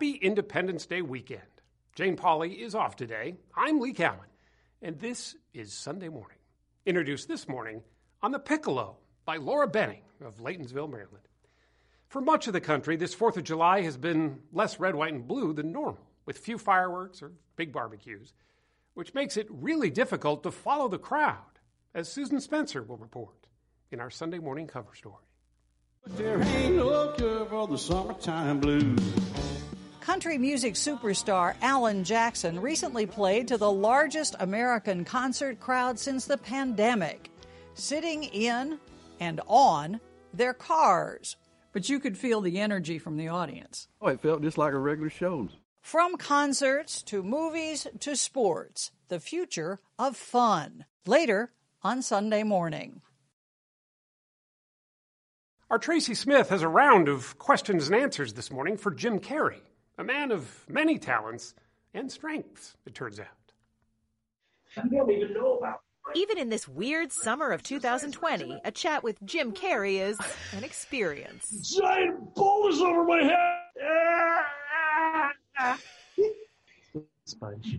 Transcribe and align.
Happy 0.00 0.12
Independence 0.12 0.86
Day 0.86 1.02
weekend. 1.02 1.42
Jane 1.94 2.16
Pauley 2.16 2.58
is 2.58 2.74
off 2.74 2.96
today. 2.96 3.34
I'm 3.54 3.80
Lee 3.80 3.92
Cowan, 3.92 4.30
and 4.80 4.98
this 4.98 5.36
is 5.52 5.74
Sunday 5.74 6.08
morning. 6.08 6.38
Introduced 6.86 7.28
this 7.28 7.46
morning 7.46 7.82
on 8.22 8.32
the 8.32 8.38
Piccolo 8.38 8.96
by 9.26 9.36
Laura 9.36 9.68
Benning 9.68 10.00
of 10.24 10.38
Laytonsville, 10.38 10.90
Maryland. 10.90 11.28
For 12.08 12.22
much 12.22 12.46
of 12.46 12.54
the 12.54 12.62
country, 12.62 12.96
this 12.96 13.14
4th 13.14 13.36
of 13.36 13.44
July 13.44 13.82
has 13.82 13.98
been 13.98 14.38
less 14.54 14.80
red, 14.80 14.94
white, 14.94 15.12
and 15.12 15.28
blue 15.28 15.52
than 15.52 15.70
normal, 15.70 16.06
with 16.24 16.38
few 16.38 16.56
fireworks 16.56 17.20
or 17.20 17.32
big 17.56 17.70
barbecues, 17.70 18.32
which 18.94 19.12
makes 19.12 19.36
it 19.36 19.48
really 19.50 19.90
difficult 19.90 20.44
to 20.44 20.50
follow 20.50 20.88
the 20.88 20.98
crowd, 20.98 21.58
as 21.94 22.10
Susan 22.10 22.40
Spencer 22.40 22.82
will 22.82 22.96
report 22.96 23.48
in 23.90 24.00
our 24.00 24.08
Sunday 24.08 24.38
morning 24.38 24.66
cover 24.66 24.94
story. 24.94 25.26
There 26.06 26.40
ain't 26.40 26.76
no 26.76 27.12
cure 27.18 27.44
for 27.44 27.68
the 27.68 27.76
summertime 27.76 28.60
blues. 28.60 29.49
Country 30.00 30.38
music 30.38 30.74
superstar 30.74 31.54
Alan 31.60 32.04
Jackson 32.04 32.58
recently 32.60 33.04
played 33.04 33.48
to 33.48 33.58
the 33.58 33.70
largest 33.70 34.34
American 34.40 35.04
concert 35.04 35.60
crowd 35.60 35.98
since 35.98 36.24
the 36.24 36.38
pandemic, 36.38 37.30
sitting 37.74 38.24
in 38.24 38.78
and 39.20 39.40
on 39.46 40.00
their 40.32 40.54
cars. 40.54 41.36
But 41.72 41.88
you 41.88 42.00
could 42.00 42.16
feel 42.16 42.40
the 42.40 42.58
energy 42.58 42.98
from 42.98 43.18
the 43.18 43.28
audience. 43.28 43.88
Oh, 44.00 44.08
it 44.08 44.20
felt 44.20 44.42
just 44.42 44.58
like 44.58 44.72
a 44.72 44.78
regular 44.78 45.10
show. 45.10 45.48
From 45.82 46.16
concerts 46.16 47.02
to 47.04 47.22
movies 47.22 47.86
to 48.00 48.16
sports, 48.16 48.90
the 49.08 49.20
future 49.20 49.78
of 49.98 50.16
fun. 50.16 50.86
Later 51.06 51.52
on 51.82 52.02
Sunday 52.02 52.42
morning. 52.42 53.02
Our 55.70 55.78
Tracy 55.78 56.14
Smith 56.14 56.48
has 56.48 56.62
a 56.62 56.68
round 56.68 57.08
of 57.08 57.38
questions 57.38 57.86
and 57.86 57.94
answers 57.94 58.32
this 58.32 58.50
morning 58.50 58.76
for 58.76 58.90
Jim 58.90 59.20
Carrey, 59.20 59.60
a 60.00 60.04
man 60.04 60.32
of 60.32 60.64
many 60.68 60.98
talents 60.98 61.54
and 61.92 62.10
strengths, 62.10 62.76
it 62.86 62.94
turns 62.94 63.20
out. 63.20 63.26
You 64.84 64.90
don't 64.98 65.10
even 65.10 65.34
know 65.34 65.58
about. 65.58 65.82
Even 66.14 66.38
in 66.38 66.48
this 66.48 66.66
weird 66.66 67.12
summer 67.12 67.50
of 67.50 67.62
2020, 67.62 68.62
a 68.64 68.70
chat 68.70 69.04
with 69.04 69.22
Jim 69.24 69.52
Carrey 69.52 70.00
is 70.00 70.18
an 70.56 70.64
experience. 70.64 71.76
Giant 71.78 72.34
boulders 72.34 72.80
over 72.80 73.04
my 73.04 73.22
head. 75.58 75.76
Sponge. 77.26 77.78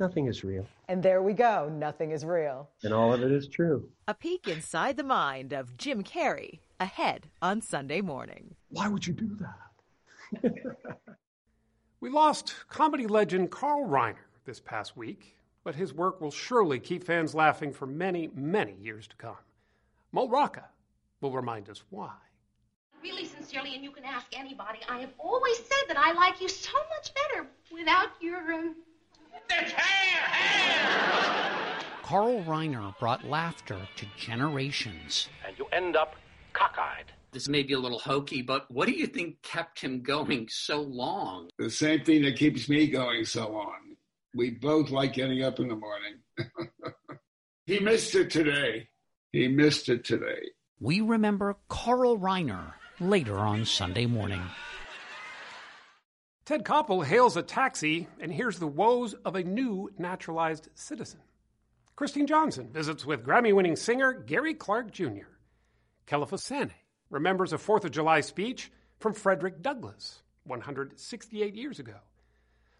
Nothing 0.00 0.26
is 0.26 0.44
real, 0.44 0.66
And 0.88 1.02
there 1.02 1.22
we 1.22 1.32
go. 1.32 1.68
Nothing 1.68 2.10
is 2.10 2.24
real. 2.24 2.68
and 2.82 2.92
all 2.92 3.12
of 3.14 3.22
it 3.22 3.32
is 3.32 3.48
true. 3.48 3.88
A 4.08 4.14
peek 4.14 4.46
inside 4.48 4.96
the 4.96 5.02
mind 5.04 5.52
of 5.52 5.76
Jim 5.76 6.02
Carrey 6.04 6.58
ahead 6.80 7.28
on 7.42 7.60
Sunday 7.62 8.00
morning. 8.00 8.54
Why 8.70 8.88
would 8.88 9.06
you 9.06 9.12
do 9.14 9.36
that? 9.40 9.68
We 12.00 12.10
lost 12.10 12.54
comedy 12.68 13.08
legend 13.08 13.50
Carl 13.50 13.84
Reiner 13.88 14.28
this 14.44 14.60
past 14.60 14.96
week, 14.96 15.36
but 15.64 15.74
his 15.74 15.92
work 15.92 16.20
will 16.20 16.30
surely 16.30 16.78
keep 16.78 17.02
fans 17.02 17.34
laughing 17.34 17.72
for 17.72 17.86
many, 17.86 18.30
many 18.36 18.74
years 18.80 19.08
to 19.08 19.16
come. 19.16 19.36
Mo 20.12 20.28
Rocca 20.28 20.68
will 21.20 21.32
remind 21.32 21.68
us 21.68 21.82
why. 21.90 22.14
Really, 23.02 23.24
sincerely, 23.24 23.74
and 23.74 23.82
you 23.82 23.90
can 23.90 24.04
ask 24.04 24.26
anybody, 24.32 24.78
I 24.88 25.00
have 25.00 25.12
always 25.18 25.56
said 25.56 25.88
that 25.88 25.96
I 25.96 26.12
like 26.12 26.40
you 26.40 26.48
so 26.48 26.78
much 26.96 27.12
better 27.14 27.48
without 27.72 28.10
your. 28.20 28.52
Um... 28.52 28.76
Carl 32.04 32.44
Reiner 32.44 32.96
brought 33.00 33.24
laughter 33.24 33.80
to 33.96 34.06
generations. 34.16 35.28
And 35.44 35.58
you 35.58 35.66
end 35.72 35.96
up 35.96 36.14
cockeyed. 36.52 37.12
This 37.30 37.48
may 37.48 37.62
be 37.62 37.74
a 37.74 37.78
little 37.78 37.98
hokey, 37.98 38.40
but 38.40 38.70
what 38.70 38.86
do 38.86 38.92
you 38.92 39.06
think 39.06 39.42
kept 39.42 39.80
him 39.80 40.02
going 40.02 40.48
so 40.48 40.80
long? 40.80 41.50
The 41.58 41.70
same 41.70 42.02
thing 42.02 42.22
that 42.22 42.36
keeps 42.36 42.68
me 42.68 42.86
going 42.86 43.26
so 43.26 43.50
long. 43.50 43.96
We 44.34 44.50
both 44.50 44.90
like 44.90 45.12
getting 45.12 45.42
up 45.42 45.60
in 45.60 45.68
the 45.68 45.76
morning. 45.76 46.20
he 47.66 47.80
missed 47.80 48.14
it 48.14 48.30
today. 48.30 48.88
He 49.32 49.46
missed 49.48 49.90
it 49.90 50.04
today. 50.04 50.40
We 50.80 51.02
remember 51.02 51.56
Carl 51.68 52.18
Reiner 52.18 52.72
later 52.98 53.36
on 53.36 53.66
Sunday 53.66 54.06
morning. 54.06 54.42
Ted 56.46 56.64
Koppel 56.64 57.04
hails 57.04 57.36
a 57.36 57.42
taxi 57.42 58.08
and 58.20 58.32
hears 58.32 58.58
the 58.58 58.66
woes 58.66 59.12
of 59.12 59.36
a 59.36 59.44
new 59.44 59.90
naturalized 59.98 60.68
citizen. 60.74 61.20
Kristine 61.94 62.26
Johnson 62.26 62.70
visits 62.72 63.04
with 63.04 63.22
Grammy 63.22 63.52
winning 63.52 63.76
singer 63.76 64.14
Gary 64.14 64.54
Clark 64.54 64.92
Jr. 64.92 65.28
Kelefa 66.06 66.38
Sanneh 66.38 66.70
remembers 67.10 67.52
a 67.52 67.58
4th 67.58 67.84
of 67.84 67.90
July 67.90 68.20
speech 68.20 68.70
from 68.98 69.14
Frederick 69.14 69.62
Douglass 69.62 70.22
168 70.44 71.54
years 71.54 71.78
ago. 71.78 71.96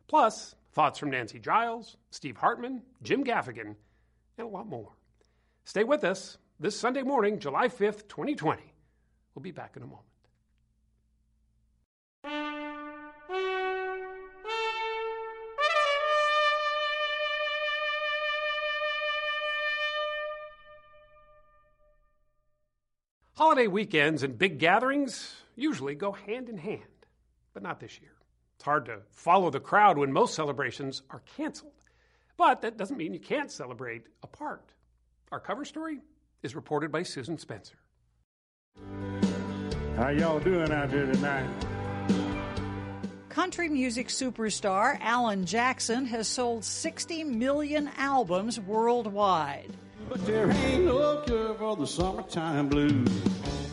Plus, 0.07 0.55
thoughts 0.73 0.99
from 0.99 1.11
Nancy 1.11 1.39
Giles, 1.39 1.97
Steve 2.11 2.37
Hartman, 2.37 2.83
Jim 3.03 3.25
Gaffigan, 3.25 3.77
and 4.39 4.47
a 4.47 4.47
lot 4.47 4.67
more. 4.67 4.93
Stay 5.65 5.85
with 5.85 6.05
us 6.05 6.39
this 6.59 6.79
Sunday 6.79 7.03
morning, 7.03 7.39
July 7.39 7.69
5th, 7.69 8.09
2020. 8.09 8.63
We'll 9.35 9.43
be 9.43 9.51
back 9.51 9.77
in 9.77 9.83
a 9.83 9.87
moment. 9.87 10.05
Holiday 23.39 23.69
weekends 23.69 24.25
and 24.25 24.37
big 24.37 24.59
gatherings 24.59 25.33
usually 25.55 25.95
go 25.95 26.11
hand 26.11 26.49
in 26.49 26.59
hand, 26.59 26.83
but 27.55 27.63
not 27.63 27.79
this 27.79 28.01
year. 28.01 28.11
It's 28.57 28.65
hard 28.65 28.87
to 28.87 29.03
follow 29.13 29.49
the 29.49 29.61
crowd 29.61 29.97
when 29.97 30.13
most 30.13 30.35
celebrations 30.35 31.03
are 31.09 31.23
canceled. 31.37 31.71
But 32.37 32.63
that 32.63 32.77
doesn't 32.77 32.97
mean 32.97 33.15
you 33.15 33.21
can't 33.21 33.49
celebrate 33.49 34.07
apart. 34.25 34.73
Our 35.31 35.39
cover 35.39 35.65
story 35.65 36.01
is 36.43 36.57
reported 36.57 36.91
by 36.91 37.05
Susan 37.05 37.39
Spencer. 37.39 37.77
How 39.95 40.09
y'all 40.09 40.41
doing 40.41 40.73
out 40.73 40.91
there 40.91 41.07
tonight? 41.07 41.49
Country 43.29 43.69
music 43.69 44.09
superstar 44.09 44.99
Alan 45.01 45.47
Jackson 45.47 46.07
has 46.07 46.27
sold 46.27 46.65
60 46.65 47.23
million 47.23 47.89
albums 47.99 48.59
worldwide. 48.59 49.73
But 50.09 50.25
there 50.25 50.51
ain't 50.51 50.85
no 50.85 51.23
cure 51.27 51.55
for 51.55 51.77
the 51.77 51.87
summertime 51.87 52.69
blues. 52.69 53.11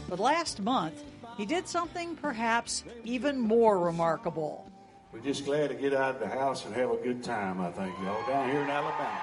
But 0.10 0.20
last 0.20 0.62
month, 0.62 1.02
he 1.38 1.46
did 1.46 1.68
something 1.68 2.16
perhaps 2.16 2.84
even 3.04 3.40
more 3.40 3.80
remarkable. 3.80 4.70
We're 5.14 5.22
just 5.22 5.46
glad 5.46 5.70
to 5.70 5.76
get 5.76 5.94
out 5.94 6.16
of 6.16 6.20
the 6.20 6.28
house 6.28 6.66
and 6.66 6.76
have 6.76 6.92
a 6.92 6.98
good 6.98 7.24
time, 7.24 7.62
I 7.62 7.72
think, 7.72 7.96
y'all, 8.04 8.28
down 8.28 8.50
here 8.50 8.62
in 8.62 8.70
Alabama. 8.70 9.22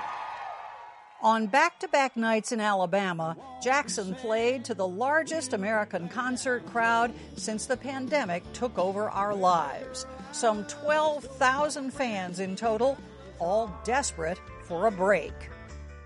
On 1.20 1.47
back 1.47 1.79
to 1.81 1.88
back 1.88 2.17
nights 2.17 2.50
in 2.50 2.61
Alabama, 2.61 3.37
Jackson 3.62 4.14
played 4.14 4.64
to 4.64 4.75
the 4.75 4.88
largest 4.88 5.53
American 5.53 6.09
concert 6.09 6.67
crowd 6.67 7.12
since 7.37 7.67
the 7.67 7.76
pandemic 7.76 8.43
took 8.55 8.76
over 8.79 9.09
our 9.11 9.35
lives. 9.35 10.06
Some 10.32 10.64
12,000 10.64 11.93
fans 11.93 12.41
in 12.41 12.56
total, 12.56 12.97
all 13.38 13.70
desperate 13.85 14.41
for 14.64 14.87
a 14.87 14.91
break. 14.91 15.32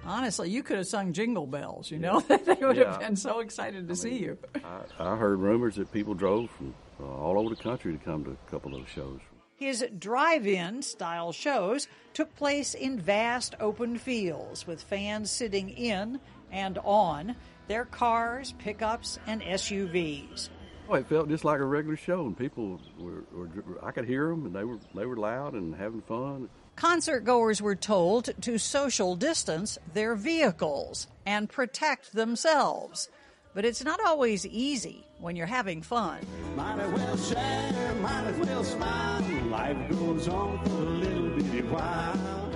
Honestly, 0.06 0.50
you 0.50 0.62
could 0.62 0.76
have 0.78 0.86
sung 0.86 1.12
Jingle 1.12 1.46
Bells, 1.46 1.90
you 1.90 1.98
know? 1.98 2.20
they 2.28 2.54
would 2.60 2.76
Yeah. 2.76 2.92
have 2.92 3.00
been 3.00 3.16
so 3.16 3.40
excited 3.40 3.88
to 3.88 3.96
see 3.96 4.18
you. 4.18 4.38
I, 4.64 4.80
I 4.98 5.16
heard 5.16 5.38
rumors 5.40 5.76
that 5.76 5.92
people 5.92 6.14
drove 6.14 6.50
from 6.52 6.74
uh, 7.00 7.04
all 7.04 7.38
over 7.38 7.50
the 7.54 7.60
country 7.62 7.92
to 7.92 7.98
come 8.04 8.24
to 8.24 8.30
a 8.30 8.50
couple 8.50 8.72
of 8.74 8.80
those 8.80 8.88
shows. 8.88 9.20
His 9.56 9.84
drive 9.98 10.46
in 10.46 10.82
style 10.82 11.32
shows 11.32 11.88
took 12.12 12.34
place 12.36 12.74
in 12.74 12.98
vast 13.00 13.54
open 13.58 13.96
fields 13.98 14.66
with 14.66 14.82
fans 14.82 15.30
sitting 15.30 15.70
in 15.70 16.20
and 16.52 16.78
on 16.84 17.34
their 17.66 17.84
cars, 17.86 18.52
pickups, 18.58 19.18
and 19.26 19.40
SUVs. 19.42 20.50
Oh, 20.88 20.94
it 20.94 21.06
felt 21.08 21.28
just 21.28 21.44
like 21.44 21.58
a 21.58 21.64
regular 21.64 21.96
show, 21.96 22.26
and 22.26 22.38
people 22.38 22.80
were, 22.98 23.24
were 23.32 23.48
I 23.82 23.90
could 23.90 24.04
hear 24.04 24.28
them, 24.28 24.46
and 24.46 24.54
they 24.54 24.62
were 24.62 24.78
they 24.94 25.04
were 25.04 25.16
loud 25.16 25.54
and 25.54 25.74
having 25.74 26.00
fun. 26.02 26.48
Concert 26.76 27.24
goers 27.24 27.62
were 27.62 27.74
told 27.74 28.28
to 28.42 28.58
social 28.58 29.16
distance 29.16 29.78
their 29.94 30.14
vehicles 30.14 31.06
and 31.24 31.48
protect 31.48 32.12
themselves. 32.12 33.08
But 33.54 33.64
it's 33.64 33.82
not 33.82 33.98
always 34.04 34.44
easy 34.46 35.06
when 35.18 35.36
you're 35.36 35.46
having 35.46 35.80
fun. 35.80 36.18
Might 36.54 36.78
as 36.78 36.92
well 36.92 37.16
share, 37.16 37.94
might 37.94 38.24
as 38.24 38.46
well 38.46 38.62
smile. 38.62 39.22
Life 39.48 39.88
goes 39.88 40.28
on 40.28 40.62
for 40.66 40.70
a 40.70 40.90
little 40.90 41.30
bitty 41.30 41.62
while. 41.62 42.50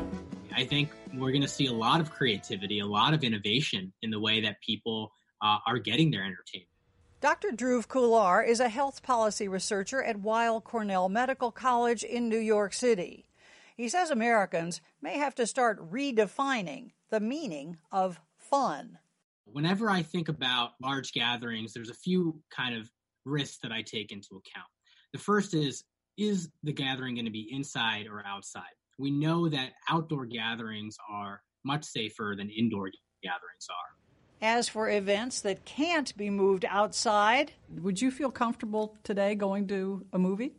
I 0.55 0.67
think 0.67 0.91
we're 1.15 1.31
going 1.31 1.41
to 1.41 1.49
see 1.49 1.69
a 1.69 1.73
lot 1.73 2.03
of 2.03 2.11
creativity, 2.11 2.81
a 2.81 2.87
lot 2.87 3.15
of 3.15 3.25
innovation 3.25 3.91
in 4.03 4.11
the 4.11 4.21
way 4.21 4.43
that 4.43 4.61
people 4.61 5.13
uh, 5.41 5.57
are 5.67 5.79
getting 5.79 6.11
their 6.11 6.25
entertainment. 6.25 6.69
Dr. 7.23 7.53
Dhruv 7.53 7.87
Khullar 7.87 8.47
is 8.47 8.61
a 8.61 8.69
health 8.69 9.03
policy 9.03 9.49
researcher 9.49 10.03
at 10.03 10.21
Weill 10.21 10.61
Cornell 10.61 11.09
Medical 11.09 11.51
College 11.51 12.05
in 12.05 12.29
New 12.29 12.39
York 12.39 12.75
City. 12.75 13.30
He 13.81 13.89
says 13.89 14.11
Americans 14.11 14.83
may 15.01 15.17
have 15.17 15.35
to 15.37 15.47
start 15.47 15.91
redefining 15.91 16.91
the 17.09 17.19
meaning 17.19 17.79
of 17.91 18.21
fun. 18.37 18.99
Whenever 19.47 19.89
I 19.89 20.03
think 20.03 20.29
about 20.29 20.73
large 20.83 21.15
gatherings, 21.15 21.73
there's 21.73 21.89
a 21.89 21.95
few 21.95 22.43
kind 22.55 22.77
of 22.77 22.91
risks 23.25 23.57
that 23.63 23.73
I 23.73 23.81
take 23.81 24.13
into 24.13 24.33
account. 24.33 24.69
The 25.15 25.19
first 25.19 25.55
is 25.55 25.85
is 26.19 26.51
the 26.63 26.75
gathering 26.75 27.15
going 27.15 27.25
to 27.25 27.31
be 27.31 27.49
inside 27.51 28.07
or 28.07 28.23
outside? 28.27 28.77
We 28.99 29.11
know 29.13 29.49
that 29.49 29.73
outdoor 29.89 30.27
gatherings 30.27 30.99
are 31.09 31.41
much 31.65 31.87
safer 31.87 32.35
than 32.37 32.51
indoor 32.51 32.91
gatherings 33.23 33.67
are. 33.71 34.47
As 34.47 34.69
for 34.69 34.91
events 34.91 35.41
that 35.41 35.65
can't 35.65 36.15
be 36.19 36.29
moved 36.29 36.67
outside, 36.69 37.53
would 37.81 38.03
you 38.03 38.11
feel 38.11 38.31
comfortable 38.31 38.99
today 39.05 39.35
going 39.35 39.69
to 39.69 40.05
a 40.13 40.19
movie? 40.19 40.53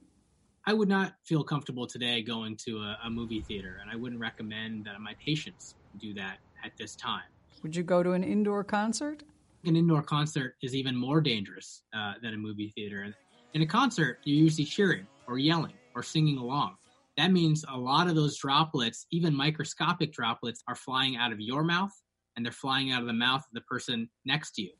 I 0.65 0.73
would 0.73 0.87
not 0.87 1.13
feel 1.23 1.43
comfortable 1.43 1.87
today 1.87 2.21
going 2.21 2.55
to 2.67 2.77
a, 2.77 2.97
a 3.05 3.09
movie 3.09 3.41
theater, 3.41 3.77
and 3.81 3.89
I 3.89 3.95
wouldn't 3.95 4.21
recommend 4.21 4.85
that 4.85 4.99
my 5.01 5.15
patients 5.23 5.75
do 5.97 6.13
that 6.13 6.37
at 6.63 6.71
this 6.77 6.95
time. 6.95 7.23
Would 7.63 7.75
you 7.75 7.83
go 7.83 8.03
to 8.03 8.11
an 8.11 8.23
indoor 8.23 8.63
concert? 8.63 9.23
An 9.65 9.75
indoor 9.75 10.03
concert 10.03 10.55
is 10.61 10.75
even 10.75 10.95
more 10.95 11.19
dangerous 11.19 11.81
uh, 11.95 12.13
than 12.21 12.35
a 12.35 12.37
movie 12.37 12.71
theater. 12.75 13.13
In 13.53 13.61
a 13.63 13.65
concert, 13.65 14.19
you're 14.23 14.37
usually 14.37 14.65
cheering 14.65 15.07
or 15.27 15.39
yelling 15.39 15.73
or 15.95 16.03
singing 16.03 16.37
along. 16.37 16.75
That 17.17 17.31
means 17.31 17.65
a 17.67 17.77
lot 17.77 18.07
of 18.07 18.15
those 18.15 18.37
droplets, 18.37 19.05
even 19.11 19.35
microscopic 19.35 20.13
droplets, 20.13 20.63
are 20.67 20.75
flying 20.75 21.17
out 21.17 21.31
of 21.31 21.39
your 21.39 21.63
mouth 21.63 21.91
and 22.35 22.45
they're 22.45 22.53
flying 22.53 22.91
out 22.91 23.01
of 23.01 23.07
the 23.07 23.13
mouth 23.13 23.41
of 23.41 23.53
the 23.53 23.61
person 23.61 24.09
next 24.25 24.51
to 24.55 24.61
you. 24.61 24.71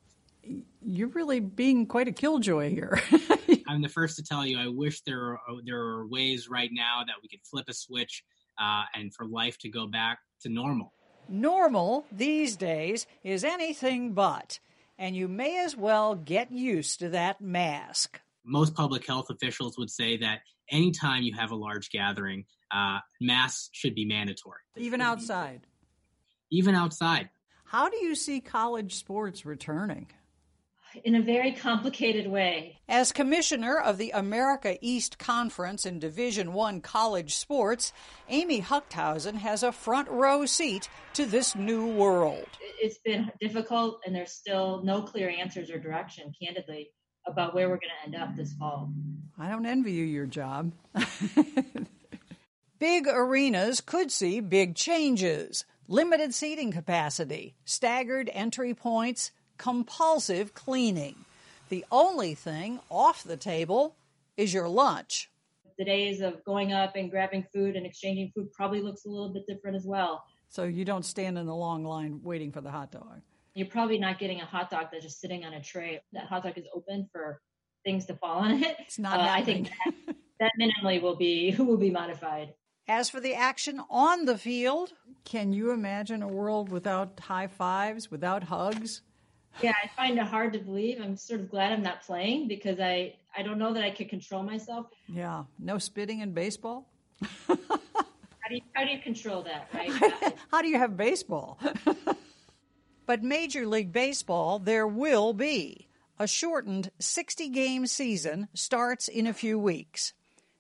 You're 0.82 1.10
really 1.10 1.40
being 1.40 1.86
quite 1.86 2.08
a 2.08 2.12
killjoy 2.12 2.70
here. 2.70 3.02
I'm 3.68 3.82
the 3.82 3.90
first 3.90 4.16
to 4.18 4.24
tell 4.24 4.46
you, 4.46 4.58
I 4.58 4.68
wish 4.68 5.02
there 5.02 5.34
are, 5.34 5.40
there 5.66 5.80
are 5.80 6.08
ways 6.08 6.48
right 6.50 6.70
now 6.72 7.02
that 7.06 7.16
we 7.22 7.30
could 7.30 7.46
flip 7.50 7.66
a 7.70 7.74
switch 7.74 8.24
uh, 8.62 8.84
and 8.96 9.14
for 9.14 9.26
life 9.26 9.58
to 9.60 9.70
go 9.70 9.88
back 9.88 10.20
to 10.42 10.50
normal. 10.50 10.94
Normal 11.30 12.06
these 12.12 12.56
days 12.56 13.08
is 13.24 13.44
anything 13.44 14.14
but, 14.14 14.60
and 14.98 15.16
you 15.16 15.28
may 15.28 15.64
as 15.64 15.76
well 15.76 16.16
get 16.16 16.52
used 16.52 17.00
to 17.00 17.10
that 17.10 17.42
mask. 17.42 18.20
Most 18.44 18.76
public 18.76 19.06
health 19.06 19.30
officials 19.30 19.78
would 19.78 19.90
say 19.90 20.18
that 20.18 20.40
anytime 20.70 21.24
you 21.24 21.34
have 21.36 21.52
a 21.52 21.56
large 21.56 21.90
gathering, 21.92 22.46
uh, 22.72 23.00
masks 23.20 23.70
should 23.72 23.96
be 23.96 24.06
mandatory. 24.06 24.60
Even 24.78 25.02
outside. 25.02 25.68
Even 26.50 26.76
outside. 26.76 27.30
How 27.66 27.88
do 27.88 27.98
you 27.98 28.16
see 28.16 28.42
college 28.42 28.96
sports 28.96 29.46
returning? 29.46 30.08
In 31.04 31.16
a 31.16 31.22
very 31.22 31.52
complicated 31.52 32.28
way. 32.28 32.78
As 32.88 33.12
commissioner 33.12 33.78
of 33.78 33.98
the 33.98 34.12
America 34.12 34.78
East 34.82 35.18
Conference 35.18 35.86
in 35.86 36.00
Division 36.00 36.54
1 36.54 36.82
college 36.82 37.36
sports, 37.36 37.94
Amy 38.30 38.62
Huchthausen 38.62 39.36
has 39.36 39.64
a 39.64 39.72
front 39.72 40.10
row 40.10 40.46
seat 40.46 40.90
to 41.14 41.26
this 41.26 41.56
new 41.56 41.88
world. 41.88 42.48
It's 42.82 42.98
been 43.00 43.32
difficult 43.40 44.02
and 44.06 44.16
there's 44.16 44.32
still 44.32 44.82
no 44.84 45.02
clear 45.02 45.30
answers 45.30 45.70
or 45.70 45.80
direction 45.80 46.34
candidly 46.42 46.92
about 47.28 47.54
where 47.54 47.70
we're 47.70 47.76
going 47.76 47.92
to 48.02 48.06
end 48.06 48.16
up 48.16 48.36
this 48.36 48.54
fall. 48.54 48.92
I 49.38 49.50
don't 49.50 49.66
envy 49.66 49.92
you 49.92 50.06
your 50.06 50.26
job. 50.26 50.74
big 52.80 53.08
arenas 53.08 53.82
could 53.82 54.12
see 54.12 54.40
big 54.40 54.76
changes. 54.76 55.66
Limited 55.88 56.34
seating 56.34 56.72
capacity, 56.72 57.56
staggered 57.66 58.30
entry 58.34 58.74
points, 58.74 59.32
compulsive 59.62 60.56
cleaning. 60.56 61.14
The 61.70 61.86
only 61.92 62.34
thing 62.34 62.80
off 62.90 63.24
the 63.24 63.38
table 63.38 63.96
is 64.36 64.52
your 64.52 64.68
lunch. 64.68 65.30
The 65.78 65.86
days 65.86 66.22
of 66.22 66.44
going 66.44 66.74
up 66.74 66.96
and 66.96 67.12
grabbing 67.12 67.46
food 67.54 67.76
and 67.76 67.86
exchanging 67.86 68.32
food 68.36 68.52
probably 68.54 68.82
looks 68.82 69.06
a 69.06 69.10
little 69.10 69.32
bit 69.32 69.46
different 69.48 69.78
as 69.78 69.86
well. 69.86 70.24
So 70.50 70.64
you 70.64 70.84
don't 70.84 71.06
stand 71.06 71.38
in 71.38 71.46
the 71.46 71.56
long 71.56 71.86
line 71.86 72.22
waiting 72.24 72.52
for 72.52 72.62
the 72.62 72.72
hot 72.72 72.92
dog. 72.92 73.22
You're 73.54 73.68
probably 73.68 74.00
not 74.00 74.18
getting 74.18 74.42
a 74.42 74.46
hot 74.46 74.72
dog 74.72 74.88
that's 74.92 75.04
just 75.04 75.22
sitting 75.22 75.46
on 75.46 75.54
a 75.54 75.62
tray. 75.62 76.02
That 76.14 76.26
hot 76.26 76.42
dog 76.42 76.58
is 76.58 76.66
open 76.74 77.08
for 77.12 77.40
things 77.86 78.08
to 78.08 78.16
fall 78.16 78.40
on 78.40 78.64
it. 78.64 78.76
It's 78.80 78.98
not 78.98 79.20
uh, 79.20 79.28
I 79.30 79.44
think 79.44 79.70
that, 79.86 80.16
that 80.40 80.52
minimally 80.60 81.00
will 81.00 81.18
be 81.18 81.56
will 81.60 81.78
be 81.78 81.92
modified. 81.92 82.56
As 82.88 83.12
for 83.12 83.20
the 83.20 83.36
action 83.36 83.80
on 83.92 84.26
the 84.26 84.40
field, 84.40 84.94
can 85.24 85.54
you 85.54 85.70
imagine 85.70 86.24
a 86.24 86.28
world 86.28 86.70
without 86.70 87.20
high 87.20 87.48
fives, 87.48 88.10
without 88.10 88.46
hugs? 88.46 89.04
Yeah, 89.62 89.74
I 89.84 89.88
find 89.96 90.18
it 90.18 90.26
hard 90.26 90.54
to 90.54 90.60
believe. 90.60 91.00
I'm 91.02 91.18
sort 91.18 91.42
of 91.42 91.50
glad 91.50 91.72
I'm 91.72 91.84
not 91.84 92.02
playing 92.04 92.48
because 92.48 92.80
I 92.80 93.16
I 93.36 93.44
don't 93.44 93.58
know 93.58 93.74
that 93.74 93.84
I 93.84 93.92
could 93.92 94.10
control 94.10 94.44
myself. 94.44 94.88
Yeah, 95.08 95.44
no 95.60 95.78
spitting 95.78 96.22
in 96.22 96.32
baseball. 96.34 96.88
How 97.48 97.56
do 98.50 98.56
you 98.56 98.62
how 98.74 98.84
do 98.84 98.92
you 98.92 99.00
control 99.00 99.44
that, 99.44 99.68
right? 99.74 99.92
How 100.52 100.62
do 100.62 100.68
you 100.68 100.78
have 100.78 100.98
baseball? 100.98 101.60
but 103.06 103.24
Major 103.24 103.68
League 103.68 103.92
Baseball, 103.92 104.60
there 104.60 104.88
will 104.88 105.34
be. 105.34 105.88
A 106.20 106.28
shortened 106.28 106.92
60 107.00 107.50
game 107.50 107.88
season 107.88 108.48
starts 108.54 109.08
in 109.08 109.26
a 109.26 109.34
few 109.34 109.58
weeks. 109.58 110.14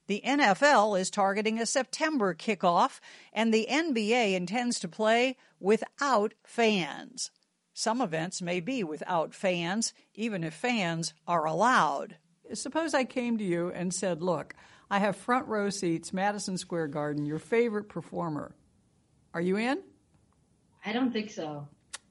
The 0.07 0.21
NFL 0.25 0.99
is 0.99 1.09
targeting 1.09 1.59
a 1.59 1.65
September 1.65 2.33
kickoff, 2.33 2.99
and 3.31 3.53
the 3.53 3.67
NBA 3.69 4.33
intends 4.33 4.79
to 4.79 4.87
play 4.87 5.37
without 5.59 6.33
fans. 6.43 7.29
Some 7.73 8.01
events 8.01 8.41
may 8.41 8.59
be 8.59 8.83
without 8.83 9.33
fans, 9.33 9.93
even 10.13 10.43
if 10.43 10.53
fans 10.53 11.13
are 11.27 11.45
allowed. 11.45 12.17
Suppose 12.53 12.93
I 12.93 13.05
came 13.05 13.37
to 13.37 13.43
you 13.43 13.69
and 13.69 13.93
said, 13.93 14.21
Look, 14.21 14.53
I 14.89 14.99
have 14.99 15.15
front 15.15 15.47
row 15.47 15.69
seats, 15.69 16.11
Madison 16.11 16.57
Square 16.57 16.89
Garden, 16.89 17.25
your 17.25 17.39
favorite 17.39 17.87
performer. 17.87 18.55
Are 19.33 19.41
you 19.41 19.55
in? 19.55 19.81
I 20.85 20.91
don't 20.91 21.13
think 21.13 21.29
so. 21.29 21.67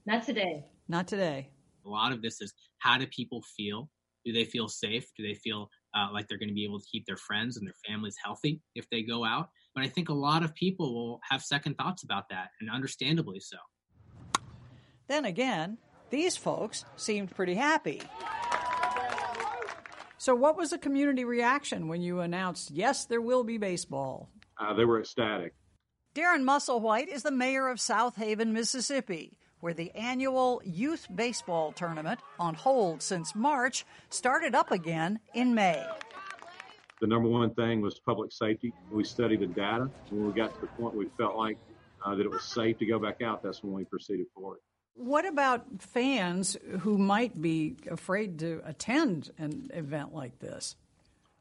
Not 0.07 0.25
today. 0.25 0.65
Not 0.89 1.07
today. 1.07 1.51
A 1.85 1.89
lot 1.89 2.13
of 2.13 2.23
this 2.23 2.41
is 2.41 2.55
how 2.79 2.97
do 2.97 3.07
people 3.07 3.43
feel? 3.57 3.91
Do 4.25 4.33
they 4.33 4.45
feel 4.45 4.69
safe? 4.69 5.07
Do 5.17 5.27
they 5.27 5.35
feel 5.35 5.69
uh, 5.95 6.09
like 6.13 6.29
they're 6.29 6.39
going 6.39 6.49
to 6.49 6.55
be 6.55 6.65
able 6.65 6.81
to 6.81 6.87
keep 6.91 7.05
their 7.07 7.17
friends 7.17 7.57
and 7.57 7.67
their 7.67 7.75
families 7.87 8.17
healthy 8.23 8.61
if 8.75 8.89
they 8.91 9.03
go 9.03 9.25
out? 9.25 9.51
But 9.75 9.85
I 9.85 9.89
think 9.89 10.09
a 10.09 10.15
lot 10.15 10.43
of 10.43 10.55
people 10.55 10.95
will 10.95 11.21
have 11.29 11.43
second 11.43 11.77
thoughts 11.77 12.03
about 12.03 12.29
that, 12.31 12.49
and 12.61 12.71
understandably 12.71 13.41
so. 13.41 13.57
Then 15.11 15.25
again, 15.25 15.77
these 16.11 16.37
folks 16.37 16.85
seemed 16.95 17.33
pretty 17.33 17.57
happy. 17.57 18.01
So, 20.19 20.37
what 20.37 20.57
was 20.57 20.71
the 20.71 20.79
community 20.79 21.25
reaction 21.25 21.89
when 21.89 22.01
you 22.01 22.21
announced, 22.21 22.71
yes, 22.71 23.07
there 23.07 23.21
will 23.21 23.43
be 23.43 23.59
baseball? 23.59 24.31
Uh, 24.57 24.73
they 24.75 24.85
were 24.85 25.01
ecstatic. 25.01 25.53
Darren 26.15 26.45
Musselwhite 26.45 27.09
is 27.09 27.25
the 27.25 27.33
mayor 27.33 27.67
of 27.67 27.79
Southaven, 27.79 28.53
Mississippi, 28.53 29.37
where 29.59 29.75
the 29.75 29.91
annual 29.97 30.63
youth 30.65 31.09
baseball 31.13 31.73
tournament, 31.73 32.21
on 32.39 32.55
hold 32.55 33.03
since 33.03 33.35
March, 33.35 33.85
started 34.11 34.55
up 34.55 34.71
again 34.71 35.19
in 35.35 35.57
May. 35.57 35.85
The 37.01 37.09
number 37.09 37.29
one 37.29 37.53
thing 37.55 37.81
was 37.81 37.99
public 37.99 38.31
safety. 38.31 38.73
We 38.93 39.03
studied 39.03 39.41
the 39.41 39.49
data. 39.49 39.91
When 40.11 40.29
we 40.29 40.33
got 40.33 40.55
to 40.55 40.61
the 40.61 40.69
point 40.69 40.95
we 40.95 41.09
felt 41.19 41.35
like 41.35 41.59
uh, 42.07 42.15
that 42.15 42.25
it 42.25 42.31
was 42.31 42.45
safe 42.45 42.79
to 42.79 42.87
go 42.87 43.01
back 43.01 43.23
out, 43.23 43.43
that's 43.43 43.65
when 43.65 43.73
we 43.73 43.85
proceeded 43.85 44.27
forward. 44.37 44.59
What 45.01 45.25
about 45.25 45.65
fans 45.79 46.59
who 46.81 46.99
might 46.99 47.41
be 47.41 47.75
afraid 47.91 48.39
to 48.41 48.61
attend 48.67 49.31
an 49.39 49.71
event 49.73 50.15
like 50.15 50.39
this? 50.41 50.77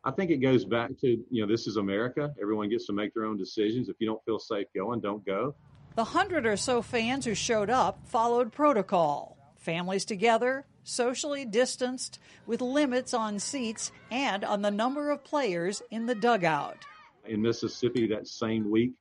I 0.05 0.11
think 0.11 0.31
it 0.31 0.37
goes 0.37 0.63
back 0.63 0.91
to, 1.01 1.07
you 1.29 1.41
know, 1.41 1.45
this 1.45 1.67
is 1.67 1.75
America. 1.75 2.33
Everyone 2.41 2.69
gets 2.69 2.85
to 2.85 2.93
make 2.93 3.13
their 3.13 3.25
own 3.25 3.35
decisions. 3.35 3.89
If 3.89 3.97
you 3.99 4.07
don't 4.07 4.23
feel 4.23 4.39
safe 4.39 4.67
going, 4.73 5.01
don't 5.01 5.25
go. 5.25 5.55
The 5.95 6.05
hundred 6.05 6.45
or 6.45 6.55
so 6.55 6.81
fans 6.81 7.25
who 7.25 7.35
showed 7.35 7.69
up 7.69 8.07
followed 8.07 8.53
protocol. 8.53 9.37
Families 9.57 10.05
together, 10.05 10.65
socially 10.85 11.43
distanced, 11.43 12.17
with 12.47 12.61
limits 12.61 13.13
on 13.13 13.39
seats 13.39 13.91
and 14.09 14.45
on 14.45 14.61
the 14.61 14.71
number 14.71 15.11
of 15.11 15.25
players 15.25 15.81
in 15.91 16.05
the 16.05 16.15
dugout. 16.15 16.77
In 17.25 17.41
Mississippi, 17.41 18.07
that 18.07 18.25
same 18.25 18.71
week, 18.71 18.93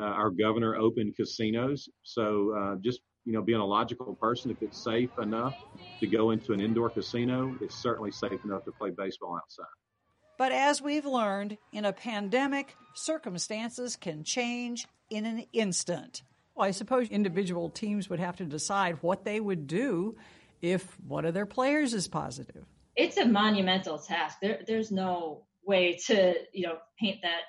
uh, 0.00 0.02
our 0.02 0.30
governor 0.30 0.74
opened 0.74 1.14
casinos. 1.14 1.88
So 2.02 2.52
uh, 2.58 2.76
just 2.80 3.02
you 3.24 3.32
know, 3.32 3.42
being 3.42 3.60
a 3.60 3.66
logical 3.66 4.14
person, 4.14 4.50
if 4.50 4.62
it's 4.62 4.82
safe 4.82 5.10
enough 5.18 5.54
to 6.00 6.06
go 6.06 6.30
into 6.30 6.52
an 6.52 6.60
indoor 6.60 6.90
casino, 6.90 7.56
it's 7.60 7.74
certainly 7.74 8.10
safe 8.10 8.44
enough 8.44 8.64
to 8.64 8.72
play 8.72 8.90
baseball 8.90 9.36
outside. 9.36 9.66
But 10.38 10.52
as 10.52 10.80
we've 10.80 11.04
learned, 11.04 11.58
in 11.72 11.84
a 11.84 11.92
pandemic, 11.92 12.74
circumstances 12.94 13.96
can 13.96 14.24
change 14.24 14.86
in 15.10 15.26
an 15.26 15.44
instant. 15.52 16.22
Well, 16.54 16.66
I 16.66 16.70
suppose 16.70 17.08
individual 17.08 17.68
teams 17.68 18.08
would 18.08 18.20
have 18.20 18.36
to 18.36 18.44
decide 18.44 19.02
what 19.02 19.24
they 19.24 19.38
would 19.38 19.66
do 19.66 20.16
if 20.62 20.98
one 21.06 21.24
of 21.24 21.34
their 21.34 21.46
players 21.46 21.92
is 21.92 22.08
positive. 22.08 22.64
It's 22.96 23.18
a 23.18 23.26
monumental 23.26 23.98
task. 23.98 24.38
There, 24.40 24.60
there's 24.66 24.90
no 24.90 25.44
way 25.64 25.98
to, 26.06 26.34
you 26.52 26.66
know, 26.66 26.78
paint 26.98 27.20
that 27.22 27.42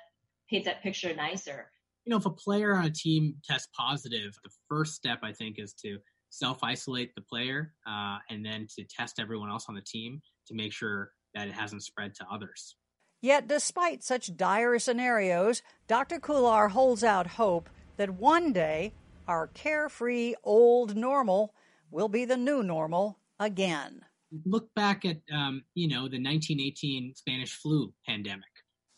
paint 0.48 0.66
that 0.66 0.82
picture 0.82 1.14
nicer 1.14 1.70
you 2.04 2.10
know, 2.10 2.16
if 2.16 2.26
a 2.26 2.30
player 2.30 2.74
on 2.74 2.84
a 2.84 2.90
team 2.90 3.34
tests 3.44 3.68
positive, 3.76 4.34
the 4.42 4.50
first 4.68 4.94
step 4.94 5.20
I 5.22 5.32
think 5.32 5.58
is 5.58 5.72
to 5.84 5.98
self 6.30 6.64
isolate 6.64 7.14
the 7.14 7.22
player 7.22 7.72
uh, 7.86 8.18
and 8.30 8.44
then 8.44 8.66
to 8.76 8.84
test 8.84 9.20
everyone 9.20 9.50
else 9.50 9.66
on 9.68 9.74
the 9.74 9.82
team 9.82 10.20
to 10.48 10.54
make 10.54 10.72
sure 10.72 11.12
that 11.34 11.48
it 11.48 11.54
hasn't 11.54 11.82
spread 11.82 12.14
to 12.16 12.26
others. 12.30 12.76
Yet, 13.20 13.46
despite 13.46 14.02
such 14.02 14.36
dire 14.36 14.78
scenarios, 14.80 15.62
Dr. 15.86 16.18
Khullar 16.18 16.70
holds 16.70 17.04
out 17.04 17.26
hope 17.28 17.70
that 17.96 18.10
one 18.10 18.52
day 18.52 18.94
our 19.28 19.46
carefree 19.48 20.34
old 20.42 20.96
normal 20.96 21.54
will 21.90 22.08
be 22.08 22.24
the 22.24 22.36
new 22.36 22.64
normal 22.64 23.18
again. 23.38 24.00
Look 24.44 24.74
back 24.74 25.04
at, 25.04 25.18
um, 25.32 25.62
you 25.74 25.86
know, 25.86 26.08
the 26.08 26.18
1918 26.18 27.14
Spanish 27.14 27.54
flu 27.54 27.92
pandemic. 28.06 28.44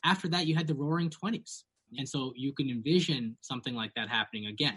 After 0.04 0.28
that, 0.28 0.46
you 0.46 0.54
had 0.54 0.68
the 0.68 0.75
roaring 0.75 1.11
20s. 1.11 1.64
And 1.96 2.08
so 2.08 2.32
you 2.36 2.52
can 2.52 2.68
envision 2.68 3.36
something 3.40 3.74
like 3.74 3.94
that 3.94 4.08
happening 4.08 4.46
again. 4.46 4.76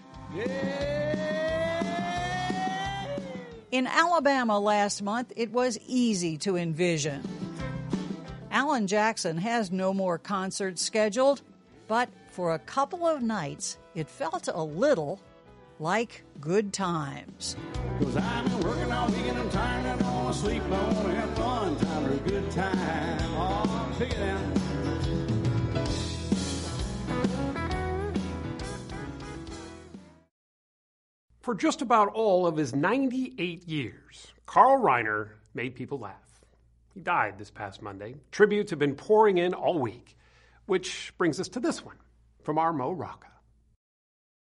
In 3.71 3.85
Alabama 3.85 4.59
last 4.59 5.01
month, 5.01 5.33
it 5.35 5.51
was 5.51 5.77
easy 5.87 6.37
to 6.37 6.55
envision. 6.55 7.27
Alan 8.51 8.87
Jackson 8.87 9.37
has 9.37 9.71
no 9.71 9.93
more 9.93 10.17
concerts 10.17 10.81
scheduled, 10.81 11.41
but 11.87 12.09
for 12.31 12.53
a 12.53 12.59
couple 12.59 13.05
of 13.05 13.21
nights, 13.21 13.77
it 13.93 14.09
felt 14.09 14.47
a 14.47 14.63
little 14.63 15.19
like 15.79 16.23
good 16.39 16.73
times. 16.73 17.55
Cause 17.99 18.15
I've 18.15 18.45
been 18.45 18.59
working 18.61 18.91
all 18.91 19.09
weekend, 19.09 19.37
I'm 19.37 19.49
tired, 19.49 19.85
I 19.85 19.97
don't 19.97 20.13
wanna 20.13 20.33
sleep, 20.33 20.63
I 20.63 20.93
wanna 20.93 21.15
have 21.15 21.37
fun, 21.37 21.77
time 21.77 22.05
for 22.05 22.13
a 22.13 22.29
good 22.29 22.51
time. 22.51 23.19
Oh, 23.35 23.95
pick 23.97 24.11
it 24.11 24.19
For 31.48 31.56
just 31.56 31.82
about 31.82 32.10
all 32.10 32.46
of 32.46 32.58
his 32.58 32.75
98 32.75 33.70
years, 33.70 34.27
Carl 34.46 34.84
Reiner 34.84 35.30
made 35.54 35.75
people 35.75 35.98
laugh. 35.98 36.42
He 36.94 37.00
died 37.00 37.38
this 37.38 37.50
past 37.51 37.82
Monday. 37.82 38.16
Tributes 38.32 38.72
have 38.72 38.80
been 38.80 38.96
pouring 38.96 39.38
in 39.38 39.54
all 39.54 39.80
week, 39.80 40.18
which 40.66 41.13
brings 41.18 41.39
us 41.39 41.48
to 41.48 41.62
this 41.62 41.86
one 41.86 41.96
from 42.44 42.58
our 42.58 42.74
Mo 42.74 42.92
Rocca. 42.92 43.30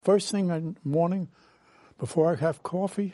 First 0.02 0.30
thing 0.32 0.48
in 0.48 0.78
the 0.82 0.88
morning, 0.88 1.28
before 1.98 2.32
I 2.32 2.36
have 2.36 2.62
coffee, 2.62 3.12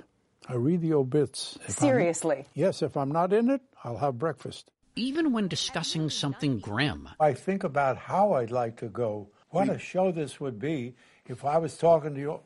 I 0.49 0.55
read 0.55 0.81
the 0.81 0.93
obits. 0.93 1.57
If 1.67 1.83
I'm- 1.83 1.89
Seriously? 1.89 2.47
yes, 2.55 2.81
if 2.81 2.97
I'm 2.97 3.11
not 3.11 3.33
in 3.33 3.51
it, 3.51 3.61
I'll 3.83 3.97
have 3.97 4.21
breakfast. 4.21 4.71
Even 4.95 5.33
when 5.33 5.49
discussing 5.49 6.11
something 6.11 6.61
grim, 6.61 7.09
I 7.19 7.33
think 7.33 7.65
about 7.65 7.97
how 7.97 8.35
I'd 8.35 8.53
like 8.53 8.77
to 8.77 8.89
go. 8.89 9.31
What 9.49 9.69
a 9.69 9.81
show 9.81 10.13
this 10.13 10.39
would 10.39 10.61
be 10.61 10.95
if 11.27 11.45
I 11.45 11.59
was 11.59 11.77
talking 11.77 12.15
to 12.15 12.21
you. 12.21 12.41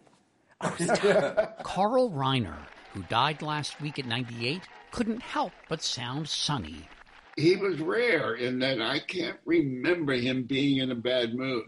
Carl 1.63 2.11
Reiner, 2.11 2.59
who 2.93 3.03
died 3.05 3.43
last 3.43 3.81
week 3.81 4.01
at 4.01 4.07
98, 4.07 4.63
couldn't 4.91 5.23
help 5.23 5.53
but 5.69 5.83
sound 5.83 6.29
sunny. 6.29 6.89
He 7.37 7.55
was 7.55 7.79
rare 7.79 8.35
in 8.35 8.59
that 8.59 8.83
I 8.83 8.99
can't 8.99 9.39
remember 9.45 10.15
him 10.15 10.45
being 10.45 10.79
in 10.79 10.91
a 10.91 10.97
bad 10.97 11.35
mood 11.35 11.67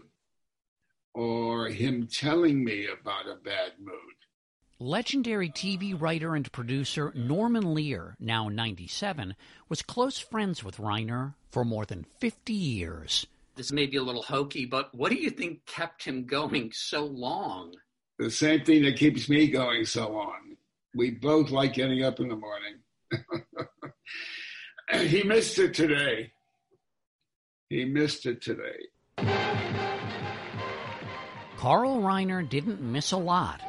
or 1.13 1.67
him 1.69 2.07
telling 2.11 2.63
me 2.63 2.87
about 2.87 3.27
a 3.27 3.35
bad 3.35 3.73
mood. 3.79 3.95
Legendary 4.77 5.49
TV 5.49 5.99
writer 5.99 6.35
and 6.35 6.51
producer 6.51 7.13
Norman 7.15 7.73
Lear, 7.73 8.17
now 8.19 8.49
97, 8.49 9.35
was 9.69 9.81
close 9.81 10.17
friends 10.17 10.65
with 10.65 10.77
Reiner 10.77 11.35
for 11.49 11.63
more 11.63 11.85
than 11.85 12.05
50 12.19 12.51
years. 12.51 13.25
This 13.55 13.71
may 13.71 13.85
be 13.85 13.97
a 13.97 14.03
little 14.03 14.23
hokey, 14.23 14.65
but 14.65 14.93
what 14.93 15.11
do 15.11 15.15
you 15.15 15.29
think 15.29 15.65
kept 15.65 16.03
him 16.03 16.25
going 16.25 16.71
so 16.73 17.05
long? 17.05 17.75
The 18.21 18.29
same 18.29 18.63
thing 18.63 18.83
that 18.83 18.97
keeps 18.97 19.27
me 19.29 19.47
going 19.47 19.83
so 19.83 20.11
long. 20.11 20.55
We 20.93 21.09
both 21.09 21.49
like 21.49 21.73
getting 21.73 22.03
up 22.03 22.19
in 22.19 22.27
the 22.27 22.35
morning. 22.35 22.75
he 25.09 25.23
missed 25.23 25.57
it 25.57 25.73
today. 25.73 26.31
He 27.69 27.83
missed 27.83 28.27
it 28.27 28.43
today. 28.43 28.89
Carl 31.57 32.03
Reiner 32.03 32.47
didn't 32.47 32.79
miss 32.79 33.11
a 33.11 33.17
lot. 33.17 33.59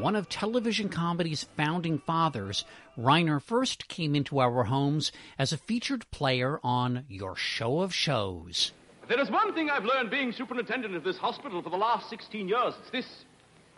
One 0.00 0.16
of 0.16 0.30
television 0.30 0.88
comedy's 0.88 1.44
founding 1.54 1.98
fathers, 1.98 2.64
Reiner 2.98 3.42
first 3.42 3.88
came 3.88 4.14
into 4.14 4.38
our 4.38 4.64
homes 4.64 5.12
as 5.38 5.52
a 5.52 5.58
featured 5.58 6.10
player 6.10 6.58
on 6.64 7.04
Your 7.10 7.36
Show 7.36 7.80
of 7.80 7.94
Shows. 7.94 8.72
There 9.08 9.20
is 9.20 9.30
one 9.30 9.54
thing 9.54 9.70
I've 9.70 9.84
learned 9.84 10.10
being 10.10 10.32
superintendent 10.32 10.96
of 10.96 11.04
this 11.04 11.16
hospital 11.16 11.62
for 11.62 11.70
the 11.70 11.76
last 11.76 12.10
16 12.10 12.48
years. 12.48 12.74
It's 12.80 12.90
this 12.90 13.24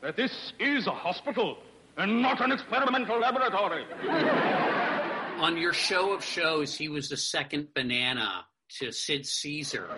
that 0.00 0.16
this 0.16 0.52
is 0.58 0.86
a 0.86 0.92
hospital, 0.92 1.58
and 1.96 2.22
not 2.22 2.40
an 2.40 2.52
experimental 2.52 3.18
laboratory. 3.18 3.84
On 5.40 5.56
your 5.56 5.72
show 5.72 6.12
of 6.12 6.24
shows, 6.24 6.74
he 6.74 6.88
was 6.88 7.08
the 7.08 7.16
second 7.16 7.68
banana 7.74 8.44
to 8.78 8.90
Sid 8.92 9.26
Caesar. 9.26 9.90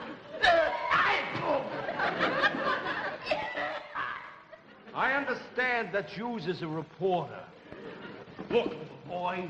I 4.95 5.13
understand 5.13 5.91
that 5.93 6.11
Hughes 6.11 6.47
is 6.47 6.63
a 6.63 6.67
reporter. 6.67 7.45
Look, 8.51 8.75
boy, 9.07 9.49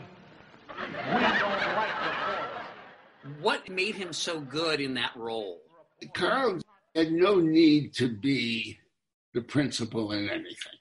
we 0.68 1.20
don't 1.20 1.22
like 1.22 1.94
reporters. 2.06 2.60
What 3.40 3.68
made 3.68 3.94
him 3.94 4.12
so 4.12 4.40
good 4.40 4.80
in 4.80 4.94
that 4.94 5.12
role? 5.16 5.60
Carl 6.14 6.60
had 6.94 7.12
no 7.12 7.36
need 7.36 7.94
to 7.94 8.08
be 8.08 8.78
the 9.34 9.40
principal 9.40 10.12
in 10.12 10.28
anything. 10.28 10.78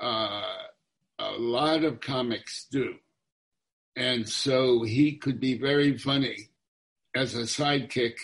Uh, 0.00 0.42
a 1.18 1.32
lot 1.32 1.84
of 1.84 2.00
comics 2.00 2.66
do. 2.70 2.94
And 3.96 4.28
so 4.28 4.82
he 4.82 5.16
could 5.16 5.40
be 5.40 5.58
very 5.58 5.98
funny 5.98 6.48
as 7.14 7.34
a 7.34 7.42
sidekick 7.42 8.14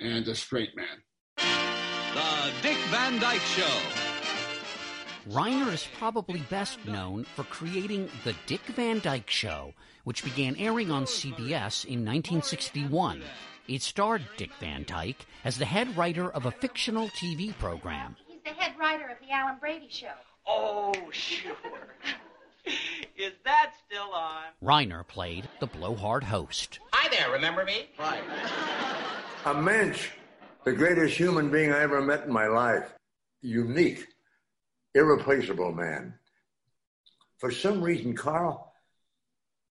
and 0.00 0.26
a 0.26 0.34
straight 0.34 0.76
man. 0.76 1.02
The 1.36 2.52
Dick 2.62 2.78
Van 2.90 3.18
Dyke 3.20 3.40
Show. 3.40 3.80
Reiner 5.30 5.72
is 5.72 5.86
probably 5.96 6.40
best 6.50 6.84
known 6.84 7.24
for 7.24 7.44
creating 7.44 8.10
The 8.24 8.34
Dick 8.46 8.60
Van 8.76 9.00
Dyke 9.00 9.30
Show, 9.30 9.72
which 10.04 10.24
began 10.24 10.56
airing 10.56 10.90
on 10.90 11.04
CBS 11.04 11.84
in 11.86 12.04
1961. 12.04 13.22
It 13.66 13.80
starred 13.80 14.22
Dick 14.36 14.50
Van 14.60 14.84
Dyke 14.86 15.24
as 15.42 15.56
the 15.56 15.64
head 15.64 15.96
writer 15.96 16.30
of 16.30 16.44
a 16.44 16.50
fictional 16.50 17.08
TV 17.08 17.56
program. 17.58 18.14
He's 18.26 18.42
the 18.44 18.50
head 18.50 18.74
writer 18.78 19.08
of 19.08 19.16
the 19.26 19.32
Alan 19.32 19.56
Brady 19.58 19.88
Show. 19.88 20.12
Oh, 20.46 20.92
sure. 21.10 21.56
Is 23.16 23.32
that 23.44 23.72
still 23.86 24.12
on? 24.12 24.44
Reiner 24.62 25.06
played 25.06 25.48
the 25.60 25.66
blowhard 25.66 26.24
host. 26.24 26.78
Hi 26.92 27.08
there, 27.08 27.32
remember 27.32 27.64
me? 27.64 27.88
Hi. 27.96 28.20
A 29.46 29.54
mensch, 29.54 30.10
the 30.64 30.72
greatest 30.72 31.16
human 31.16 31.50
being 31.50 31.72
I 31.72 31.80
ever 31.80 32.02
met 32.02 32.24
in 32.24 32.32
my 32.32 32.48
life. 32.48 32.92
Unique, 33.40 34.06
irreplaceable 34.94 35.72
man. 35.72 36.14
For 37.38 37.50
some 37.50 37.82
reason, 37.82 38.14
Carl 38.14 38.72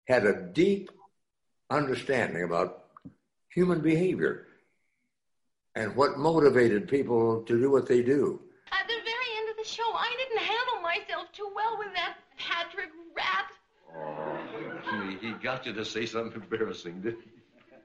had 0.08 0.26
a 0.26 0.42
deep 0.54 0.92
understanding 1.72 2.44
about 2.44 2.79
human 3.60 3.82
behavior 3.82 4.48
and 5.76 5.94
what 5.94 6.18
motivated 6.18 6.88
people 6.88 7.42
to 7.44 7.60
do 7.60 7.70
what 7.70 7.86
they 7.86 8.02
do. 8.02 8.40
At 8.72 8.88
the 8.88 8.94
very 8.94 9.30
end 9.38 9.50
of 9.50 9.58
the 9.58 9.70
show, 9.70 9.92
I 9.94 10.10
didn't 10.18 10.44
handle 10.54 10.80
myself 10.82 11.30
too 11.34 11.52
well 11.54 11.78
with 11.78 11.94
that 11.94 12.16
Patrick 12.38 12.92
rat. 13.14 13.52
Oh, 13.94 15.18
he 15.20 15.32
got 15.44 15.66
you 15.66 15.74
to 15.74 15.84
say 15.84 16.06
something 16.06 16.42
embarrassing, 16.42 17.02
didn't 17.02 17.20
he? 17.22 17.32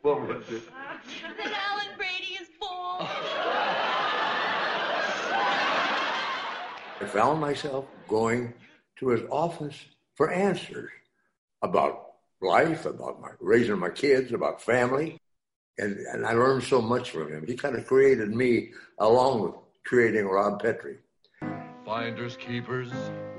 What 0.02 0.20
was 0.28 0.48
it? 0.48 0.62
That 1.38 1.52
Alan 1.72 1.96
Brady 1.96 2.38
is 2.40 2.48
bald. 2.60 3.00
I 7.00 7.06
found 7.08 7.40
myself 7.40 7.86
going 8.06 8.54
to 9.00 9.08
his 9.08 9.22
office 9.28 9.78
for 10.14 10.30
answers 10.30 10.92
about 11.62 12.12
life, 12.40 12.86
about 12.86 13.20
my, 13.20 13.30
raising 13.40 13.80
my 13.80 13.90
kids, 13.90 14.32
about 14.32 14.62
family. 14.62 15.18
And, 15.78 15.98
and 16.12 16.24
I 16.24 16.32
learned 16.32 16.62
so 16.62 16.80
much 16.80 17.10
from 17.10 17.32
him. 17.32 17.44
He 17.46 17.56
kind 17.56 17.76
of 17.76 17.86
created 17.86 18.34
me 18.34 18.70
along 18.98 19.42
with 19.42 19.54
creating 19.84 20.26
Rob 20.26 20.62
Petrie. 20.62 20.98
Finders, 21.84 22.36
keepers. 22.36 22.92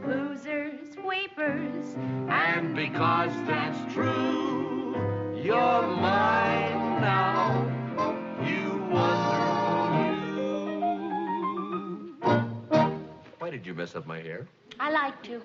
Losers, 0.05 0.97
weepers. 1.05 1.95
And 2.27 2.75
because 2.75 3.31
that's 3.47 3.93
true, 3.93 4.95
you're 5.41 5.87
mine 5.87 7.01
now. 7.01 7.71
You 8.45 8.83
wonder 8.91 9.45
Why 13.39 13.50
did 13.50 13.65
you 13.65 13.74
mess 13.74 13.95
up 13.95 14.05
my 14.05 14.19
hair? 14.19 14.45
I 14.79 14.91
like 14.91 15.24
to. 15.24 15.41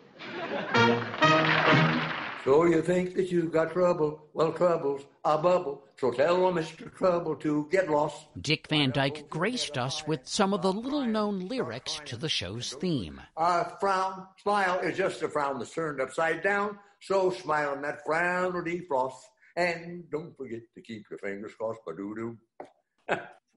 So 2.45 2.65
you 2.65 2.81
think 2.81 3.15
that 3.17 3.31
you've 3.31 3.53
got 3.53 3.73
trouble? 3.73 4.27
Well, 4.33 4.53
trouble's 4.53 5.03
a 5.25 5.37
bubble. 5.37 5.83
So 5.99 6.11
tell 6.11 6.39
Mr. 6.53 6.93
Trouble 6.95 7.37
to 7.37 7.69
get 7.71 7.91
lost. 7.91 8.27
Dick 8.41 8.67
Van 8.69 8.91
Dyke 8.91 9.29
graced 9.29 9.77
us 9.77 10.07
with 10.07 10.27
some 10.27 10.55
of 10.55 10.63
the 10.63 10.73
little 10.73 11.05
known 11.05 11.49
lyrics 11.49 12.01
to 12.07 12.17
the 12.17 12.31
show's 12.31 12.73
theme. 12.73 13.21
A 13.37 13.67
frown, 13.79 14.27
smile 14.43 14.81
is 14.81 14.97
just 14.97 15.23
a 15.23 15.29
frown 15.29 15.59
that's 15.59 15.75
turned 15.75 16.01
upside 16.01 16.43
down. 16.43 16.79
So 17.03 17.31
smile 17.31 17.75
and 17.75 17.85
that 17.85 18.07
frown 18.07 18.55
will 18.55 18.63
defrost. 18.63 19.21
And 19.57 20.05
don't 20.11 20.35
forget 20.35 20.61
to 20.75 20.81
keep 20.81 21.05
your 21.11 21.19
fingers 21.19 21.53
crossed. 21.55 21.81
Ba-doo-doo. 21.87 22.39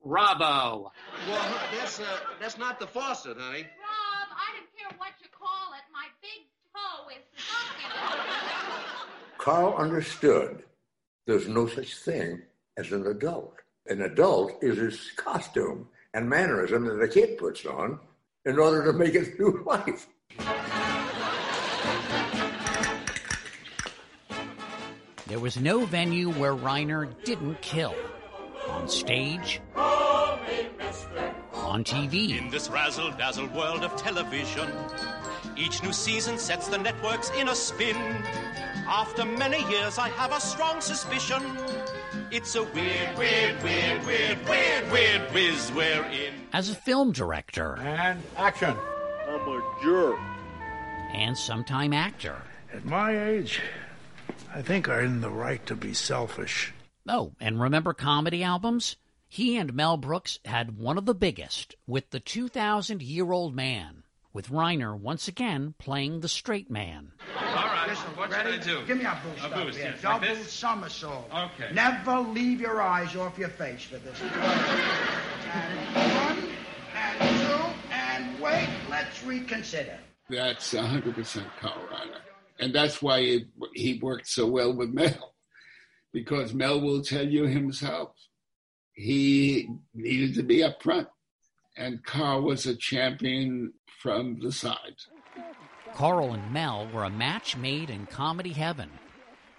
Bravo. 0.06 0.92
Well, 1.30 1.56
that's, 1.80 2.02
uh, 2.02 2.04
that's 2.42 2.58
not 2.58 2.80
the 2.82 2.88
faucet, 2.88 3.38
honey. 3.40 3.62
Rob, 3.62 4.28
I 4.36 4.58
don't 4.58 4.68
care 4.76 4.98
what 4.98 5.12
you 5.22 5.30
call 5.32 5.72
it. 5.72 5.86
My 5.94 6.08
big 6.22 6.44
toe 6.44 6.44
is 6.44 6.44
stuck 6.44 6.44
in 6.44 6.50
it. 6.50 6.63
Carl 9.38 9.76
understood 9.78 10.64
there's 11.28 11.50
no 11.50 11.68
such 11.68 11.98
thing 11.98 12.42
as 12.78 12.92
an 12.94 13.06
adult. 13.08 13.56
An 13.88 14.02
adult 14.04 14.54
is 14.62 14.78
his 14.78 15.12
costume 15.18 15.90
and 16.14 16.30
mannerism 16.30 16.86
that 16.86 17.02
a 17.02 17.08
kid 17.10 17.38
puts 17.38 17.66
on 17.66 18.00
in 18.46 18.58
order 18.58 18.86
to 18.86 18.94
make 18.94 19.16
it 19.16 19.36
through 19.36 19.64
life. 19.66 20.08
There 25.28 25.40
was 25.40 25.60
no 25.60 25.84
venue 25.86 26.32
where 26.32 26.56
Reiner 26.56 27.10
didn't 27.26 27.60
kill. 27.62 27.96
On 28.70 28.88
stage, 28.88 29.60
on 29.76 31.84
TV, 31.84 32.38
In 32.38 32.50
this 32.50 32.70
razzle 32.70 33.12
dazzle 33.12 33.48
world 33.48 33.84
of 33.84 33.94
television, 33.98 34.70
each 35.58 35.82
new 35.84 35.94
season 35.94 36.38
sets 36.38 36.68
the 36.68 36.78
networks 36.78 37.30
in 37.32 37.50
a 37.50 37.56
spin. 37.56 37.96
After 38.88 39.26
many 39.26 39.60
years, 39.70 39.98
I 39.98 40.10
have 40.10 40.32
a 40.34 40.40
strong 40.42 40.82
suspicion. 40.82 41.42
It's 42.32 42.56
a 42.56 42.64
weird, 42.64 43.18
weird, 43.18 43.64
weird, 43.64 44.06
weird, 44.06 44.48
weird, 44.50 44.92
weird 44.92 45.22
whiz 45.34 45.72
we're 45.76 46.04
in. 46.06 46.34
as 46.52 46.70
a 46.70 46.76
film 46.76 47.12
director, 47.12 47.78
And 47.78 48.22
action. 48.38 48.76
I'm 49.28 49.48
a 49.48 49.62
jerk. 49.84 50.20
and 51.14 51.38
sometime 51.38 51.94
actor. 51.94 52.42
At 52.74 52.86
my 52.86 53.18
age, 53.30 53.62
I 54.54 54.62
think 54.62 54.90
I'm 54.90 55.06
in 55.06 55.22
the 55.22 55.30
right 55.30 55.64
to 55.68 55.76
be 55.76 55.94
selfish. 55.94 56.74
Oh, 57.08 57.34
and 57.40 57.62
remember 57.62 57.94
comedy 57.94 58.44
albums? 58.44 58.96
He 59.30 59.58
and 59.58 59.74
Mel 59.74 59.98
Brooks 59.98 60.40
had 60.46 60.78
one 60.78 60.98
of 60.98 61.06
the 61.06 61.16
biggest 61.16 61.76
with 61.88 62.10
The 62.12 62.20
2,000 62.20 63.02
Year 63.02 63.32
Old 63.32 63.56
Man, 63.56 64.03
with 64.34 64.50
Reiner 64.50 65.00
once 65.00 65.28
again 65.28 65.76
playing 65.78 66.20
the 66.20 66.28
straight 66.28 66.70
man. 66.70 67.12
All 67.38 67.44
right, 67.44 67.90
what 68.16 68.32
should 68.32 68.48
I 68.48 68.58
do? 68.58 68.86
Give 68.86 68.98
me 68.98 69.06
a 69.06 69.20
boost, 69.24 69.46
a 69.46 69.50
boost 69.50 69.78
here. 69.78 69.96
Double 70.02 70.36
somersault. 70.36 71.30
Okay. 71.32 71.74
Never 71.74 72.20
leave 72.20 72.60
your 72.60 72.82
eyes 72.82 73.16
off 73.16 73.38
your 73.38 73.50
face 73.50 73.84
for 73.84 73.98
this. 73.98 74.20
and 75.54 75.96
one, 76.16 76.50
and 76.96 77.40
two, 77.40 77.92
and 77.92 78.40
wait, 78.42 78.70
let's 78.90 79.24
reconsider. 79.24 79.98
That's 80.30 80.74
100% 80.74 81.44
Carl 81.60 81.76
Reiner. 81.92 82.18
And 82.60 82.74
that's 82.74 83.02
why 83.02 83.20
it, 83.20 83.44
he 83.74 84.00
worked 84.00 84.28
so 84.28 84.48
well 84.48 84.74
with 84.74 84.90
Mel, 84.90 85.36
because 86.12 86.54
Mel 86.54 86.82
will 86.82 87.04
tell 87.04 87.28
you 87.28 87.46
himself 87.46 88.16
he 88.94 89.68
needed 89.94 90.36
to 90.36 90.44
be 90.44 90.64
up 90.64 90.82
front. 90.82 91.08
And 91.76 92.04
Carl 92.04 92.42
was 92.42 92.66
a 92.66 92.76
champion 92.76 93.74
from 94.00 94.40
the 94.40 94.52
side. 94.52 94.96
Carl 95.96 96.34
and 96.34 96.52
Mel 96.52 96.88
were 96.94 97.04
a 97.04 97.10
match 97.10 97.56
made 97.58 97.90
in 97.90 98.06
comedy 98.08 98.54
heaven. 98.54 98.90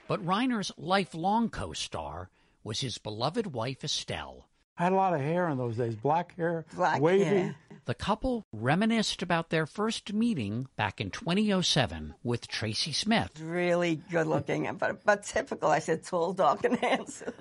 But 0.06 0.24
Reiner's 0.24 0.72
lifelong 0.76 1.48
co 1.48 1.72
star 1.72 2.30
was 2.62 2.80
his 2.80 2.98
beloved 2.98 3.48
wife 3.48 3.84
Estelle. 3.84 4.46
I 4.76 4.84
had 4.84 4.92
a 4.92 4.96
lot 4.96 5.14
of 5.14 5.20
hair 5.20 5.48
in 5.48 5.56
those 5.58 5.76
days, 5.76 5.94
black 5.94 6.36
hair, 6.36 6.66
Black 6.74 7.00
wavy. 7.00 7.24
hair. 7.24 7.56
The 7.84 7.94
couple 7.94 8.44
reminisced 8.52 9.22
about 9.22 9.50
their 9.50 9.66
first 9.66 10.12
meeting 10.12 10.66
back 10.76 11.00
in 11.00 11.10
2007 11.10 12.14
with 12.24 12.48
Tracy 12.48 12.92
Smith. 12.92 13.38
Really 13.40 13.96
good 14.10 14.26
looking, 14.26 14.72
but 14.76 15.04
but 15.04 15.22
typical. 15.22 15.68
I 15.70 15.78
said 15.78 16.02
tall, 16.04 16.32
dark, 16.32 16.64
and 16.64 16.76
handsome. 16.80 17.34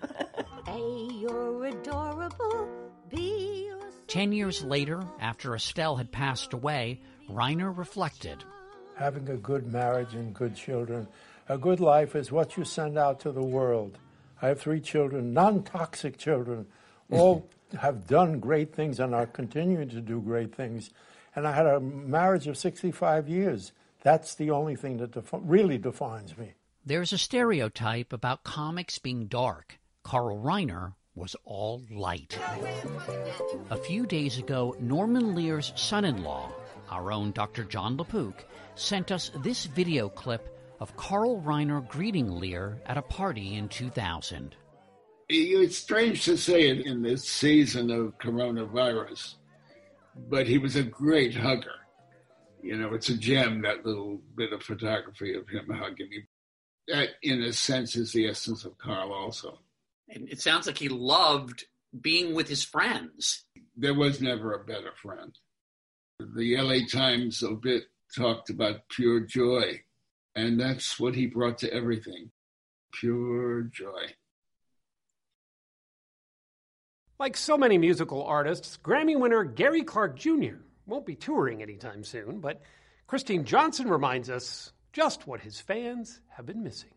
A, 0.68 1.08
you're 1.14 1.66
adorable. 1.66 2.68
Be 3.10 3.53
yourself. 3.53 3.53
Ten 4.08 4.32
years 4.32 4.64
later, 4.64 5.02
after 5.20 5.56
Estelle 5.56 5.96
had 5.96 6.12
passed 6.12 6.54
away, 6.54 7.02
Reiner 7.30 7.76
reflected. 7.76 8.44
Having 8.96 9.30
a 9.30 9.38
good 9.38 9.72
marriage 9.72 10.14
and 10.14 10.34
good 10.34 10.56
children. 10.56 11.08
A 11.50 11.58
good 11.58 11.80
life 11.80 12.16
is 12.16 12.32
what 12.32 12.58
you 12.58 12.64
send 12.64 12.98
out 12.98 13.20
to 13.22 13.32
the 13.32 13.44
world. 13.44 13.98
I 14.42 14.48
have 14.50 14.60
three 14.60 14.80
children, 14.80 15.34
non 15.34 15.64
toxic 15.64 16.18
children, 16.18 16.68
all 17.12 17.48
have 17.80 18.06
done 18.08 18.40
great 18.40 18.74
things 18.74 19.00
and 19.00 19.16
are 19.16 19.26
continuing 19.26 19.90
to 19.90 20.02
do 20.02 20.22
great 20.22 20.54
things. 20.54 20.92
And 21.36 21.48
I 21.48 21.54
had 21.54 21.66
a 21.66 21.80
marriage 21.80 22.48
of 22.48 22.58
65 22.58 23.28
years. 23.28 23.72
That's 24.04 24.36
the 24.36 24.52
only 24.52 24.76
thing 24.76 24.98
that 24.98 25.12
defi- 25.12 25.40
really 25.42 25.78
defines 25.78 26.38
me. 26.38 26.54
There's 26.86 27.14
a 27.14 27.18
stereotype 27.18 28.14
about 28.14 28.44
comics 28.44 29.00
being 29.00 29.26
dark. 29.28 29.80
Carl 30.04 30.38
Reiner 30.38 30.94
was 31.16 31.36
all 31.46 31.84
light. 31.92 32.38
A 33.70 33.78
few 33.78 34.06
days 34.06 34.38
ago, 34.38 34.76
Norman 34.80 35.36
Lear's 35.36 35.72
son 35.76 36.06
in 36.06 36.24
law, 36.24 36.52
our 36.90 37.12
own 37.12 37.32
Dr. 37.32 37.64
Jon 37.64 37.98
LaPook, 37.98 38.46
sent 38.76 39.12
us 39.12 39.32
this 39.44 39.66
video 39.66 40.10
clip 40.10 40.50
of 40.80 40.96
Carl 40.98 41.42
Reiner 41.42 41.88
greeting 41.88 42.40
Lear 42.40 42.82
at 42.86 42.98
a 42.98 43.02
party 43.02 43.56
in 43.56 43.70
2000. 43.70 44.56
It's 45.30 45.78
strange 45.78 46.26
to 46.26 46.38
say 46.38 46.70
it 46.70 46.86
in 46.86 47.02
this 47.02 47.24
season 47.24 47.90
of 47.92 48.18
coronavirus, 48.18 49.36
but 50.30 50.48
he 50.48 50.58
was 50.58 50.76
a 50.76 50.84
great 50.84 51.34
hugger. 51.34 51.76
You 52.62 52.78
know, 52.78 52.94
it's 52.94 53.10
a 53.10 53.18
gem, 53.18 53.62
that 53.62 53.86
little 53.86 54.22
bit 54.36 54.54
of 54.54 54.64
photography 54.64 55.34
of 55.36 55.48
him 55.50 55.70
hugging 55.70 56.10
me. 56.10 56.24
That, 56.88 57.10
in 57.22 57.42
a 57.44 57.54
sense, 57.54 57.96
is 57.96 58.12
the 58.12 58.28
essence 58.28 58.66
of 58.66 58.78
Carl 58.78 59.14
also. 59.14 59.60
And 60.10 60.30
it 60.30 60.42
sounds 60.42 60.68
like 60.68 60.78
he 60.78 60.90
loved 60.90 61.66
being 62.00 62.34
with 62.34 62.48
his 62.48 62.64
friends. 62.64 63.44
There 63.76 63.94
was 63.94 64.22
never 64.22 64.54
a 64.54 64.64
better 64.64 64.94
friend. 65.02 65.38
The 66.20 66.58
LA 66.62 66.86
Times 66.90 67.44
obit 67.44 67.84
talked 68.16 68.50
about 68.50 68.88
pure 68.90 69.22
joy, 69.22 69.82
and 70.36 70.60
that's 70.60 71.00
what 71.00 71.16
he 71.16 71.26
brought 71.26 71.58
to 71.60 71.74
everything 71.74 72.32
pure 72.94 73.64
joy. 73.64 74.14
Like 77.20 77.38
so 77.38 77.58
many 77.58 77.78
musical 77.78 78.24
artists, 78.24 78.78
Grammy 78.84 79.20
winner 79.20 79.44
Gary 79.44 79.84
Clark 79.84 80.16
Jr. 80.18 80.58
won't 80.86 81.06
be 81.06 81.16
touring 81.16 81.62
anytime 81.62 82.04
soon, 82.04 82.40
but 82.40 82.62
Kristine 83.08 83.46
Johnson 83.46 83.90
reminds 83.90 84.30
us 84.30 84.74
just 84.92 85.28
what 85.28 85.42
his 85.42 85.60
fans 85.60 86.22
have 86.30 86.46
been 86.46 86.64
missing. 86.64 86.90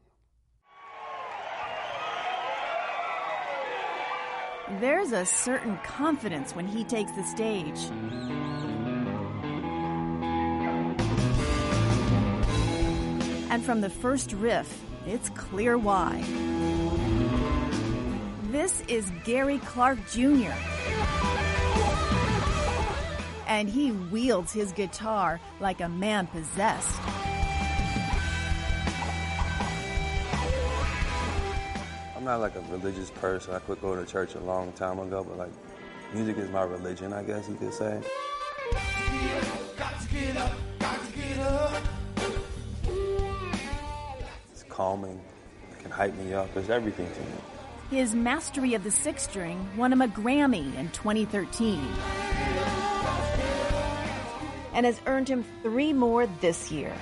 There's 4.69 5.13
a 5.13 5.25
certain 5.25 5.79
confidence 5.85 6.57
when 6.57 6.67
he 6.67 6.83
takes 6.83 7.13
the 7.13 7.23
stage. 7.23 7.79
And 13.49 13.65
from 13.65 13.81
the 13.81 13.89
first 13.89 14.33
riff, 14.33 14.83
it's 15.07 15.29
clear 15.31 15.79
why. 15.79 16.21
This 18.51 18.81
is 18.89 19.09
Gary 19.25 19.59
Clark 19.59 19.99
Jr. 20.11 20.51
And 23.47 23.69
he 23.69 23.93
wields 23.93 24.53
his 24.53 24.73
guitar 24.73 25.41
like 25.61 25.81
a 25.81 25.89
man 25.89 26.27
possessed. 26.27 27.16
Not 32.27 32.41
like 32.41 32.57
a 32.57 32.61
religious 32.73 33.11
person. 33.11 33.55
I 33.55 33.61
quit 33.61 33.81
going 33.81 34.05
to 34.05 34.11
church 34.11 34.35
a 34.35 34.41
long 34.41 34.73
time 34.73 34.99
ago, 34.99 35.25
but 35.25 35.39
like 35.39 35.53
music 36.13 36.37
is 36.37 36.51
my 36.51 36.65
religion, 36.65 37.13
I 37.13 37.23
guess 37.23 37.49
you 37.49 37.55
could 37.55 37.73
say. 37.73 38.03
It's 44.53 44.65
calming. 44.69 45.21
It 45.71 45.79
can 45.79 45.91
hype 45.93 46.17
me 46.17 46.35
up. 46.35 46.55
It's 46.57 46.69
everything 46.69 47.09
to 47.09 47.21
me. 47.21 48.01
His 48.01 48.13
mastery 48.13 48.75
of 48.75 48.83
the 48.83 48.91
six 48.91 49.23
string 49.23 49.65
won 49.77 49.93
him 49.93 50.03
a 50.03 50.09
Grammy 50.09 50.75
in 50.77 50.89
2013 50.89 51.79
and 54.75 54.85
has 54.85 55.01
earned 55.07 55.29
him 55.29 55.45
three 55.63 55.93
more 55.93 56.27
this 56.41 56.73
year. 56.73 56.93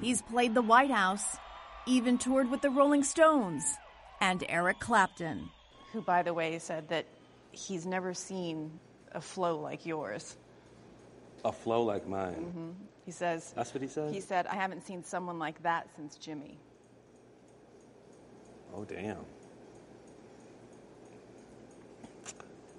He's 0.00 0.22
played 0.22 0.54
the 0.54 0.62
White 0.62 0.90
House, 0.90 1.36
even 1.86 2.18
toured 2.18 2.50
with 2.50 2.60
the 2.62 2.70
Rolling 2.70 3.02
Stones 3.04 3.64
and 4.20 4.44
Eric 4.48 4.80
Clapton. 4.80 5.48
Who, 5.92 6.02
by 6.02 6.22
the 6.22 6.34
way, 6.34 6.58
said 6.58 6.88
that 6.88 7.06
he's 7.52 7.86
never 7.86 8.12
seen 8.12 8.78
a 9.12 9.20
flow 9.20 9.58
like 9.60 9.86
yours. 9.86 10.36
A 11.44 11.52
flow 11.52 11.82
like 11.82 12.06
mine. 12.08 12.34
hmm 12.34 12.70
He 13.04 13.12
says. 13.12 13.52
That's 13.54 13.72
what 13.72 13.82
he 13.82 13.88
said? 13.88 14.12
He 14.12 14.20
said, 14.20 14.46
I 14.46 14.54
haven't 14.56 14.84
seen 14.84 15.04
someone 15.04 15.38
like 15.38 15.62
that 15.62 15.88
since 15.96 16.18
Jimi. 16.18 16.56
Oh, 18.74 18.84
damn. 18.84 19.18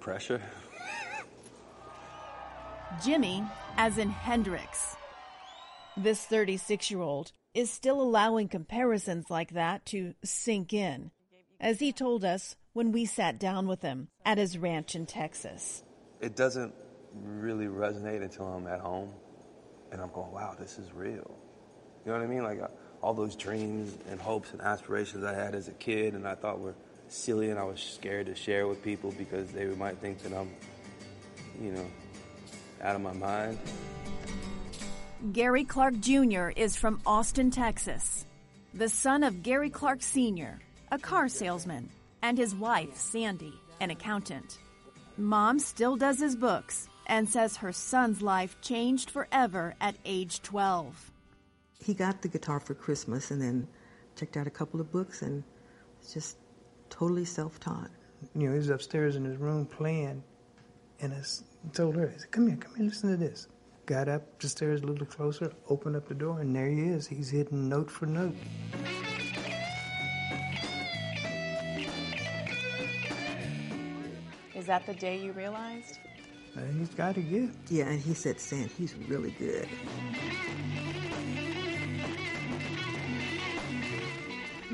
Pressure. 0.00 0.40
Jimi, 3.00 3.48
as 3.76 3.98
in 3.98 4.10
Hendrix. 4.10 4.96
This 5.96 6.24
36 6.24 6.90
year 6.90 7.00
old 7.00 7.32
is 7.54 7.70
still 7.70 8.00
allowing 8.00 8.48
comparisons 8.48 9.30
like 9.30 9.52
that 9.52 9.84
to 9.86 10.14
sink 10.22 10.72
in, 10.72 11.10
as 11.60 11.80
he 11.80 11.92
told 11.92 12.24
us 12.24 12.56
when 12.72 12.92
we 12.92 13.04
sat 13.04 13.38
down 13.38 13.66
with 13.66 13.82
him 13.82 14.08
at 14.24 14.38
his 14.38 14.58
ranch 14.58 14.94
in 14.94 15.06
Texas. 15.06 15.82
It 16.20 16.36
doesn't 16.36 16.74
really 17.14 17.66
resonate 17.66 18.22
until 18.22 18.46
I'm 18.46 18.66
at 18.66 18.80
home 18.80 19.12
and 19.90 20.00
I'm 20.00 20.10
going, 20.12 20.30
wow, 20.32 20.54
this 20.58 20.78
is 20.78 20.92
real. 20.92 21.38
You 22.04 22.12
know 22.12 22.18
what 22.18 22.22
I 22.22 22.26
mean? 22.26 22.42
Like 22.42 22.60
uh, 22.60 22.68
all 23.02 23.14
those 23.14 23.36
dreams 23.36 23.96
and 24.08 24.20
hopes 24.20 24.52
and 24.52 24.60
aspirations 24.60 25.24
I 25.24 25.34
had 25.34 25.54
as 25.54 25.68
a 25.68 25.72
kid 25.72 26.14
and 26.14 26.26
I 26.26 26.34
thought 26.34 26.60
were 26.60 26.74
silly 27.08 27.50
and 27.50 27.58
I 27.58 27.64
was 27.64 27.80
scared 27.80 28.26
to 28.26 28.34
share 28.34 28.66
with 28.66 28.82
people 28.82 29.12
because 29.18 29.50
they 29.50 29.64
might 29.66 29.98
think 29.98 30.22
that 30.22 30.32
I'm, 30.32 30.50
you 31.60 31.72
know, 31.72 31.86
out 32.82 32.94
of 32.94 33.00
my 33.00 33.12
mind. 33.12 33.58
Gary 35.32 35.64
Clark 35.64 35.98
Jr. 35.98 36.50
is 36.50 36.76
from 36.76 37.00
Austin, 37.04 37.50
Texas, 37.50 38.24
the 38.72 38.88
son 38.88 39.24
of 39.24 39.42
Gary 39.42 39.68
Clark 39.68 40.00
Sr., 40.00 40.60
a 40.92 40.98
car 40.98 41.28
salesman, 41.28 41.90
and 42.22 42.38
his 42.38 42.54
wife, 42.54 42.94
Sandy, 42.94 43.52
an 43.80 43.90
accountant. 43.90 44.58
Mom 45.16 45.58
still 45.58 45.96
does 45.96 46.20
his 46.20 46.36
books 46.36 46.88
and 47.08 47.28
says 47.28 47.56
her 47.56 47.72
son's 47.72 48.22
life 48.22 48.60
changed 48.60 49.10
forever 49.10 49.74
at 49.80 49.96
age 50.04 50.40
12. 50.42 51.10
He 51.80 51.94
got 51.94 52.22
the 52.22 52.28
guitar 52.28 52.60
for 52.60 52.74
Christmas 52.74 53.32
and 53.32 53.42
then 53.42 53.66
checked 54.14 54.36
out 54.36 54.46
a 54.46 54.50
couple 54.50 54.80
of 54.80 54.92
books 54.92 55.22
and 55.22 55.42
was 55.98 56.14
just 56.14 56.36
totally 56.90 57.24
self 57.24 57.58
taught. 57.58 57.90
You 58.36 58.46
know, 58.46 58.52
he 58.52 58.58
was 58.58 58.70
upstairs 58.70 59.16
in 59.16 59.24
his 59.24 59.36
room 59.36 59.66
playing, 59.66 60.22
and 61.00 61.12
I 61.12 61.22
told 61.72 61.96
her, 61.96 62.08
I 62.08 62.18
said, 62.18 62.30
Come 62.30 62.46
here, 62.46 62.56
come 62.56 62.76
here, 62.76 62.86
listen 62.86 63.10
to 63.10 63.16
this. 63.16 63.48
Got 63.88 64.06
up 64.06 64.38
the 64.38 64.50
stairs 64.50 64.82
a 64.82 64.86
little 64.86 65.06
closer, 65.06 65.50
opened 65.70 65.96
up 65.96 66.08
the 66.08 66.14
door, 66.14 66.40
and 66.40 66.54
there 66.54 66.68
he 66.68 66.82
is. 66.82 67.06
He's 67.06 67.30
hitting 67.30 67.70
note 67.70 67.90
for 67.90 68.04
note. 68.04 68.36
Is 74.54 74.66
that 74.66 74.84
the 74.84 74.92
day 74.92 75.16
you 75.18 75.32
realized? 75.32 76.00
Uh, 76.54 76.60
he's 76.76 76.90
got 76.90 77.16
a 77.16 77.22
gift. 77.22 77.56
Yeah, 77.70 77.86
and 77.86 77.98
he 77.98 78.12
said, 78.12 78.38
Sam, 78.38 78.68
he's 78.76 78.94
really 79.08 79.30
good. 79.30 79.66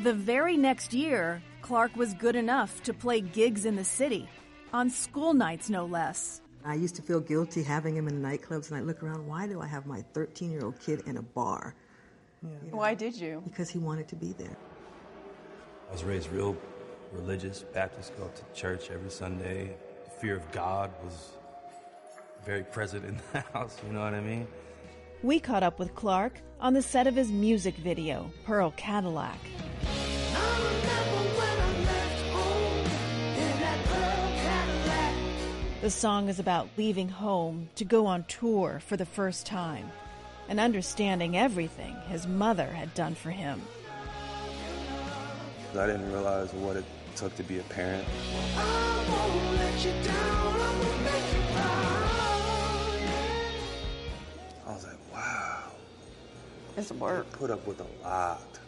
The 0.02 0.12
very 0.12 0.56
next 0.56 0.92
year, 0.92 1.40
Clark 1.62 1.94
was 1.94 2.14
good 2.14 2.34
enough 2.34 2.82
to 2.82 2.92
play 2.92 3.20
gigs 3.20 3.64
in 3.64 3.76
the 3.76 3.84
city, 3.84 4.28
on 4.72 4.90
school 4.90 5.34
nights 5.34 5.70
no 5.70 5.86
less. 5.86 6.40
I 6.64 6.74
used 6.74 6.96
to 6.96 7.02
feel 7.02 7.20
guilty 7.20 7.62
having 7.62 7.94
him 7.94 8.08
in 8.08 8.22
nightclubs, 8.22 8.70
and 8.70 8.78
I 8.78 8.80
look 8.80 9.02
around, 9.02 9.26
why 9.26 9.46
do 9.46 9.60
I 9.60 9.66
have 9.66 9.84
my 9.84 10.02
13 10.14 10.50
year 10.50 10.64
old 10.64 10.80
kid 10.80 11.02
in 11.06 11.18
a 11.18 11.22
bar? 11.22 11.74
Why 12.70 12.94
did 12.94 13.14
you? 13.14 13.42
Because 13.44 13.70
he 13.70 13.78
wanted 13.78 14.08
to 14.08 14.16
be 14.16 14.32
there. 14.32 14.56
I 15.88 15.92
was 15.92 16.04
raised 16.04 16.30
real 16.30 16.56
religious, 17.12 17.64
Baptist, 17.72 18.16
go 18.16 18.30
to 18.34 18.58
church 18.58 18.90
every 18.90 19.10
Sunday. 19.10 19.76
The 20.04 20.10
fear 20.10 20.36
of 20.36 20.50
God 20.52 20.90
was 21.02 21.36
very 22.44 22.64
present 22.64 23.04
in 23.04 23.18
the 23.32 23.40
house, 23.40 23.78
you 23.86 23.92
know 23.92 24.00
what 24.00 24.14
I 24.14 24.20
mean? 24.20 24.46
We 25.22 25.40
caught 25.40 25.62
up 25.62 25.78
with 25.78 25.94
Clark 25.94 26.40
on 26.60 26.74
the 26.74 26.82
set 26.82 27.06
of 27.06 27.14
his 27.14 27.30
music 27.30 27.76
video, 27.76 28.30
Pearl 28.44 28.72
Cadillac. 28.76 29.38
The 35.84 35.90
song 35.90 36.30
is 36.30 36.38
about 36.38 36.70
leaving 36.78 37.10
home 37.10 37.68
to 37.74 37.84
go 37.84 38.06
on 38.06 38.24
tour 38.24 38.80
for 38.86 38.96
the 38.96 39.04
first 39.04 39.44
time 39.44 39.92
and 40.48 40.58
understanding 40.58 41.36
everything 41.36 41.94
his 42.08 42.26
mother 42.26 42.64
had 42.64 42.94
done 42.94 43.14
for 43.14 43.30
him. 43.30 43.60
I 45.78 45.86
didn't 45.86 46.10
realize 46.10 46.54
what 46.54 46.76
it 46.76 46.86
took 47.16 47.36
to 47.36 47.42
be 47.42 47.58
a 47.58 47.62
parent. 47.64 48.08
I 54.66 54.72
was 54.72 54.86
like, 54.86 55.12
wow. 55.12 55.64
It's 56.78 56.92
work. 56.92 57.30
Put 57.32 57.50
up 57.50 57.66
with 57.66 57.80
a 57.80 57.86
lot. 58.02 58.58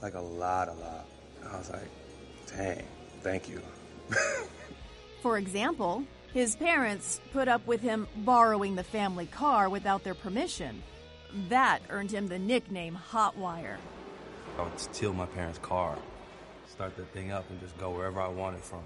Like 0.00 0.14
a 0.14 0.20
lot, 0.20 0.68
a 0.68 0.72
lot. 0.72 1.04
I 1.52 1.58
was 1.58 1.68
like, 1.68 1.90
dang, 2.46 2.82
thank 3.20 3.46
you. 3.46 3.60
For 5.20 5.36
example, 5.36 6.02
his 6.36 6.54
parents 6.54 7.18
put 7.32 7.48
up 7.48 7.66
with 7.66 7.80
him 7.80 8.06
borrowing 8.16 8.74
the 8.74 8.84
family 8.84 9.24
car 9.24 9.70
without 9.70 10.04
their 10.04 10.14
permission. 10.14 10.82
That 11.48 11.80
earned 11.88 12.10
him 12.10 12.26
the 12.26 12.38
nickname 12.38 12.98
Hotwire. 13.10 13.78
I 14.58 14.62
would 14.62 14.78
steal 14.78 15.14
my 15.14 15.24
parents' 15.24 15.58
car, 15.60 15.96
start 16.68 16.94
the 16.94 17.04
thing 17.04 17.32
up, 17.32 17.48
and 17.48 17.58
just 17.58 17.78
go 17.78 17.88
wherever 17.88 18.20
I 18.20 18.28
wanted 18.28 18.60
from. 18.60 18.82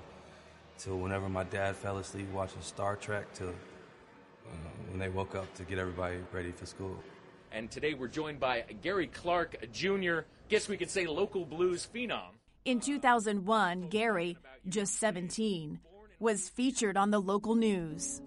Till 0.78 0.98
whenever 0.98 1.28
my 1.28 1.42
dad 1.42 1.74
fell 1.74 1.98
asleep 1.98 2.28
watching 2.32 2.62
Star 2.62 2.94
Trek, 2.94 3.26
till 3.34 3.48
uh, 3.48 4.52
when 4.90 5.00
they 5.00 5.08
woke 5.08 5.34
up 5.34 5.52
to 5.54 5.64
get 5.64 5.78
everybody 5.78 6.18
ready 6.30 6.52
for 6.52 6.66
school. 6.66 7.02
And 7.50 7.68
today 7.68 7.94
we're 7.94 8.06
joined 8.06 8.38
by 8.38 8.62
Gary 8.80 9.08
Clark 9.08 9.56
Jr., 9.72 10.20
guess 10.48 10.68
we 10.68 10.76
could 10.76 10.90
say 10.90 11.08
local 11.08 11.44
blues 11.44 11.88
phenom. 11.92 12.30
In 12.64 12.78
2001, 12.78 13.88
Gary, 13.88 14.38
just 14.68 15.00
17, 15.00 15.80
was 16.20 16.48
featured 16.48 16.96
on 16.96 17.10
the 17.10 17.18
local 17.18 17.54
news. 17.54 18.20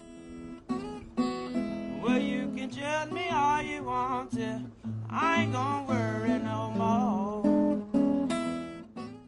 Well, 0.67 2.19
you 2.19 2.51
can 2.56 2.69
judge 2.69 3.12
me 3.12 3.29
all 3.29 3.62
you 3.62 3.84
want 3.84 4.32
to. 4.32 4.62
I 5.10 5.43
ain't 5.43 5.53
gonna 5.53 5.86
worry 5.88 6.39
no 6.39 6.71
more. 6.75 7.43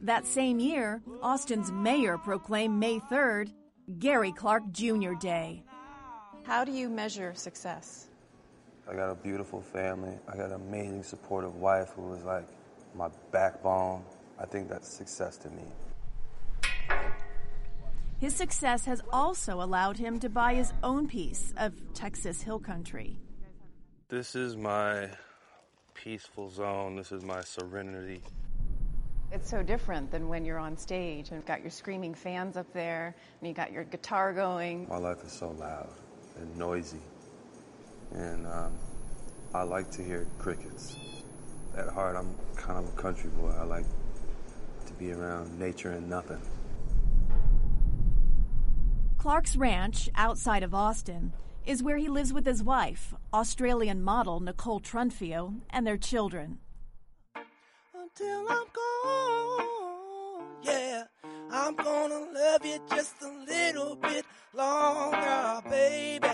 That 0.02 0.26
same 0.26 0.60
year, 0.60 1.02
Austin's 1.22 1.72
mayor 1.72 2.18
proclaimed 2.18 2.78
May 2.80 3.00
3rd 3.00 3.52
Gary 4.00 4.32
Clark 4.32 4.64
Jr. 4.72 5.14
Day. 5.14 5.64
How 6.44 6.64
do 6.64 6.72
you 6.72 6.90
measure 6.90 7.34
success? 7.36 8.08
I 8.90 8.94
got 8.94 9.10
a 9.10 9.16
beautiful 9.16 9.62
family. 9.62 10.18
I 10.28 10.36
got 10.38 10.48
an 10.48 10.54
amazing, 10.54 11.04
supportive 11.04 11.56
wife 11.56 11.90
who 11.96 12.04
was 12.04 12.24
like 12.24 12.48
my 12.96 13.10
backbone. 13.32 14.04
I 14.40 14.46
think 14.46 14.70
that's 14.70 14.88
success 14.88 15.38
to 15.38 15.50
me. 15.50 15.64
His 18.18 18.34
success 18.34 18.86
has 18.86 19.02
also 19.12 19.62
allowed 19.62 19.98
him 19.98 20.20
to 20.20 20.30
buy 20.30 20.54
his 20.54 20.72
own 20.84 21.08
piece 21.08 21.54
of 21.58 21.74
Texas 21.94 22.42
hill 22.42 22.60
country. 22.60 23.18
This 24.08 24.36
is 24.36 24.56
my 24.56 25.10
peaceful 25.94 26.50
zone. 26.50 26.96
This 26.96 27.12
is 27.12 27.24
my 27.24 27.42
serenity. 27.42 28.22
It's 29.34 29.50
so 29.50 29.62
different 29.62 30.12
than 30.12 30.30
when 30.30 30.46
you're 30.46 30.60
on 30.60 30.78
stage 30.78 31.30
and 31.30 31.38
you've 31.38 31.46
got 31.46 31.62
your 31.62 31.72
screaming 31.72 32.14
fans 32.14 32.56
up 32.56 32.72
there 32.72 33.16
and 33.42 33.48
you 33.50 33.54
got 33.54 33.74
your 33.74 33.84
guitar 33.84 34.32
going. 34.32 34.88
My 34.88 34.98
life 34.98 35.22
is 35.26 35.34
so 35.34 35.50
loud 35.52 35.90
and 36.38 36.56
noisy. 36.58 37.02
And 38.14 38.48
um, 38.48 38.72
I 39.54 39.64
like 39.64 39.92
to 39.92 40.04
hear 40.04 40.26
crickets. 40.38 40.96
At 41.76 41.90
heart, 41.90 42.16
I'm 42.16 42.34
kind 42.56 42.80
of 42.80 42.94
a 42.94 43.02
country 43.02 43.30
boy. 43.32 43.54
I 43.60 43.64
like 43.64 43.86
to 44.86 44.94
be 44.94 45.12
around 45.12 45.60
nature 45.60 45.92
and 45.92 46.10
nothing. 46.10 46.40
Clark's 49.26 49.58
ranch, 49.58 50.08
outside 50.14 50.62
of 50.62 50.76
Austin, 50.76 51.34
is 51.66 51.82
where 51.82 51.98
he 51.98 52.08
lives 52.08 52.32
with 52.32 52.46
his 52.46 52.62
wife, 52.62 53.12
Australian 53.34 54.04
model 54.04 54.40
Nicole 54.40 54.80
Trunfio, 54.80 55.62
and 55.72 55.88
their 55.88 55.98
children. 55.98 56.60
Until 57.96 58.46
I'm 58.48 58.68
gone, 58.72 60.46
yeah, 60.62 61.06
I'm 61.52 61.76
gonna 61.76 62.20
love 62.36 62.64
you 62.68 62.78
just 62.88 63.16
a 63.24 63.32
little 63.50 63.96
bit 63.96 64.26
longer, 64.54 65.70
baby. 65.72 66.28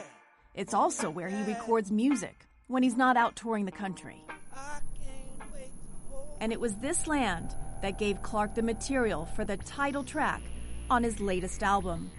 It's 0.54 0.74
also 0.74 1.10
where 1.10 1.30
he 1.30 1.44
records 1.44 1.94
music 1.94 2.46
when 2.68 2.84
he's 2.84 2.98
not 2.98 3.16
out 3.16 3.38
touring 3.38 3.64
the 3.64 3.72
country. 3.72 4.22
And 6.42 6.52
it 6.52 6.60
was 6.60 6.76
this 6.76 7.08
land 7.08 7.56
that 7.84 7.98
gave 7.98 8.22
Clark 8.22 8.54
the 8.54 8.62
material 8.62 9.28
for 9.28 9.46
the 9.46 9.56
title 9.56 10.04
track 10.04 10.42
on 10.90 11.04
his 11.04 11.22
latest 11.22 11.64
album. 11.64 12.12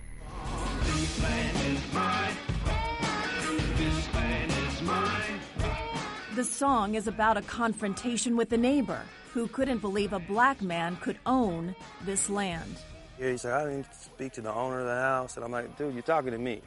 The 6.35 6.45
song 6.45 6.95
is 6.95 7.07
about 7.07 7.37
a 7.37 7.43
confrontation 7.43 8.37
with 8.37 8.53
a 8.53 8.57
neighbor 8.57 9.03
who 9.33 9.47
couldn't 9.49 9.79
believe 9.79 10.13
a 10.13 10.19
black 10.19 10.63
man 10.63 10.97
could 10.97 11.19
own 11.27 11.75
this 12.05 12.31
land. 12.31 12.77
Yeah, 13.19 13.31
he 13.31 13.37
said, 13.37 13.53
I 13.53 13.65
didn't 13.65 13.87
speak 13.95 14.33
to 14.33 14.41
the 14.41 14.53
owner 14.53 14.81
of 14.81 14.87
the 14.87 14.95
house. 14.95 15.37
And 15.37 15.45
I'm 15.45 15.53
like, 15.53 15.77
dude, 15.77 15.95
you're 15.95 16.03
talking 16.03 16.33
to 16.33 16.39
me. 16.39 16.61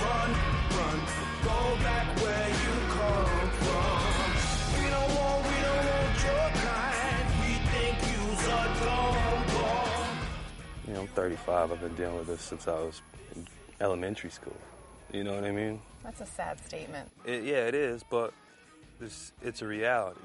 Run, 0.00 0.32
run, 0.70 1.26
know, 10.96 11.02
I'm 11.02 11.08
35. 11.08 11.72
I've 11.72 11.80
been 11.80 11.94
dealing 11.94 12.18
with 12.18 12.26
this 12.26 12.40
since 12.40 12.66
I 12.66 12.72
was 12.72 13.00
in 13.34 13.46
elementary 13.80 14.30
school. 14.30 14.56
You 15.12 15.24
know 15.24 15.34
what 15.34 15.44
I 15.44 15.52
mean? 15.52 15.80
That's 16.02 16.20
a 16.20 16.26
sad 16.26 16.64
statement. 16.64 17.08
It, 17.24 17.44
yeah, 17.44 17.66
it 17.66 17.74
is, 17.74 18.02
but 18.08 18.32
it's, 19.00 19.32
it's 19.42 19.62
a 19.62 19.66
reality. 19.66 20.20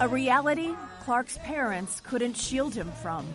A 0.00 0.08
reality 0.08 0.74
Clark's 1.02 1.38
parents 1.38 2.00
couldn't 2.00 2.36
shield 2.36 2.74
him 2.74 2.90
from. 3.02 3.26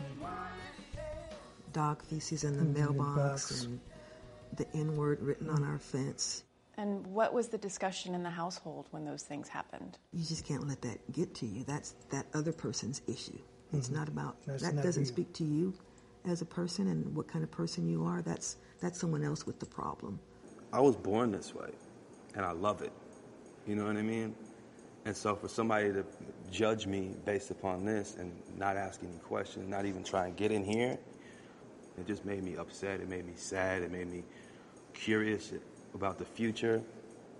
Dog 1.71 2.03
feces 2.03 2.43
in 2.43 2.57
the 2.57 2.63
mm-hmm. 2.63 2.97
mailbox 2.97 3.63
and 3.63 3.79
the 4.55 4.67
N 4.75 4.95
word 4.95 5.21
written 5.21 5.49
on 5.49 5.63
our 5.63 5.79
fence. 5.79 6.43
And 6.77 7.05
what 7.07 7.33
was 7.33 7.49
the 7.49 7.57
discussion 7.57 8.15
in 8.15 8.23
the 8.23 8.29
household 8.29 8.87
when 8.91 9.05
those 9.05 9.23
things 9.23 9.47
happened? 9.47 9.97
You 10.11 10.25
just 10.25 10.45
can't 10.45 10.67
let 10.67 10.81
that 10.81 11.11
get 11.11 11.35
to 11.35 11.45
you. 11.45 11.63
That's 11.63 11.93
that 12.09 12.25
other 12.33 12.51
person's 12.51 13.01
issue. 13.07 13.37
It's 13.73 13.89
Mhm. 13.89 13.93
not 13.93 14.07
about 14.07 14.37
That's 14.45 14.63
that 14.63 14.75
not 14.75 14.83
doesn't 14.83 15.03
you. 15.03 15.07
speak 15.07 15.33
to 15.33 15.43
you 15.43 15.73
as 16.25 16.41
a 16.41 16.45
person 16.45 16.87
and 16.87 17.15
what 17.15 17.27
kind 17.27 17.43
of 17.43 17.51
person 17.51 17.87
you 17.87 18.05
are. 18.05 18.21
That's 18.21 18.57
that's 18.79 18.99
someone 18.99 19.23
else 19.23 19.45
with 19.45 19.59
the 19.59 19.65
problem. 19.65 20.19
I 20.71 20.79
was 20.79 20.95
born 20.95 21.31
this 21.31 21.53
way, 21.53 21.71
and 22.35 22.45
I 22.45 22.51
love 22.51 22.81
it. 22.81 22.91
You 23.67 23.75
know 23.75 23.85
what 23.85 23.95
I 23.95 24.01
mean? 24.01 24.35
And 25.05 25.15
so 25.15 25.35
for 25.35 25.47
somebody 25.47 25.91
to 25.93 26.05
judge 26.49 26.87
me 26.87 27.15
based 27.25 27.51
upon 27.51 27.85
this 27.85 28.15
and 28.15 28.31
not 28.57 28.77
ask 28.77 29.03
any 29.03 29.17
questions, 29.19 29.69
not 29.69 29.85
even 29.85 30.03
try 30.03 30.27
and 30.27 30.35
get 30.35 30.51
in 30.51 30.63
here, 30.63 30.97
it 31.97 32.07
just 32.07 32.25
made 32.25 32.43
me 32.43 32.55
upset. 32.55 32.99
It 32.99 33.09
made 33.09 33.25
me 33.25 33.33
sad. 33.35 33.83
It 33.83 33.91
made 33.91 34.07
me 34.09 34.23
curious 34.93 35.51
about 35.95 36.17
the 36.17 36.25
future. 36.25 36.81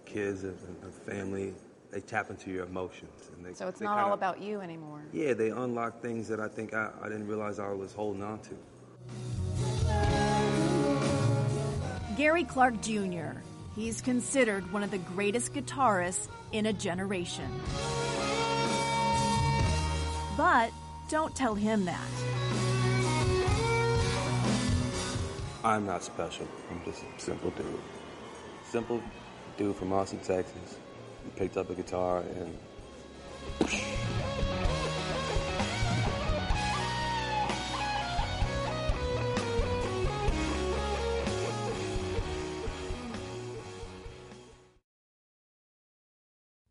Kids 0.05 0.43
and, 0.43 0.57
and 0.83 0.93
family, 0.93 1.53
they 1.91 2.01
tap 2.01 2.29
into 2.29 2.51
your 2.51 2.65
emotions. 2.65 3.29
And 3.35 3.45
they, 3.45 3.53
So 3.53 3.67
it's 3.67 3.79
they 3.79 3.85
not 3.85 3.95
kinda- 3.95 4.07
all 4.09 4.13
about 4.13 4.41
you 4.41 4.61
anymore. 4.61 5.01
Yeah, 5.13 5.33
they 5.33 5.49
unlock 5.49 6.01
things 6.01 6.27
that 6.27 6.39
I 6.39 6.47
think 6.47 6.73
I, 6.73 6.89
I 7.01 7.07
didn't 7.07 7.27
realize 7.27 7.59
I 7.59 7.71
was 7.71 7.93
holding 7.93 8.21
on 8.23 8.39
to. 8.39 8.55
Gary 12.17 12.43
Clark 12.43 12.81
Jr. 12.81 13.39
He's 13.75 14.01
considered 14.01 14.71
one 14.71 14.83
of 14.83 14.91
the 14.91 14.99
greatest 14.99 15.53
guitarists 15.53 16.27
in 16.51 16.67
a 16.67 16.73
generation. 16.73 17.49
But 20.37 20.71
don't 21.09 21.35
tell 21.35 21.55
him 21.55 21.85
that. 21.85 22.07
I'm 25.63 25.85
not 25.85 26.03
special. 26.03 26.47
I'm 26.69 26.81
just 26.85 27.01
a 27.03 27.21
simple 27.21 27.49
dude. 27.51 27.65
Simple 28.73 29.03
dude 29.55 29.75
from 29.75 29.93
Austin, 29.93 30.17
Texas. 30.17 30.79
He 31.23 31.29
picked 31.35 31.57
up 31.57 31.69
a 31.69 31.75
guitar 31.75 32.23
and 32.39 32.57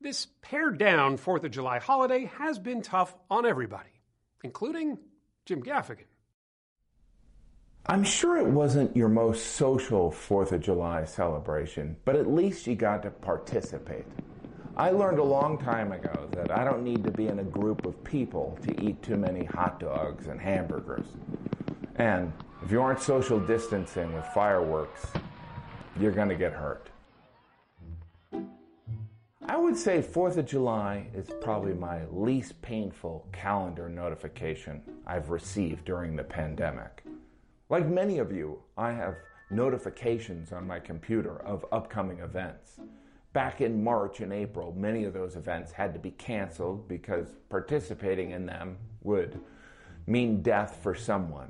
This 0.01 0.27
pared 0.43 0.79
down 0.79 1.19
4th 1.19 1.45
of 1.45 1.53
July 1.53 1.79
holiday 1.79 2.25
has 2.39 2.59
been 2.59 2.83
tough 2.83 3.15
on 3.31 3.47
everybody, 3.47 4.01
including 4.43 4.99
Jim 5.47 5.63
Gaffigan. 5.63 6.12
I'm 7.87 8.05
sure 8.05 8.37
it 8.37 8.47
wasn't 8.47 8.97
your 8.97 9.09
most 9.09 9.57
social 9.57 10.13
4th 10.13 10.53
of 10.53 10.61
July 10.61 11.05
celebration, 11.05 11.97
but 12.05 12.15
at 12.15 12.31
least 12.31 12.69
you 12.69 12.77
got 12.77 13.03
to 13.03 13.11
participate. 13.11 14.05
I 14.77 14.91
learned 14.91 15.19
a 15.19 15.25
long 15.25 15.59
time 15.59 15.91
ago 15.91 16.29
that 16.31 16.53
I 16.53 16.63
don't 16.63 16.85
need 16.85 17.03
to 17.03 17.11
be 17.11 17.27
in 17.27 17.41
a 17.41 17.45
group 17.45 17.85
of 17.85 18.05
people 18.05 18.57
to 18.63 18.81
eat 18.81 19.03
too 19.03 19.17
many 19.17 19.45
hot 19.45 19.81
dogs 19.81 20.29
and 20.29 20.41
hamburgers. 20.41 21.07
And 21.97 22.33
if 22.63 22.71
you 22.71 22.81
aren't 22.81 23.01
social 23.01 23.41
distancing 23.41 24.13
with 24.13 24.27
fireworks, 24.27 25.05
you're 25.99 26.13
going 26.13 26.29
to 26.29 26.37
get 26.37 26.53
hurt. 26.53 26.89
I 29.49 29.57
would 29.57 29.77
say 29.77 30.01
4th 30.01 30.37
of 30.37 30.47
July 30.47 31.09
is 31.17 31.27
probably 31.41 31.75
my 31.75 32.05
least 32.13 32.63
painful 32.63 33.27
calendar 33.33 33.89
notification 33.89 34.83
I've 35.05 35.31
received 35.31 35.85
during 35.85 36.15
the 36.15 36.23
pandemic. 36.23 37.03
Like 37.73 37.89
many 37.89 38.19
of 38.19 38.31
you, 38.31 38.59
I 38.77 38.93
have 38.93 39.17
notifications 39.49 40.53
on 40.53 40.67
my 40.67 40.79
computer 40.79 41.41
of 41.41 41.65
upcoming 41.73 42.19
events. 42.19 42.79
Back 43.33 43.63
in 43.63 43.83
March 43.83 44.21
and 44.21 44.31
April, 44.31 44.75
many 44.77 45.05
of 45.05 45.15
those 45.15 45.37
events 45.37 45.73
had 45.73 45.95
to 45.95 45.99
be 45.99 46.11
canceled 46.11 46.87
because 46.87 47.29
participating 47.49 48.33
in 48.33 48.45
them 48.45 48.77
would 49.05 49.41
mean 50.07 50.43
death 50.43 50.81
for 50.83 50.95
someone. 50.95 51.49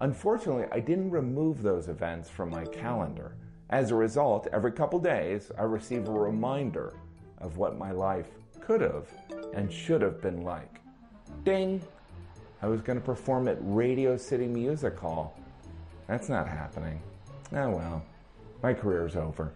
Unfortunately, 0.00 0.64
I 0.72 0.80
didn't 0.80 1.12
remove 1.12 1.62
those 1.62 1.86
events 1.86 2.28
from 2.28 2.50
my 2.50 2.64
calendar, 2.64 3.36
As 3.68 3.92
a 3.92 3.94
result, 3.94 4.48
every 4.52 4.72
couple 4.72 4.98
days, 4.98 5.52
I 5.56 5.62
receive 5.62 6.08
a 6.08 6.10
reminder 6.10 6.94
of 7.38 7.58
what 7.58 7.78
my 7.78 7.92
life 7.92 8.30
could 8.60 8.80
have 8.80 9.06
and 9.54 9.72
should 9.72 10.02
have 10.02 10.20
been 10.20 10.42
like. 10.42 10.80
Ding! 11.44 11.80
I 12.60 12.66
was 12.66 12.80
going 12.80 12.98
to 12.98 13.04
perform 13.04 13.46
at 13.46 13.58
Radio 13.60 14.16
City 14.16 14.48
Music 14.48 14.98
Hall. 14.98 15.39
That's 16.10 16.28
not 16.28 16.48
happening. 16.48 17.00
Oh 17.52 17.70
well, 17.70 18.02
my 18.64 18.74
career's 18.74 19.14
over. 19.14 19.52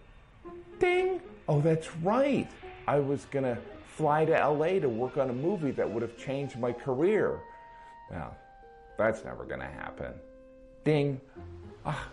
Ding! 0.79 1.19
Oh, 1.49 1.59
that's 1.59 1.93
right. 1.97 2.47
I 2.87 2.99
was 2.99 3.25
to 3.43 3.57
fly 3.89 4.23
to 4.23 4.31
LA 4.31 4.79
to 4.79 4.87
work 4.87 5.17
on 5.17 5.29
a 5.29 5.33
movie 5.33 5.71
that 5.71 5.89
would 5.89 6.01
have 6.01 6.17
changed 6.17 6.57
my 6.57 6.71
career. 6.71 7.41
Well, 8.09 8.37
that's 8.97 9.25
never 9.25 9.43
to 9.59 9.65
happen. 9.65 10.13
Ding! 10.85 11.19
Ah, 11.85 12.07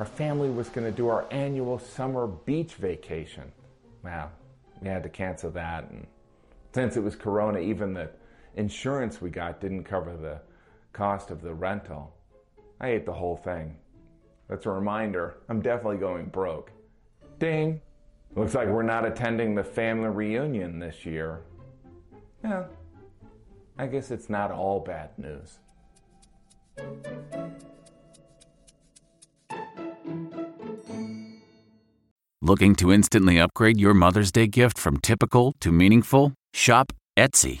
our 0.00 0.04
family 0.04 0.50
was 0.50 0.68
to 0.86 0.90
do 0.90 1.06
our 1.06 1.24
annual 1.30 1.78
summer 1.78 2.26
beach 2.26 2.74
vacation. 2.74 3.52
Well, 4.02 4.32
we 4.82 4.88
had 4.88 5.04
to 5.04 5.08
cancel 5.08 5.52
that. 5.52 5.88
And 5.90 6.08
since 6.74 6.96
it 6.96 7.04
was 7.04 7.14
Corona, 7.14 7.60
even 7.60 7.94
the 7.94 8.10
insurance 8.56 9.20
we 9.20 9.30
got 9.30 9.60
didn't 9.60 9.84
cover 9.84 10.16
the 10.16 10.40
cost 10.92 11.30
of 11.30 11.40
the 11.40 11.54
rental. 11.54 12.15
I 12.80 12.88
ate 12.88 13.06
the 13.06 13.12
whole 13.12 13.36
thing. 13.36 13.76
That's 14.48 14.66
a 14.66 14.70
reminder. 14.70 15.38
I'm 15.48 15.60
definitely 15.60 15.98
going 15.98 16.26
broke. 16.26 16.70
Ding! 17.38 17.80
Looks 18.34 18.54
like 18.54 18.68
we're 18.68 18.82
not 18.82 19.06
attending 19.06 19.54
the 19.54 19.64
family 19.64 20.08
reunion 20.08 20.78
this 20.78 21.06
year. 21.06 21.40
Yeah, 22.44 22.64
I 23.78 23.86
guess 23.86 24.10
it's 24.10 24.28
not 24.28 24.50
all 24.50 24.80
bad 24.80 25.10
news. 25.18 25.58
Looking 32.42 32.76
to 32.76 32.92
instantly 32.92 33.40
upgrade 33.40 33.80
your 33.80 33.94
Mother's 33.94 34.30
Day 34.30 34.46
gift 34.46 34.78
from 34.78 34.98
typical 34.98 35.54
to 35.60 35.72
meaningful? 35.72 36.34
Shop 36.52 36.92
Etsy. 37.16 37.60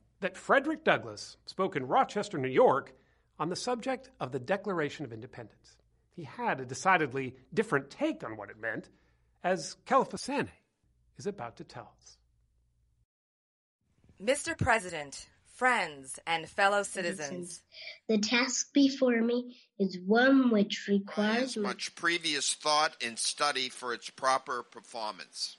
that 0.21 0.37
Frederick 0.37 0.83
Douglass 0.83 1.37
spoke 1.45 1.75
in 1.75 1.87
Rochester, 1.87 2.37
New 2.37 2.47
York, 2.47 2.93
on 3.39 3.49
the 3.49 3.55
subject 3.55 4.09
of 4.19 4.31
the 4.31 4.39
Declaration 4.39 5.03
of 5.03 5.11
Independence. 5.11 5.75
He 6.15 6.23
had 6.23 6.61
a 6.61 6.65
decidedly 6.65 7.35
different 7.53 7.89
take 7.89 8.23
on 8.23 8.37
what 8.37 8.49
it 8.49 8.59
meant, 8.59 8.89
as 9.43 9.77
Kelefa 9.85 10.17
Sanneh 10.17 10.49
is 11.17 11.25
about 11.25 11.57
to 11.57 11.63
tell 11.63 11.91
us. 11.99 12.17
Mr. 14.23 14.55
President, 14.57 15.27
friends, 15.55 16.19
and 16.27 16.47
fellow 16.47 16.83
citizens, 16.83 17.61
The 18.07 18.19
task 18.19 18.71
before 18.73 19.21
me 19.21 19.57
is 19.79 19.97
one 20.05 20.51
which 20.51 20.85
requires 20.87 21.57
much 21.57 21.95
previous 21.95 22.53
thought 22.53 22.95
and 23.03 23.17
study 23.17 23.69
for 23.69 23.93
its 23.93 24.11
proper 24.11 24.61
performance. 24.61 25.57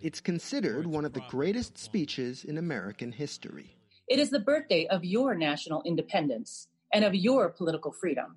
It's 0.00 0.20
considered 0.20 0.86
one 0.86 1.04
of 1.04 1.12
the 1.12 1.22
greatest 1.28 1.78
speeches 1.78 2.44
in 2.44 2.58
American 2.58 3.12
history. 3.12 3.76
It 4.08 4.18
is 4.18 4.30
the 4.30 4.40
birthday 4.40 4.86
of 4.86 5.04
your 5.04 5.34
national 5.34 5.82
independence 5.84 6.68
and 6.92 7.04
of 7.04 7.14
your 7.14 7.50
political 7.50 7.92
freedom. 7.92 8.36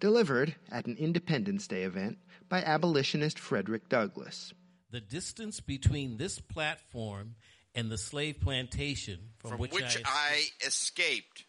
Delivered 0.00 0.54
at 0.70 0.86
an 0.86 0.96
Independence 0.96 1.66
Day 1.66 1.82
event 1.82 2.18
by 2.48 2.62
abolitionist 2.62 3.38
Frederick 3.38 3.88
Douglass. 3.88 4.52
The 4.90 5.00
distance 5.00 5.60
between 5.60 6.16
this 6.16 6.38
platform 6.40 7.34
and 7.74 7.90
the 7.90 7.98
slave 7.98 8.40
plantation 8.40 9.18
from, 9.38 9.50
From 9.52 9.60
which, 9.60 9.72
which 9.72 10.02
I, 10.04 10.50
I 10.62 10.66
escaped 10.66 11.46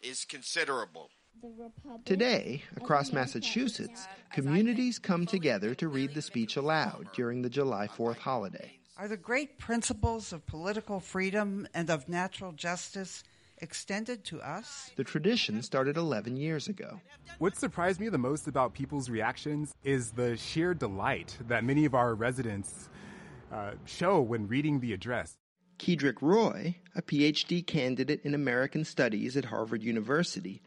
is 0.00 0.24
considerable. 0.24 1.10
Today, 2.04 2.62
across 2.76 3.12
Massachusetts, 3.12 4.06
communities 4.32 4.98
come 4.98 5.26
together 5.26 5.74
to 5.74 5.88
read 5.88 6.14
the 6.14 6.22
speech 6.22 6.56
aloud 6.56 7.08
during 7.14 7.42
the 7.42 7.50
July 7.50 7.86
4th 7.86 8.18
holiday. 8.18 8.78
Are 8.96 9.08
the 9.08 9.16
great 9.16 9.58
principles 9.58 10.32
of 10.32 10.46
political 10.46 11.00
freedom 11.00 11.66
and 11.74 11.90
of 11.90 12.08
natural 12.08 12.52
justice 12.52 13.24
extended 13.58 14.24
to 14.26 14.40
us? 14.40 14.90
The 14.96 15.04
tradition 15.04 15.62
started 15.62 15.96
11 15.96 16.36
years 16.36 16.68
ago. 16.68 17.00
What 17.38 17.56
surprised 17.56 18.00
me 18.00 18.08
the 18.08 18.18
most 18.18 18.46
about 18.46 18.72
people's 18.72 19.10
reactions 19.10 19.74
is 19.82 20.12
the 20.12 20.36
sheer 20.36 20.74
delight 20.74 21.36
that 21.48 21.64
many 21.64 21.84
of 21.84 21.94
our 21.94 22.14
residents 22.14 22.88
uh, 23.52 23.72
show 23.84 24.20
when 24.20 24.46
reading 24.46 24.80
the 24.80 24.92
address. 24.92 25.36
Kedrick 25.78 26.22
Roy, 26.22 26.76
a 26.94 27.02
PhD 27.02 27.66
candidate 27.66 28.20
in 28.22 28.34
American 28.34 28.84
Studies 28.84 29.36
at 29.36 29.46
Harvard 29.46 29.82
University, 29.82 30.62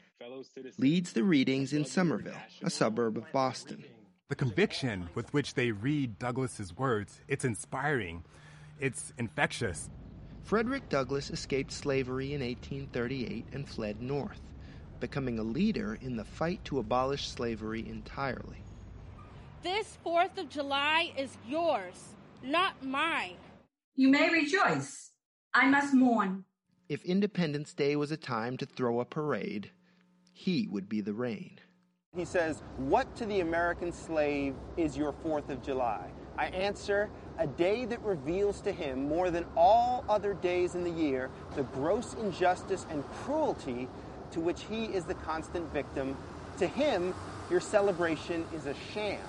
leads 0.78 1.14
the 1.14 1.24
readings 1.24 1.74
in 1.74 1.86
Somerville, 1.86 2.34
a 2.62 2.70
suburb 2.70 3.18
of 3.18 3.32
Boston. 3.32 3.84
The 4.30 4.36
conviction 4.36 5.10
with 5.16 5.34
which 5.34 5.54
they 5.54 5.72
read 5.72 6.20
Douglass's 6.20 6.76
words, 6.76 7.22
it's 7.28 7.46
inspiring. 7.46 8.24
It's 8.80 9.14
infectious. 9.18 9.90
Frederick 10.44 10.90
Douglass 10.90 11.30
escaped 11.30 11.72
slavery 11.72 12.34
in 12.34 12.42
1838 12.42 13.46
and 13.54 13.68
fled 13.68 14.02
north, 14.02 14.42
becoming 15.00 15.40
a 15.40 15.44
leader 15.44 15.98
in 16.02 16.16
the 16.16 16.26
fight 16.26 16.64
to 16.66 16.80
abolish 16.80 17.28
slavery 17.28 17.88
entirely. 17.88 18.64
This 19.64 19.98
4th 20.06 20.38
of 20.38 20.50
July 20.50 21.12
is 21.18 21.38
yours, 21.48 22.14
not 22.44 22.84
mine. 22.84 23.38
You 23.96 24.10
may 24.10 24.30
rejoice. 24.30 25.12
I 25.54 25.68
must 25.68 25.94
mourn. 25.94 26.46
If 26.88 27.04
Independence 27.04 27.74
Day 27.74 27.96
was 27.96 28.12
a 28.12 28.18
time 28.18 28.56
to 28.58 28.66
throw 28.66 29.00
a 29.00 29.06
parade, 29.06 29.72
he 30.38 30.68
would 30.70 30.88
be 30.88 31.02
the 31.02 31.14
rain. 31.14 31.60
He 32.16 32.24
says, 32.24 32.62
What 32.78 33.16
to 33.16 33.26
the 33.26 33.40
American 33.40 33.92
slave 33.92 34.54
is 34.78 34.96
your 34.96 35.12
4th 35.12 35.50
of 35.50 35.64
July? 35.64 36.10
I 36.38 36.46
answer, 36.48 37.10
a 37.40 37.48
day 37.48 37.86
that 37.86 38.02
reveals 38.04 38.62
to 38.62 38.72
him 38.72 39.10
more 39.10 39.32
than 39.32 39.46
all 39.56 40.06
other 40.08 40.36
days 40.36 40.76
in 40.76 40.84
the 40.84 40.92
year 40.92 41.32
the 41.56 41.64
gross 41.64 42.14
injustice 42.14 42.86
and 42.92 43.04
cruelty 43.12 43.88
to 44.32 44.40
which 44.40 44.62
he 44.70 44.86
is 44.86 45.06
the 45.06 45.16
constant 45.16 45.72
victim. 45.74 46.16
To 46.60 46.68
him, 46.68 47.16
your 47.50 47.60
celebration 47.60 48.46
is 48.54 48.68
a 48.68 48.76
sham. 48.94 49.20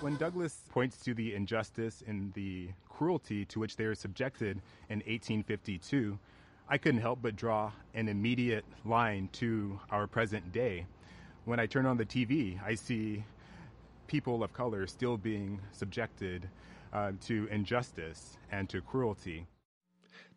When 0.00 0.16
Douglass 0.16 0.64
points 0.70 0.98
to 1.04 1.14
the 1.14 1.34
injustice 1.34 2.02
and 2.06 2.32
the 2.34 2.68
cruelty 2.90 3.46
to 3.46 3.58
which 3.58 3.76
they 3.76 3.86
were 3.86 3.94
subjected 3.94 4.60
in 4.90 4.98
1852, 4.98 6.18
I 6.68 6.78
couldn't 6.78 7.00
help 7.00 7.20
but 7.22 7.36
draw 7.36 7.72
an 7.94 8.08
immediate 8.08 8.64
line 8.84 9.28
to 9.34 9.78
our 9.90 10.06
present 10.06 10.52
day. 10.52 10.86
When 11.44 11.60
I 11.60 11.66
turn 11.66 11.86
on 11.86 11.96
the 11.96 12.06
TV, 12.06 12.62
I 12.64 12.74
see 12.74 13.24
people 14.06 14.42
of 14.42 14.52
color 14.52 14.86
still 14.86 15.16
being 15.16 15.60
subjected 15.72 16.48
uh, 16.92 17.12
to 17.22 17.48
injustice 17.50 18.36
and 18.50 18.68
to 18.68 18.80
cruelty. 18.80 19.46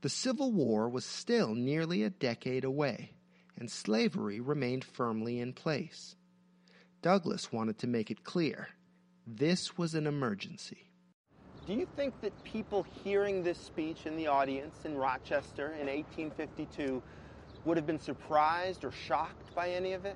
The 0.02 0.10
Civil 0.10 0.52
War 0.52 0.90
was 0.90 1.06
still 1.06 1.54
nearly 1.56 2.04
a 2.04 2.10
decade 2.10 2.64
away, 2.64 3.12
and 3.58 3.70
slavery 3.70 4.40
remained 4.40 4.84
firmly 4.84 5.40
in 5.40 5.54
place. 5.54 6.16
Douglass 7.02 7.52
wanted 7.52 7.78
to 7.80 7.88
make 7.88 8.10
it 8.10 8.24
clear 8.24 8.70
this 9.28 9.78
was 9.78 9.96
an 9.96 10.08
emergency. 10.08 10.90
Do 11.66 11.74
you 11.74 11.88
think 11.96 12.14
that 12.22 12.32
people 12.44 12.86
hearing 13.04 13.42
this 13.42 13.58
speech 13.58 14.06
in 14.06 14.16
the 14.16 14.28
audience 14.28 14.86
in 14.86 14.96
Rochester 14.96 15.74
in 15.82 15.88
1852 15.88 17.02
would 17.66 17.76
have 17.76 17.88
been 17.88 18.00
surprised 18.00 18.86
or 18.86 18.92
shocked 18.92 19.56
by 19.56 19.70
any 19.70 19.94
of 19.94 20.06
it? 20.06 20.16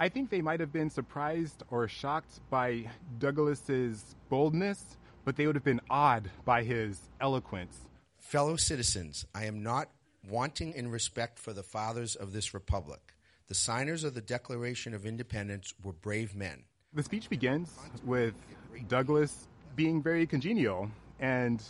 I 0.00 0.08
think 0.08 0.28
they 0.28 0.42
might 0.42 0.58
have 0.58 0.72
been 0.72 0.90
surprised 0.90 1.62
or 1.70 1.86
shocked 1.86 2.40
by 2.50 2.90
Douglass's 3.18 4.16
boldness, 4.28 4.96
but 5.24 5.36
they 5.36 5.46
would 5.46 5.54
have 5.54 5.64
been 5.64 5.80
awed 5.88 6.32
by 6.44 6.64
his 6.64 6.98
eloquence. 7.20 7.78
Fellow 8.18 8.56
citizens, 8.56 9.24
I 9.32 9.44
am 9.44 9.62
not 9.62 9.90
wanting 10.28 10.72
in 10.72 10.90
respect 10.90 11.38
for 11.38 11.52
the 11.52 11.62
fathers 11.62 12.16
of 12.16 12.32
this 12.32 12.52
republic. 12.52 13.14
The 13.46 13.54
signers 13.54 14.02
of 14.02 14.14
the 14.14 14.20
Declaration 14.20 14.94
of 14.94 15.06
Independence 15.06 15.74
were 15.80 15.92
brave 15.92 16.34
men. 16.34 16.64
The 16.92 17.04
speech 17.04 17.30
begins 17.30 17.72
with 18.04 18.34
Douglass 18.88 19.46
being 19.78 20.02
very 20.02 20.26
congenial 20.26 20.90
and 21.20 21.62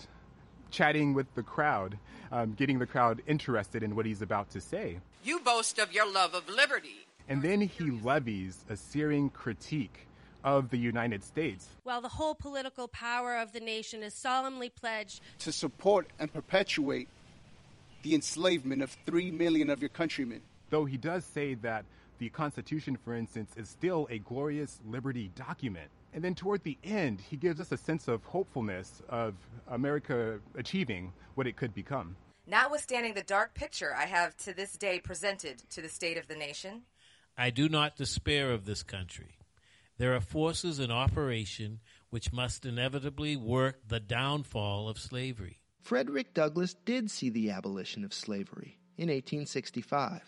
chatting 0.71 1.13
with 1.13 1.27
the 1.35 1.43
crowd, 1.43 1.99
um, 2.33 2.55
getting 2.55 2.79
the 2.79 2.87
crowd 2.87 3.21
interested 3.27 3.83
in 3.83 3.95
what 3.95 4.07
he's 4.07 4.23
about 4.23 4.51
to 4.51 4.63
say. 4.63 4.99
you 5.23 5.39
boast 5.41 5.79
of 5.79 5.93
your 5.93 6.11
love 6.11 6.33
of 6.33 6.49
liberty. 6.49 7.07
And 7.29 7.43
then 7.43 7.61
he 7.61 7.91
levies 7.91 8.65
a 8.71 8.77
searing 8.77 9.29
critique 9.29 10.07
of 10.43 10.71
the 10.71 10.79
United 10.79 11.23
States. 11.23 11.69
While 11.83 12.01
the 12.01 12.09
whole 12.09 12.35
political 12.35 12.89
power 12.89 13.37
of 13.37 13.53
the 13.53 13.61
nation 13.61 14.03
is 14.03 14.15
solemnly 14.15 14.71
pledged 14.71 15.21
to 15.41 15.53
support 15.53 16.09
and 16.19 16.33
perpetuate 16.33 17.09
the 18.03 18.15
enslavement 18.15 18.81
of 18.81 18.97
three 19.05 19.31
million 19.31 19.69
of 19.69 19.83
your 19.83 19.91
countrymen. 19.91 20.41
Though 20.71 20.87
he 20.87 20.97
does 20.97 21.27
say 21.27 21.55
that 21.57 21.85
the 22.19 22.31
Constitution, 22.31 22.97
for 23.05 23.15
instance, 23.15 23.51
is 23.55 23.69
still 23.69 24.09
a 24.11 24.19
glorious 24.19 24.81
liberty 24.89 25.31
document. 25.37 25.91
And 26.15 26.25
then 26.25 26.35
toward 26.35 26.65
the 26.65 26.79
end, 26.83 27.21
he 27.21 27.37
gives 27.37 27.61
us 27.61 27.71
a 27.73 27.77
sense 27.77 28.09
of 28.09 28.25
hopefulness 28.25 29.03
of 29.09 29.35
America 29.69 30.41
achieving 30.57 31.13
what 31.35 31.47
it 31.47 31.57
could 31.57 31.75
become. 31.75 32.17
Notwithstanding 32.47 33.15
the 33.15 33.23
dark 33.23 33.55
picture 33.55 33.95
I 33.95 34.07
have 34.07 34.37
to 34.39 34.55
this 34.55 34.77
day 34.77 35.01
presented 35.01 35.63
to 35.71 35.83
the 35.83 35.89
state 35.89 36.17
of 36.17 36.29
the 36.29 36.37
nation, 36.37 36.83
I 37.37 37.51
do 37.51 37.69
not 37.69 37.97
despair 37.97 38.53
of 38.53 38.65
this 38.65 38.83
country. 38.83 39.37
There 39.99 40.15
are 40.15 40.21
forces 40.21 40.79
in 40.79 40.91
operation 40.91 41.81
which 42.11 42.33
must 42.33 42.65
inevitably 42.65 43.37
work 43.37 43.81
the 43.87 44.01
downfall 44.01 44.89
of 44.89 44.99
slavery. 44.99 45.59
Frederick 45.83 46.35
Douglass 46.35 46.75
did 46.85 47.11
see 47.11 47.31
the 47.31 47.51
abolition 47.51 48.05
of 48.05 48.15
slavery 48.15 48.79
in 48.97 49.09
1865. 49.09 50.23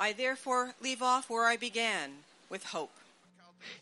I 0.00 0.12
therefore 0.12 0.74
leave 0.80 1.02
off 1.02 1.30
where 1.30 1.46
I 1.46 1.56
began, 1.56 2.10
with 2.48 2.64
hope. 2.64 2.92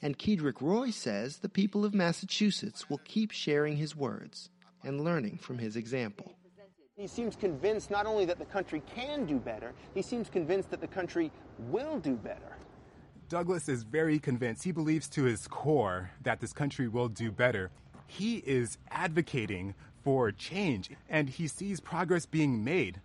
And 0.02 0.18
Kedrick 0.18 0.60
Roy 0.60 0.90
says 0.90 1.38
the 1.38 1.48
people 1.48 1.84
of 1.84 1.94
Massachusetts 1.94 2.88
will 2.88 3.00
keep 3.04 3.30
sharing 3.30 3.76
his 3.76 3.96
words 3.96 4.50
and 4.84 5.02
learning 5.02 5.38
from 5.38 5.58
his 5.58 5.76
example. 5.76 6.34
He 6.96 7.06
seems 7.06 7.34
convinced 7.34 7.90
not 7.90 8.04
only 8.04 8.26
that 8.26 8.38
the 8.38 8.44
country 8.44 8.82
can 8.94 9.24
do 9.24 9.38
better, 9.38 9.72
he 9.94 10.02
seems 10.02 10.28
convinced 10.28 10.70
that 10.70 10.82
the 10.82 10.86
country 10.86 11.30
will 11.58 11.98
do 11.98 12.14
better. 12.14 12.56
Douglass 13.30 13.68
is 13.68 13.84
very 13.84 14.18
convinced. 14.18 14.64
He 14.64 14.72
believes 14.72 15.08
to 15.10 15.22
his 15.22 15.46
core 15.46 16.10
that 16.24 16.40
this 16.40 16.52
country 16.52 16.88
will 16.88 17.08
do 17.08 17.30
better. 17.30 17.70
He 18.06 18.38
is 18.38 18.76
advocating 18.90 19.74
for 20.02 20.32
change 20.32 20.90
and 21.08 21.30
he 21.30 21.46
sees 21.46 21.80
progress 21.80 22.26
being 22.26 22.64
made. 22.64 23.00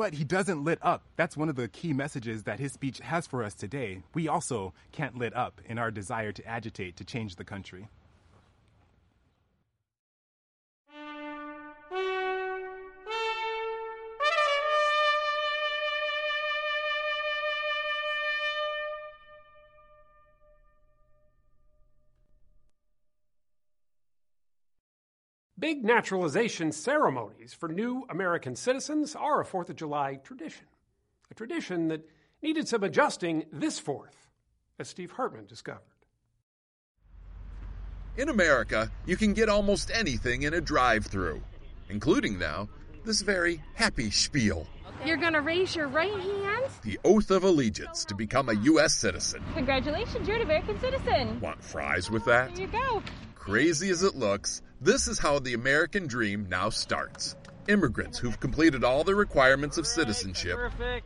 But 0.00 0.14
he 0.14 0.24
doesn't 0.24 0.64
lit 0.64 0.78
up. 0.80 1.02
That's 1.16 1.36
one 1.36 1.50
of 1.50 1.56
the 1.56 1.68
key 1.68 1.92
messages 1.92 2.44
that 2.44 2.58
his 2.58 2.72
speech 2.72 3.00
has 3.00 3.26
for 3.26 3.44
us 3.44 3.52
today. 3.52 4.00
We 4.14 4.28
also 4.28 4.72
can't 4.92 5.18
lit 5.18 5.36
up 5.36 5.60
in 5.66 5.76
our 5.76 5.90
desire 5.90 6.32
to 6.32 6.46
agitate 6.46 6.96
to 6.96 7.04
change 7.04 7.36
the 7.36 7.44
country. 7.44 7.86
Big 25.60 25.84
naturalization 25.84 26.72
ceremonies 26.72 27.52
for 27.52 27.68
new 27.68 28.06
American 28.08 28.56
citizens 28.56 29.14
are 29.14 29.42
a 29.42 29.44
4th 29.44 29.68
of 29.68 29.76
July 29.76 30.14
tradition. 30.24 30.64
A 31.30 31.34
tradition 31.34 31.88
that 31.88 32.00
needed 32.40 32.66
some 32.66 32.82
adjusting 32.82 33.44
this 33.52 33.78
4th, 33.78 34.16
as 34.78 34.88
Steve 34.88 35.10
Hartman 35.10 35.44
discovered. 35.44 35.82
In 38.16 38.30
America, 38.30 38.90
you 39.04 39.18
can 39.18 39.34
get 39.34 39.50
almost 39.50 39.90
anything 39.92 40.44
in 40.44 40.54
a 40.54 40.62
drive 40.62 41.04
through, 41.04 41.42
including 41.90 42.38
now 42.38 42.66
this 43.04 43.20
very 43.20 43.62
happy 43.74 44.10
spiel. 44.10 44.66
You're 45.04 45.18
going 45.18 45.34
to 45.34 45.42
raise 45.42 45.76
your 45.76 45.88
right 45.88 46.10
hand. 46.10 46.64
The 46.82 46.98
oath 47.04 47.30
of 47.30 47.44
allegiance 47.44 48.06
to 48.06 48.14
become 48.14 48.48
a 48.48 48.54
U.S. 48.54 48.94
citizen. 48.94 49.42
Congratulations, 49.52 50.26
you're 50.26 50.38
an 50.38 50.42
American 50.42 50.80
citizen. 50.80 51.38
Want 51.40 51.62
fries 51.62 52.10
with 52.10 52.24
that? 52.24 52.56
Here 52.56 52.66
you 52.66 52.72
go. 52.72 53.02
Crazy 53.40 53.88
as 53.88 54.02
it 54.02 54.14
looks, 54.14 54.60
this 54.82 55.08
is 55.08 55.18
how 55.18 55.38
the 55.38 55.54
American 55.54 56.06
dream 56.06 56.46
now 56.50 56.68
starts. 56.68 57.36
Immigrants 57.68 58.18
who've 58.18 58.38
completed 58.38 58.84
all 58.84 59.02
the 59.02 59.14
requirements 59.14 59.78
of 59.78 59.86
citizenship 59.86 60.58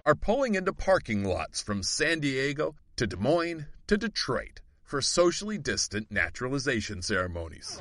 are 0.05 0.15
pulling 0.17 0.57
into 0.57 0.73
parking 0.73 1.23
lots 1.25 1.63
from 1.63 1.83
San 1.85 2.19
Diego 2.19 2.75
to 2.97 3.07
Des 3.07 3.17
Moines 3.17 3.67
to 3.87 3.97
Detroit 3.97 4.61
for 4.83 5.01
socially 5.01 5.59
distant 5.59 6.11
naturalization 6.11 7.03
ceremonies. 7.03 7.81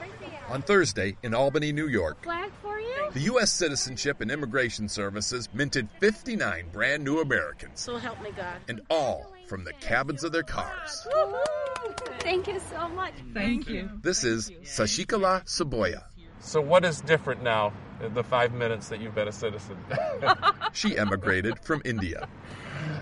On 0.49 0.61
Thursday 0.61 1.17
in 1.23 1.33
Albany, 1.33 1.71
New 1.71 1.87
York, 1.87 2.23
Flag 2.23 2.51
for 2.61 2.79
you? 2.79 3.09
the 3.13 3.21
U.S. 3.21 3.51
Citizenship 3.51 4.21
and 4.21 4.29
Immigration 4.31 4.87
Services 4.87 5.49
minted 5.53 5.89
59 5.99 6.67
brand 6.71 7.03
new 7.03 7.19
Americans, 7.21 7.79
So 7.79 7.97
help 7.97 8.21
me 8.21 8.29
God. 8.35 8.57
and 8.67 8.81
all 8.89 9.32
from 9.47 9.63
the 9.63 9.73
cabins 9.73 10.23
of 10.23 10.31
their 10.31 10.43
cars. 10.43 11.07
Thank 12.19 12.47
you 12.47 12.59
so 12.59 12.87
much. 12.89 13.13
Thank 13.33 13.67
you. 13.67 13.89
This 14.01 14.23
is 14.23 14.51
Sashikala 14.63 15.43
Saboya. 15.45 16.03
So, 16.39 16.59
what 16.59 16.83
is 16.83 17.01
different 17.01 17.43
now 17.43 17.73
in 18.01 18.13
the 18.13 18.23
five 18.23 18.53
minutes 18.53 18.89
that 18.89 18.99
you've 18.99 19.15
been 19.15 19.27
a 19.27 19.31
citizen? 19.31 19.77
She 20.73 20.97
emigrated 20.97 21.59
from 21.59 21.83
India. 21.85 22.27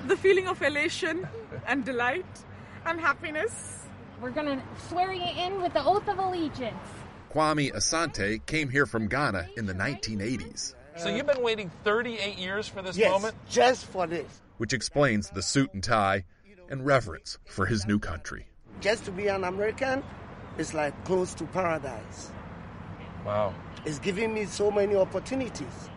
The 0.08 0.18
feeling 0.18 0.48
of 0.48 0.62
elation 0.62 1.26
and 1.66 1.86
delight 1.86 2.26
and 2.86 3.00
happiness. 3.00 3.88
We're 4.22 4.32
going 4.32 4.60
to 4.60 4.62
swear 4.90 5.14
you 5.14 5.24
in 5.24 5.62
with 5.62 5.74
the 5.74 5.84
oath 5.84 6.08
of 6.10 6.20
allegiance. 6.20 6.76
Kwame 7.34 7.72
Asante 7.72 8.46
came 8.46 8.68
here 8.70 8.86
from 8.86 9.08
Ghana 9.08 9.48
in 9.56 9.66
the 9.66 9.74
1980s, 9.74 10.76
so, 10.98 11.10
you've 11.10 11.26
been 11.26 11.42
waiting 11.42 11.72
38 11.84 12.38
years 12.38 12.68
for 12.68 12.82
this 12.82 12.98
yes, 12.98 13.12
moment? 13.12 13.36
just 13.50 13.86
for 13.86 14.08
this. 14.08 14.42
Which 14.62 14.74
explains 14.74 15.32
the 15.32 15.42
suit 15.42 15.74
and 15.74 15.84
tie 15.84 16.24
and 16.70 16.86
reverence 16.86 17.40
for 17.46 17.66
his 17.66 17.88
new 17.88 17.98
country. 17.98 18.46
Just 18.80 19.06
to 19.06 19.12
be 19.12 19.26
an 19.28 19.44
American 19.44 20.04
is 20.60 20.76
like 20.76 20.94
close 21.04 21.34
to 21.34 21.46
paradise. 21.46 22.30
Wow. 23.26 23.56
It's 23.86 23.98
giving 23.98 24.36
me 24.36 24.46
so 24.46 24.70
many 24.70 24.96
opportunities. 24.96 25.90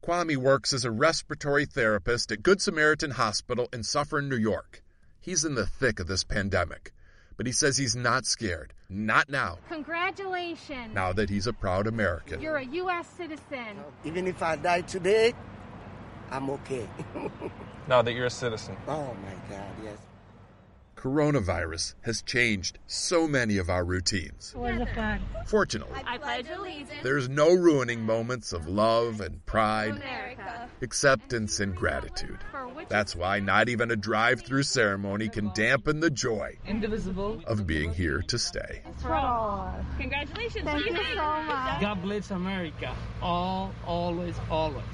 Kwame 0.00 0.36
works 0.36 0.72
as 0.72 0.84
a 0.84 0.92
respiratory 0.92 1.64
therapist 1.64 2.30
at 2.30 2.44
Good 2.44 2.62
Samaritan 2.62 3.10
Hospital 3.10 3.68
in 3.72 3.82
Suffern, 3.82 4.28
New 4.28 4.36
York. 4.36 4.80
He's 5.18 5.44
in 5.44 5.56
the 5.56 5.66
thick 5.66 5.98
of 5.98 6.06
this 6.06 6.22
pandemic, 6.22 6.92
but 7.36 7.46
he 7.46 7.52
says 7.52 7.76
he's 7.78 7.96
not 7.96 8.26
scared. 8.26 8.74
Not 8.88 9.28
now, 9.28 9.58
Congratulations. 9.68 10.94
now 10.94 11.12
that 11.14 11.28
he's 11.30 11.48
a 11.48 11.52
proud 11.52 11.88
American. 11.88 12.40
You're 12.40 12.58
a 12.58 12.64
U.S. 12.64 13.08
citizen. 13.08 13.74
Even 14.04 14.28
if 14.28 14.40
I 14.40 14.54
die 14.54 14.82
today, 14.82 15.34
I'm 16.30 16.48
okay. 16.48 16.88
Now 17.88 18.02
that 18.02 18.12
you're 18.12 18.26
a 18.26 18.30
citizen. 18.30 18.76
oh 18.88 19.14
my 19.24 19.54
God, 19.56 19.66
yes. 19.84 19.98
Coronavirus 20.96 21.94
has 22.02 22.22
changed 22.22 22.78
so 22.86 23.26
many 23.26 23.58
of 23.58 23.68
our 23.68 23.84
routines. 23.84 24.54
Was 24.56 24.80
it 24.80 24.88
fun? 24.94 25.20
Fortunately, 25.46 26.00
I 26.06 26.16
pledge 26.18 26.46
allegiance. 26.48 26.90
there's 27.02 27.28
no 27.28 27.52
ruining 27.52 28.02
moments 28.02 28.52
of 28.52 28.68
love 28.68 29.20
and 29.20 29.44
pride, 29.44 29.96
America. 29.96 30.68
acceptance, 30.80 31.58
and 31.58 31.74
gratitude. 31.74 32.38
For 32.52 32.68
which 32.68 32.88
That's 32.88 33.16
why 33.16 33.40
not 33.40 33.68
even 33.68 33.90
a 33.90 33.96
drive 33.96 34.42
through 34.42 34.62
ceremony 34.62 35.28
can 35.28 35.50
dampen 35.54 35.98
the 35.98 36.10
joy 36.10 36.56
Indivisible. 36.68 37.42
of 37.48 37.66
being 37.66 37.92
here 37.92 38.22
to 38.28 38.38
stay. 38.38 38.82
for 38.98 39.12
all. 39.12 39.74
Congratulations. 39.98 40.64
Thank 40.64 40.86
you 40.86 40.94
so 40.94 41.16
much. 41.16 41.80
God 41.80 42.00
bless 42.02 42.30
America. 42.30 42.94
All, 43.20 43.72
always, 43.88 44.36
always. 44.48 44.84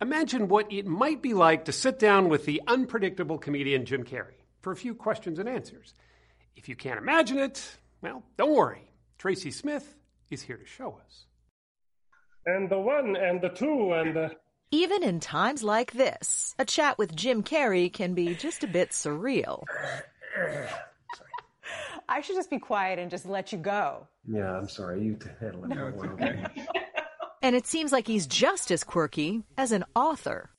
Imagine 0.00 0.48
what 0.48 0.70
it 0.70 0.86
might 0.86 1.22
be 1.22 1.32
like 1.32 1.64
to 1.64 1.72
sit 1.72 1.98
down 1.98 2.28
with 2.28 2.44
the 2.44 2.60
unpredictable 2.66 3.38
comedian 3.38 3.86
Jim 3.86 4.04
Carrey 4.04 4.36
for 4.60 4.70
a 4.72 4.76
few 4.76 4.94
questions 4.94 5.38
and 5.38 5.48
answers. 5.48 5.94
If 6.54 6.68
you 6.68 6.76
can't 6.76 6.98
imagine 6.98 7.38
it, 7.38 7.78
well, 8.02 8.22
don't 8.36 8.54
worry. 8.54 8.90
Tracy 9.16 9.50
Smith 9.50 9.96
is 10.30 10.42
here 10.42 10.58
to 10.58 10.66
show 10.66 11.00
us. 11.02 11.24
And 12.44 12.68
the 12.68 12.78
one 12.78 13.16
and 13.16 13.40
the 13.40 13.48
two 13.48 13.92
and 13.92 14.14
the. 14.14 14.30
Even 14.70 15.02
in 15.02 15.18
times 15.18 15.62
like 15.62 15.92
this, 15.92 16.54
a 16.58 16.64
chat 16.64 16.98
with 16.98 17.16
Jim 17.16 17.42
Carrey 17.42 17.90
can 17.90 18.12
be 18.14 18.34
just 18.34 18.64
a 18.64 18.66
bit 18.66 18.90
surreal. 18.90 19.62
I 22.08 22.20
should 22.20 22.36
just 22.36 22.50
be 22.50 22.58
quiet 22.58 22.98
and 22.98 23.10
just 23.10 23.26
let 23.26 23.50
you 23.52 23.58
go. 23.58 24.06
Yeah, 24.28 24.58
I'm 24.58 24.68
sorry. 24.68 25.02
You 25.02 25.18
handle 25.40 25.64
it. 25.64 25.68
No, 25.68 25.86
it's 25.86 26.02
okay. 26.02 26.44
And 27.42 27.54
it 27.54 27.66
seems 27.66 27.92
like 27.92 28.06
he's 28.06 28.26
just 28.26 28.70
as 28.70 28.84
quirky 28.84 29.42
as 29.56 29.72
an 29.72 29.84
author. 29.94 30.50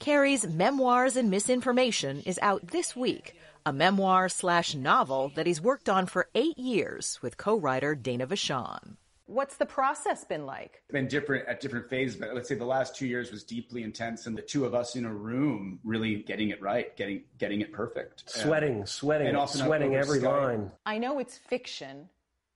Carrey's 0.00 0.46
Memoirs 0.46 1.16
and 1.16 1.30
Misinformation 1.30 2.20
is 2.24 2.38
out 2.40 2.68
this 2.68 2.96
week, 2.96 3.34
a 3.66 3.72
memoir 3.72 4.28
slash 4.28 4.74
novel 4.74 5.30
that 5.34 5.46
he's 5.46 5.60
worked 5.60 5.88
on 5.88 6.06
for 6.06 6.28
eight 6.34 6.56
years 6.56 7.18
with 7.20 7.36
co-writer 7.36 7.94
Dana 7.94 8.26
Vachon. 8.26 8.96
What's 9.26 9.56
the 9.58 9.66
process 9.66 10.24
been 10.24 10.44
like? 10.46 10.82
been 10.90 11.06
different 11.06 11.46
at 11.46 11.60
different 11.60 11.88
phases, 11.88 12.16
but 12.16 12.34
let's 12.34 12.48
say 12.48 12.56
the 12.56 12.64
last 12.64 12.96
two 12.96 13.06
years 13.06 13.30
was 13.30 13.44
deeply 13.44 13.82
intense, 13.84 14.26
and 14.26 14.36
the 14.36 14.42
two 14.42 14.64
of 14.64 14.74
us 14.74 14.96
in 14.96 15.04
a 15.04 15.12
room 15.14 15.78
really 15.84 16.16
getting 16.22 16.48
it 16.48 16.60
right, 16.60 16.96
getting 16.96 17.22
getting 17.38 17.60
it 17.60 17.72
perfect, 17.72 18.24
Sweating, 18.26 18.86
sweating, 18.86 19.28
and 19.28 19.36
often 19.36 19.60
sweating 19.60 19.90
over 19.90 19.98
every 19.98 20.18
Skype. 20.18 20.42
line. 20.42 20.72
I 20.84 20.98
know 20.98 21.20
it's 21.20 21.38
fiction, 21.38 22.08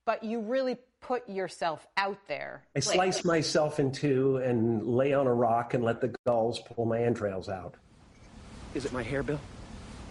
but 0.05 0.23
you 0.25 0.41
really 0.41 0.77
put 1.05 1.29
yourself 1.29 1.85
out 1.97 2.17
there. 2.27 2.63
I 2.75 2.79
slice 2.79 3.23
myself 3.23 3.79
in 3.79 3.91
two 3.91 4.37
and 4.37 4.83
lay 4.87 5.13
on 5.13 5.27
a 5.27 5.33
rock 5.33 5.75
and 5.75 5.83
let 5.83 6.01
the 6.01 6.15
gulls 6.25 6.59
pull 6.59 6.85
my 6.85 7.03
entrails 7.03 7.47
out. 7.47 7.75
Is 8.73 8.85
it 8.85 8.91
my 8.91 9.03
hair, 9.03 9.21
Bill? 9.21 9.39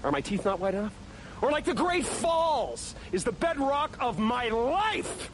Are 0.04 0.12
my 0.12 0.20
teeth 0.20 0.44
not 0.44 0.60
white 0.60 0.74
enough? 0.74 0.94
Or 1.42 1.50
like 1.50 1.64
the 1.64 1.74
Great 1.74 2.06
Falls 2.06 2.94
is 3.10 3.24
the 3.24 3.32
bedrock 3.32 3.96
of 4.00 4.20
my 4.20 4.50
life, 4.50 5.32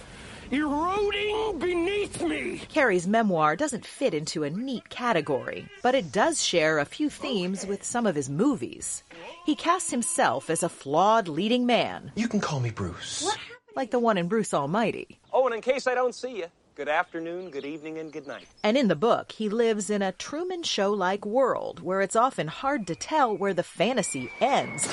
eroding 0.50 1.58
beneath 1.58 2.22
me. 2.22 2.62
Carrey's 2.72 3.06
memoir 3.06 3.54
doesn't 3.54 3.84
fit 3.84 4.14
into 4.14 4.44
a 4.44 4.50
neat 4.50 4.88
category, 4.88 5.68
but 5.82 5.94
it 5.94 6.10
does 6.10 6.42
share 6.42 6.78
a 6.78 6.86
few 6.86 7.10
themes 7.10 7.66
with 7.66 7.84
some 7.84 8.06
of 8.06 8.14
his 8.14 8.30
movies. 8.30 9.04
He 9.44 9.54
casts 9.54 9.90
himself 9.90 10.48
as 10.48 10.62
a 10.62 10.70
flawed 10.70 11.28
leading 11.28 11.66
man. 11.66 12.12
You 12.14 12.28
can 12.28 12.40
call 12.40 12.60
me 12.60 12.70
Bruce. 12.70 13.30
Like 13.76 13.90
the 13.90 13.98
one 13.98 14.18
in 14.18 14.28
Bruce 14.28 14.52
Almighty. 14.52 15.20
Oh, 15.32 15.46
and 15.46 15.54
in 15.54 15.60
case 15.60 15.86
I 15.86 15.94
don't 15.94 16.14
see 16.14 16.38
you, 16.38 16.46
good 16.74 16.88
afternoon, 16.88 17.50
good 17.50 17.64
evening, 17.64 17.98
and 17.98 18.12
good 18.12 18.26
night. 18.26 18.46
And 18.64 18.76
in 18.76 18.88
the 18.88 18.96
book, 18.96 19.32
he 19.32 19.48
lives 19.48 19.90
in 19.90 20.02
a 20.02 20.12
Truman 20.12 20.62
Show 20.62 20.92
like 20.92 21.24
world 21.24 21.80
where 21.80 22.00
it's 22.00 22.16
often 22.16 22.48
hard 22.48 22.86
to 22.88 22.94
tell 22.94 23.36
where 23.36 23.54
the 23.54 23.62
fantasy 23.62 24.30
ends 24.40 24.88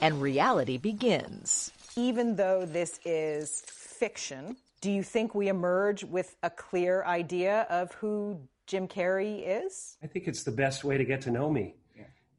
and 0.00 0.22
reality 0.22 0.78
begins. 0.78 1.70
Even 1.96 2.36
though 2.36 2.64
this 2.64 2.98
is 3.04 3.62
fiction, 3.66 4.56
do 4.80 4.90
you 4.90 5.02
think 5.02 5.34
we 5.34 5.48
emerge 5.48 6.02
with 6.02 6.34
a 6.42 6.50
clear 6.50 7.04
idea 7.04 7.66
of 7.68 7.92
who 7.92 8.40
Jim 8.66 8.88
Carrey 8.88 9.42
is? 9.44 9.96
I 10.02 10.06
think 10.06 10.26
it's 10.26 10.42
the 10.44 10.50
best 10.50 10.82
way 10.82 10.96
to 10.96 11.04
get 11.04 11.20
to 11.22 11.30
know 11.30 11.50
me, 11.50 11.76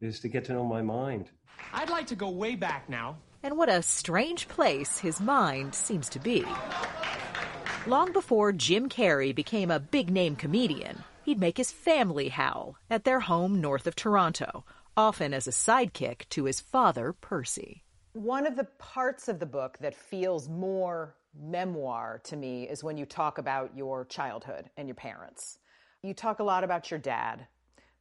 is 0.02 0.20
to 0.22 0.28
get 0.28 0.46
to 0.46 0.54
know 0.54 0.66
my 0.66 0.82
mind. 0.82 1.30
I'd 1.72 1.90
like 1.90 2.08
to 2.08 2.16
go 2.16 2.30
way 2.30 2.56
back 2.56 2.90
now. 2.90 3.18
And 3.44 3.58
what 3.58 3.68
a 3.68 3.82
strange 3.82 4.48
place 4.48 5.00
his 5.00 5.20
mind 5.20 5.76
seems 5.76 6.08
to 6.10 6.20
be. 6.20 6.46
Long 7.86 8.14
before 8.14 8.54
Jim 8.54 8.88
Carrey 8.88 9.36
became 9.36 9.70
a 9.70 9.82
big 9.82 10.10
name 10.10 10.38
comedian, 10.38 11.04
he'd 11.26 11.42
make 11.42 11.58
his 11.58 11.70
family 11.70 12.30
howl 12.30 12.78
at 12.90 13.04
their 13.04 13.20
home 13.20 13.60
north 13.60 13.86
of 13.86 13.98
Toronto, 13.98 14.64
often 14.96 15.34
as 15.34 15.46
a 15.46 15.52
sidekick 15.52 16.30
to 16.30 16.46
his 16.46 16.62
father, 16.62 17.12
Percy. 17.12 17.84
One 18.14 18.48
of 18.48 18.56
the 18.56 18.68
parts 18.80 19.28
of 19.28 19.40
the 19.40 19.46
book 19.46 19.78
that 19.82 19.94
feels 19.94 20.48
more 20.48 21.16
memoir 21.38 22.22
to 22.24 22.38
me 22.38 22.70
is 22.70 22.82
when 22.82 22.96
you 22.96 23.06
talk 23.06 23.40
about 23.40 23.76
your 23.76 24.06
childhood 24.06 24.70
and 24.78 24.88
your 24.88 24.96
parents. 24.96 25.58
You 26.02 26.14
talk 26.14 26.40
a 26.40 26.44
lot 26.44 26.64
about 26.64 26.92
your 26.92 27.00
dad. 27.00 27.48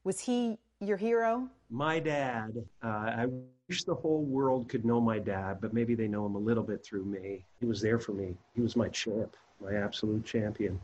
Was 0.04 0.20
he 0.20 0.58
your 0.80 0.96
hero? 0.96 1.48
My 1.70 1.98
dad, 1.98 2.52
uh, 2.84 2.86
I 2.86 3.26
wish 3.72 3.84
the 3.84 3.94
whole 3.94 4.22
world 4.22 4.68
could 4.68 4.84
know 4.84 5.00
my 5.00 5.18
dad, 5.18 5.56
but 5.58 5.72
maybe 5.72 5.94
they 5.94 6.06
know 6.06 6.26
him 6.26 6.34
a 6.34 6.38
little 6.38 6.62
bit 6.62 6.84
through 6.84 7.06
me. 7.06 7.42
He 7.58 7.64
was 7.64 7.80
there 7.80 7.98
for 7.98 8.12
me. 8.12 8.36
He 8.54 8.60
was 8.60 8.76
my 8.76 8.90
champ, 8.90 9.34
my 9.62 9.72
absolute 9.76 10.26
champion. 10.26 10.78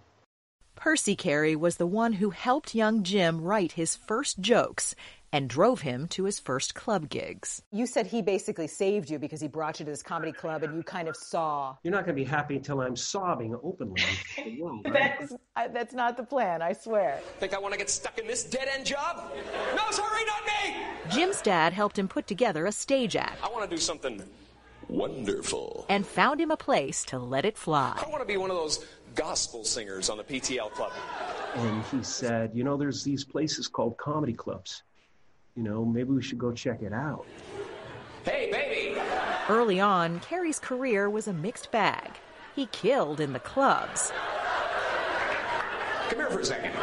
Percy 0.74 1.14
Carrey 1.14 1.54
was 1.54 1.76
the 1.76 1.86
one 1.86 2.14
who 2.14 2.30
helped 2.30 2.74
young 2.74 3.02
Jim 3.02 3.42
write 3.42 3.72
his 3.72 3.94
first 3.94 4.40
jokes 4.40 4.94
and 5.32 5.48
drove 5.48 5.82
him 5.82 6.06
to 6.08 6.24
his 6.24 6.38
first 6.38 6.74
club 6.74 7.08
gigs. 7.08 7.62
You 7.72 7.86
said 7.86 8.06
he 8.06 8.22
basically 8.22 8.66
saved 8.66 9.10
you 9.10 9.18
because 9.18 9.40
he 9.40 9.48
brought 9.48 9.78
you 9.78 9.84
to 9.84 9.90
this 9.90 10.02
comedy 10.02 10.32
club 10.32 10.62
and 10.62 10.74
you 10.74 10.82
kind 10.82 11.08
of 11.08 11.16
saw. 11.16 11.76
You're 11.82 11.92
not 11.92 12.04
going 12.04 12.16
to 12.16 12.22
be 12.22 12.28
happy 12.28 12.56
until 12.56 12.80
I'm 12.80 12.96
sobbing 12.96 13.54
openly. 13.62 14.02
that's, 14.84 15.34
that's 15.72 15.94
not 15.94 16.16
the 16.16 16.22
plan, 16.22 16.62
I 16.62 16.72
swear. 16.72 17.20
Think 17.38 17.54
I 17.54 17.58
want 17.58 17.72
to 17.72 17.78
get 17.78 17.90
stuck 17.90 18.18
in 18.18 18.26
this 18.26 18.44
dead 18.44 18.68
end 18.72 18.86
job? 18.86 19.32
No, 19.76 19.90
sorry, 19.90 20.24
not 20.26 20.42
me! 20.44 20.76
Jim's 21.10 21.42
dad 21.42 21.72
helped 21.72 21.98
him 21.98 22.08
put 22.08 22.26
together 22.26 22.66
a 22.66 22.72
stage 22.72 23.16
act. 23.16 23.42
I 23.42 23.48
want 23.48 23.68
to 23.68 23.74
do 23.74 23.80
something 23.80 24.22
wonderful. 24.88 25.86
And 25.88 26.06
found 26.06 26.40
him 26.40 26.50
a 26.50 26.56
place 26.56 27.04
to 27.06 27.18
let 27.18 27.44
it 27.44 27.56
fly. 27.56 28.02
I 28.04 28.08
want 28.08 28.22
to 28.22 28.26
be 28.26 28.36
one 28.36 28.50
of 28.50 28.56
those 28.56 28.84
gospel 29.14 29.64
singers 29.64 30.10
on 30.10 30.18
the 30.18 30.24
PTL 30.24 30.70
club. 30.72 30.92
And 31.56 31.82
he 31.84 32.02
said, 32.02 32.50
You 32.54 32.64
know, 32.64 32.76
there's 32.76 33.02
these 33.04 33.24
places 33.24 33.68
called 33.68 33.96
comedy 33.96 34.32
clubs. 34.32 34.82
You 35.58 35.64
know, 35.64 35.84
maybe 35.84 36.10
we 36.10 36.22
should 36.22 36.38
go 36.38 36.52
check 36.52 36.82
it 36.82 36.92
out. 36.92 37.26
Hey, 38.24 38.48
baby! 38.52 38.96
Early 39.48 39.80
on, 39.80 40.20
Carrey's 40.20 40.60
career 40.60 41.10
was 41.10 41.26
a 41.26 41.32
mixed 41.32 41.72
bag. 41.72 42.12
He 42.54 42.66
killed 42.66 43.18
in 43.18 43.32
the 43.32 43.40
clubs. 43.40 44.12
Come 46.10 46.18
here 46.20 46.30
for 46.30 46.38
a 46.38 46.44
second. 46.44 46.74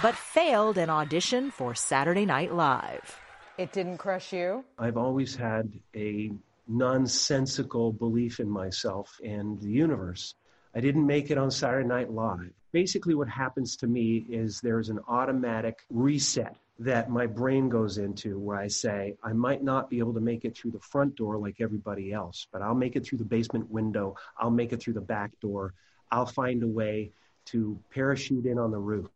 But 0.00 0.14
failed 0.14 0.78
an 0.78 0.90
audition 0.90 1.50
for 1.50 1.74
Saturday 1.74 2.24
Night 2.24 2.54
Live. 2.54 3.18
It 3.58 3.72
didn't 3.72 3.98
crush 3.98 4.32
you? 4.32 4.64
I've 4.78 4.96
always 4.96 5.34
had 5.34 5.68
a 5.96 6.30
nonsensical 6.68 7.92
belief 7.92 8.38
in 8.38 8.48
myself 8.48 9.18
and 9.24 9.60
the 9.60 9.70
universe. 9.70 10.36
I 10.72 10.78
didn't 10.78 11.04
make 11.04 11.32
it 11.32 11.38
on 11.38 11.50
Saturday 11.50 11.88
Night 11.88 12.12
Live. 12.12 12.52
Basically, 12.70 13.16
what 13.16 13.28
happens 13.28 13.74
to 13.78 13.88
me 13.88 14.24
is 14.28 14.60
there's 14.60 14.88
an 14.88 15.00
automatic 15.08 15.80
reset 15.90 16.54
that 16.80 17.10
my 17.10 17.26
brain 17.26 17.68
goes 17.68 17.98
into 17.98 18.38
where 18.38 18.56
I 18.56 18.66
say, 18.68 19.14
I 19.22 19.34
might 19.34 19.62
not 19.62 19.90
be 19.90 19.98
able 19.98 20.14
to 20.14 20.20
make 20.20 20.46
it 20.46 20.56
through 20.56 20.70
the 20.70 20.80
front 20.80 21.14
door 21.14 21.36
like 21.36 21.60
everybody 21.60 22.10
else, 22.10 22.46
but 22.50 22.62
I'll 22.62 22.74
make 22.74 22.96
it 22.96 23.06
through 23.06 23.18
the 23.18 23.24
basement 23.24 23.70
window. 23.70 24.16
I'll 24.38 24.50
make 24.50 24.72
it 24.72 24.80
through 24.80 24.94
the 24.94 25.00
back 25.02 25.38
door. 25.40 25.74
I'll 26.10 26.24
find 26.24 26.62
a 26.62 26.66
way 26.66 27.12
to 27.46 27.78
parachute 27.90 28.46
in 28.46 28.58
on 28.58 28.70
the 28.70 28.78
roof 28.78 29.10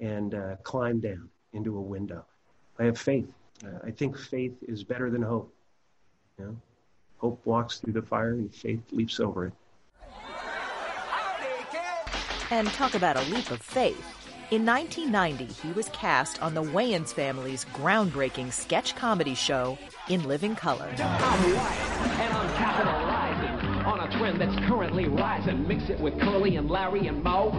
and 0.00 0.34
uh, 0.34 0.56
climb 0.64 0.98
down 0.98 1.28
into 1.52 1.78
a 1.78 1.80
window. 1.80 2.24
I 2.80 2.84
have 2.84 2.98
faith. 2.98 3.28
Uh, 3.64 3.78
I 3.84 3.92
think 3.92 4.18
faith 4.18 4.56
is 4.66 4.82
better 4.82 5.08
than 5.08 5.22
hope. 5.22 5.54
You 6.36 6.46
know? 6.46 6.56
Hope 7.18 7.46
walks 7.46 7.78
through 7.78 7.92
the 7.92 8.02
fire 8.02 8.32
and 8.32 8.52
faith 8.52 8.82
leaps 8.90 9.20
over 9.20 9.46
it. 9.46 9.52
And 12.50 12.66
talk 12.68 12.94
about 12.94 13.16
a 13.16 13.22
leap 13.30 13.50
of 13.52 13.62
faith. 13.62 14.17
In 14.50 14.64
1990, 14.64 15.44
he 15.60 15.74
was 15.74 15.90
cast 15.90 16.40
on 16.40 16.54
the 16.54 16.62
Wayans 16.62 17.12
family's 17.12 17.66
groundbreaking 17.66 18.50
sketch 18.50 18.96
comedy 18.96 19.34
show, 19.34 19.76
In 20.08 20.26
Living 20.26 20.56
Color. 20.56 20.88
I'm 20.98 21.54
Wyatt, 21.54 22.18
and 22.18 22.32
I'm 22.32 22.56
capitalizing 22.56 23.84
on 23.84 24.00
a 24.00 24.10
trend 24.16 24.40
that's 24.40 24.56
currently 24.66 25.06
rising. 25.06 25.68
Mix 25.68 25.90
it 25.90 26.00
with 26.00 26.18
Curly 26.18 26.56
and 26.56 26.70
Larry 26.70 27.08
and 27.08 27.22
Moe. 27.22 27.50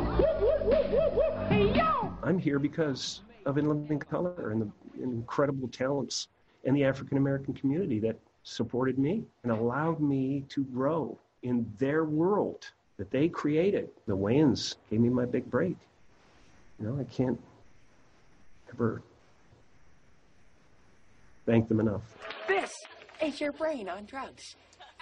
Hey, 1.48 1.72
yo! 1.76 2.12
I'm 2.24 2.40
here 2.40 2.58
because 2.58 3.22
of 3.46 3.60
In 3.60 3.70
Living 3.70 4.00
Color 4.00 4.50
and 4.50 4.60
the 4.64 5.04
incredible 5.04 5.68
talents 5.68 6.30
in 6.64 6.74
the 6.74 6.86
African 6.86 7.18
American 7.18 7.54
community 7.54 8.00
that 8.00 8.18
supported 8.42 8.98
me 8.98 9.26
and 9.44 9.52
allowed 9.52 10.00
me 10.00 10.44
to 10.50 10.64
grow 10.64 11.16
in 11.44 11.72
their 11.78 12.06
world 12.06 12.72
that 12.98 13.12
they 13.12 13.30
created. 13.30 13.90
The 14.08 14.18
Wayans 14.18 14.78
gave 14.90 15.02
me 15.02 15.10
my 15.10 15.26
big 15.26 15.48
break. 15.52 15.78
You 16.80 16.88
know, 16.88 17.00
I 17.00 17.04
can't 17.04 17.40
ever 18.74 19.02
thank 21.46 21.68
them 21.68 21.80
enough. 21.80 22.02
This 22.48 22.72
is 23.22 23.42
your 23.42 23.52
brain 23.52 23.90
on 23.90 24.06
drugs. 24.06 24.56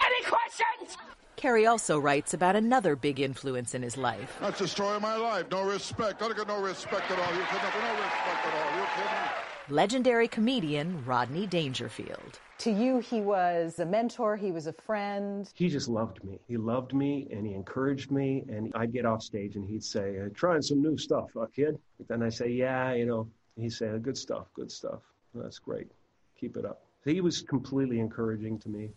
Any 0.04 0.24
questions? 0.26 0.98
Carrey 1.38 1.70
also 1.70 2.00
writes 2.00 2.34
about 2.34 2.56
another 2.56 2.96
big 2.96 3.20
influence 3.20 3.76
in 3.76 3.84
his 3.84 3.96
life. 3.96 4.38
That's 4.42 4.60
the 4.60 4.68
story 4.68 4.96
of 4.96 5.04
my 5.04 5.18
life. 5.18 5.46
No 5.52 5.64
respect. 5.64 6.22
I 6.24 6.34
got 6.34 6.48
no 6.48 6.60
respect 6.60 7.12
at 7.12 7.20
all. 7.20 7.36
You 7.36 7.44
kidding? 7.46 7.82
No 7.82 7.92
respect 7.92 8.46
at 8.48 8.54
all. 8.54 8.80
You 8.80 8.86
kidding? 8.96 9.37
Legendary 9.70 10.30
comedian 10.30 11.04
Rodney 11.04 11.46
Dangerfield. 11.46 12.40
To 12.60 12.72
you, 12.72 13.00
he 13.00 13.20
was 13.20 13.80
a 13.80 13.86
mentor, 13.86 14.38
he 14.38 14.54
was 14.54 14.66
a 14.66 14.72
friend. 14.72 15.50
He 15.56 15.68
just 15.68 15.90
loved 15.90 16.24
me. 16.24 16.40
He 16.48 16.56
loved 16.56 16.94
me 16.94 17.28
and 17.32 17.46
he 17.46 17.54
encouraged 17.54 18.10
me. 18.10 18.46
And 18.48 18.72
I'd 18.76 18.94
get 18.94 19.06
off 19.06 19.22
stage 19.22 19.58
and 19.58 19.68
he'd 19.68 19.84
say, 19.84 20.20
Trying 20.34 20.62
some 20.62 20.82
new 20.82 20.98
stuff, 20.98 21.32
huh, 21.36 21.48
kid? 21.54 21.78
Then 22.08 22.24
I'd 22.24 22.34
say, 22.34 22.48
Yeah, 22.48 22.94
you 22.94 23.06
know. 23.06 23.28
He'd 23.58 23.74
say, 23.74 23.90
Good 24.00 24.18
stuff, 24.18 24.48
good 24.54 24.72
stuff. 24.72 25.02
That's 25.36 25.60
great. 25.60 25.92
Keep 26.40 26.56
it 26.56 26.64
up. 26.64 26.84
He 27.04 27.20
was 27.20 27.42
completely 27.42 28.00
encouraging 28.00 28.60
to 28.60 28.70
me. 28.70 28.92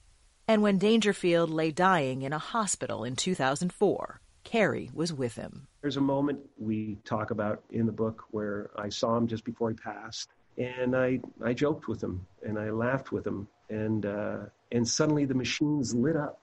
And 0.46 0.62
when 0.62 0.78
Dangerfield 0.78 1.50
lay 1.50 1.72
dying 1.72 2.22
in 2.22 2.32
a 2.32 2.38
hospital 2.38 3.02
in 3.02 3.16
2004, 3.16 4.20
Carrey 4.44 4.94
was 4.94 5.12
with 5.12 5.34
him. 5.34 5.66
There's 5.82 5.96
a 5.96 6.00
moment 6.00 6.40
we 6.58 6.98
talk 7.04 7.32
about 7.32 7.64
in 7.70 7.86
the 7.86 7.92
book 7.92 8.24
where 8.30 8.70
I 8.76 8.88
saw 8.88 9.16
him 9.16 9.26
just 9.26 9.44
before 9.44 9.70
he 9.70 9.76
passed 9.76 10.30
and 10.58 10.96
I 10.96 11.20
I 11.42 11.52
joked 11.52 11.88
with 11.88 12.02
him 12.02 12.26
and 12.46 12.58
I 12.58 12.70
laughed 12.70 13.12
with 13.12 13.26
him 13.26 13.48
and 13.68 14.06
uh, 14.06 14.38
and 14.72 14.86
suddenly 14.86 15.24
the 15.24 15.34
machines 15.34 15.94
lit 15.94 16.16
up 16.16 16.40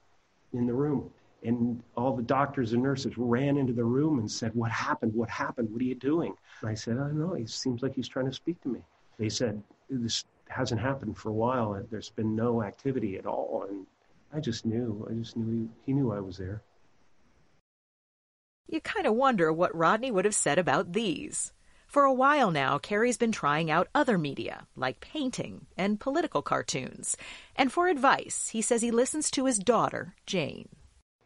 in 0.54 0.66
the 0.66 0.74
room 0.74 1.12
and 1.44 1.82
all 1.96 2.16
the 2.16 2.24
doctors 2.24 2.74
and 2.74 2.82
nurses 2.82 3.18
ran 3.18 3.58
into 3.58 3.74
the 3.74 3.84
room 3.84 4.20
and 4.20 4.30
said, 4.30 4.54
"What 4.56 4.72
happened? 4.72 5.14
What 5.14 5.30
happened? 5.30 5.72
What 5.72 5.82
are 5.82 5.86
you 5.86 5.96
doing?" 5.96 6.34
And 6.62 6.70
I 6.70 6.74
said, 6.74 6.98
"I 6.98 7.08
don't 7.08 7.20
know. 7.20 7.34
He 7.34 7.46
seems 7.46 7.84
like 7.84 7.94
he's 7.94 8.08
trying 8.08 8.26
to 8.26 8.34
speak 8.34 8.60
to 8.62 8.70
me." 8.70 8.82
They 9.18 9.30
said, 9.30 9.62
"This 9.90 10.26
hasn't 10.48 10.82
happened 10.82 11.18
for 11.18 11.30
a 11.30 11.34
while. 11.34 11.82
There's 11.90 12.10
been 12.10 12.36
no 12.36 12.64
activity 12.64 13.18
at 13.18 13.26
all." 13.26 13.66
And 13.70 13.86
I 14.34 14.40
just 14.40 14.66
knew. 14.66 15.08
I 15.10 15.14
just 15.14 15.38
knew 15.38 15.50
he, 15.50 15.70
he 15.86 15.94
knew 15.94 16.12
I 16.12 16.20
was 16.20 16.38
there. 16.38 16.62
You 18.68 18.82
kind 18.82 19.08
of 19.08 19.14
wonder 19.14 19.54
what 19.54 19.76
Rodney 19.76 20.12
would 20.12 20.26
have 20.26 20.36
said 20.36 20.60
about 20.60 20.94
these. 20.94 21.54
For 21.98 22.04
a 22.04 22.14
while 22.14 22.52
now, 22.52 22.78
Carrey's 22.78 23.18
been 23.18 23.32
trying 23.32 23.72
out 23.72 23.88
other 23.96 24.20
media, 24.20 24.68
like 24.76 25.00
painting 25.00 25.66
and 25.76 26.00
political 26.00 26.44
cartoons. 26.44 27.18
And 27.56 27.72
for 27.72 27.88
advice, 27.88 28.50
he 28.50 28.62
says 28.62 28.84
he 28.84 28.92
listens 28.92 29.32
to 29.32 29.46
his 29.46 29.58
daughter, 29.58 30.14
Jane. 30.28 30.70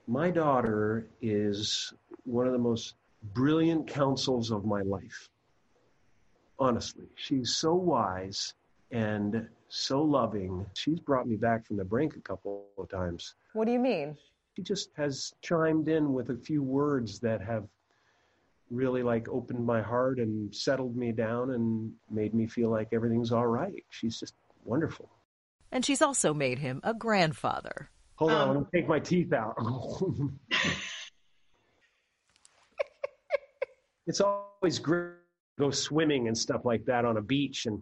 My 0.07 0.32
daughter 0.32 1.09
is 1.22 1.91
one 2.24 2.47
of 2.47 2.53
the 2.53 2.57
most 2.57 2.95
brilliant 3.34 3.86
counsels 3.86 4.49
of 4.49 4.63
my 4.63 4.82
life. 4.82 5.28
Honestly, 6.57 7.09
she's 7.15 7.53
so 7.53 7.76
wise 7.76 8.53
and 8.91 9.49
so 9.67 10.01
loving. 10.01 10.65
She's 10.74 11.01
brought 11.01 11.28
me 11.28 11.36
back 11.36 11.67
from 11.67 11.76
the 11.76 11.84
brink 11.84 12.15
a 12.15 12.22
couple 12.22 12.67
of 12.78 12.88
times. 12.88 13.36
What 13.51 13.65
do 13.65 13.74
you 13.74 13.80
mean? 13.80 14.15
She 14.55 14.61
just 14.61 14.91
has 14.95 15.34
chimed 15.41 15.89
in 15.89 16.13
with 16.13 16.30
a 16.30 16.38
few 16.38 16.63
words 16.63 17.19
that 17.19 17.41
have 17.41 17.67
really 18.72 19.03
like 19.03 19.28
opened 19.30 19.63
my 19.65 19.82
heart 19.82 20.17
and 20.19 20.55
settled 20.55 20.95
me 20.95 21.11
down 21.11 21.51
and 21.51 21.91
made 22.09 22.34
me 22.34 22.47
feel 22.47 22.69
like 22.69 22.88
everything's 22.93 23.32
all 23.32 23.45
right. 23.45 23.84
She's 23.89 24.19
just 24.19 24.34
wonderful. 24.63 25.09
And 25.72 25.86
she's 25.86 26.01
also 26.01 26.34
made 26.34 26.59
him 26.59 26.80
a 26.84 26.93
grandfather. 26.93 27.89
Hold 28.15 28.32
on, 28.32 28.41
um, 28.41 28.55
let 28.55 28.59
me 28.59 28.65
take 28.80 28.88
my 28.88 28.99
teeth 28.99 29.34
out. 29.34 29.55
it's 34.07 34.22
always 34.22 34.80
great 34.80 35.15
to 35.57 35.65
go 35.65 35.72
swimming 35.72 36.28
and 36.28 36.38
stuff 36.38 36.65
like 36.65 36.86
that 36.86 37.05
on 37.05 37.17
a 37.17 37.22
beach 37.22 37.65
and 37.65 37.82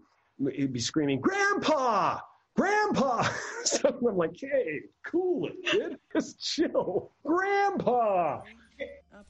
he'd 0.53 0.73
be 0.73 0.79
screaming, 0.79 1.19
Grandpa! 1.19 2.19
Grandpa! 2.55 3.27
so 3.63 3.89
I'm 3.89 4.17
like, 4.17 4.35
hey, 4.39 4.81
cool 5.05 5.47
it, 5.47 5.65
kid. 5.65 5.97
Just 6.13 6.39
chill. 6.39 7.11
Grandpa! 7.25 8.41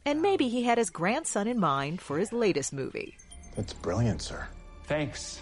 And 0.06 0.22
maybe 0.22 0.50
he 0.50 0.64
had 0.64 0.78
his 0.78 0.90
grandson 0.90 1.48
in 1.48 1.60
mind 1.60 2.02
for 2.02 2.18
his 2.18 2.32
latest 2.34 2.74
movie. 2.74 3.18
That's 3.56 3.74
brilliant, 3.74 4.22
sir. 4.22 4.48
Thanks. 4.86 5.42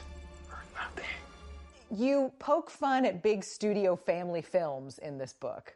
You 1.90 2.32
poke 2.40 2.70
fun 2.70 3.06
at 3.06 3.24
big 3.24 3.44
studio 3.44 3.96
family 3.96 4.42
films 4.42 4.98
in 4.98 5.18
this 5.18 5.34
book. 5.34 5.76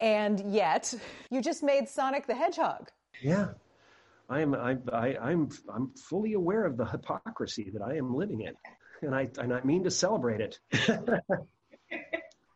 And 0.00 0.52
yet, 0.52 0.92
you 1.30 1.40
just 1.40 1.62
made 1.62 1.88
Sonic 1.88 2.26
the 2.26 2.34
Hedgehog. 2.34 2.90
Yeah. 3.22 3.48
I'm 4.28 4.54
I, 4.54 4.76
I, 4.92 5.16
I'm 5.20 5.48
I'm 5.72 5.90
fully 5.90 6.32
aware 6.32 6.64
of 6.64 6.76
the 6.76 6.84
hypocrisy 6.84 7.70
that 7.70 7.82
I 7.82 7.96
am 7.96 8.14
living 8.14 8.40
in, 8.40 8.54
and 9.02 9.14
I 9.14 9.28
and 9.38 9.52
I 9.52 9.60
mean 9.62 9.84
to 9.84 9.90
celebrate 9.90 10.40
it. 10.40 10.58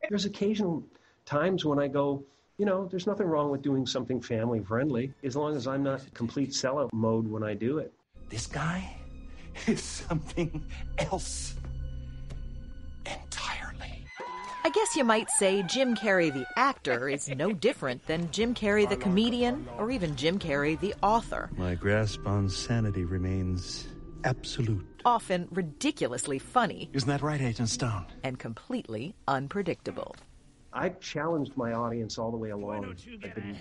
There's 0.08 0.24
occasional 0.24 0.86
times 1.26 1.64
when 1.64 1.78
I 1.78 1.88
go, 1.88 2.24
you 2.58 2.66
know, 2.66 2.86
there's 2.86 3.06
nothing 3.06 3.26
wrong 3.26 3.50
with 3.50 3.62
doing 3.62 3.86
something 3.86 4.20
family 4.20 4.60
friendly 4.60 5.14
as 5.22 5.36
long 5.36 5.54
as 5.56 5.66
I'm 5.68 5.84
not 5.84 6.02
complete 6.12 6.50
sellout 6.50 6.92
mode 6.92 7.26
when 7.28 7.44
I 7.44 7.54
do 7.54 7.78
it. 7.78 7.92
This 8.28 8.46
guy 8.46 8.96
is 9.66 9.80
something 9.82 10.64
else 10.98 11.54
entirely. 13.06 14.04
I 14.64 14.70
guess 14.70 14.96
you 14.96 15.04
might 15.04 15.30
say 15.30 15.62
Jim 15.62 15.94
Carrey 15.94 16.32
the 16.32 16.46
actor 16.56 17.08
is 17.08 17.28
no 17.28 17.52
different 17.52 18.04
than 18.06 18.30
Jim 18.32 18.54
Carrey 18.54 18.88
the 18.88 18.96
comedian 18.96 19.66
or 19.78 19.90
even 19.92 20.16
Jim 20.16 20.38
Carrey 20.38 20.78
the 20.80 20.94
author. 21.00 21.48
My 21.56 21.76
grasp 21.76 22.26
on 22.26 22.48
sanity 22.50 23.04
remains 23.04 23.86
absolute. 24.24 24.84
Often 25.04 25.46
ridiculously 25.52 26.40
funny 26.40 26.90
Isn't 26.92 27.08
that 27.08 27.22
right, 27.22 27.40
Agent 27.40 27.68
Stone? 27.68 28.06
and 28.24 28.36
completely 28.38 29.14
unpredictable. 29.28 30.16
I've 30.72 31.00
challenged 31.00 31.56
my 31.56 31.72
audience 31.72 32.18
all 32.18 32.30
the 32.30 32.36
way 32.36 32.50
along. 32.50 32.94
I've 33.24 33.34
been 33.34 33.58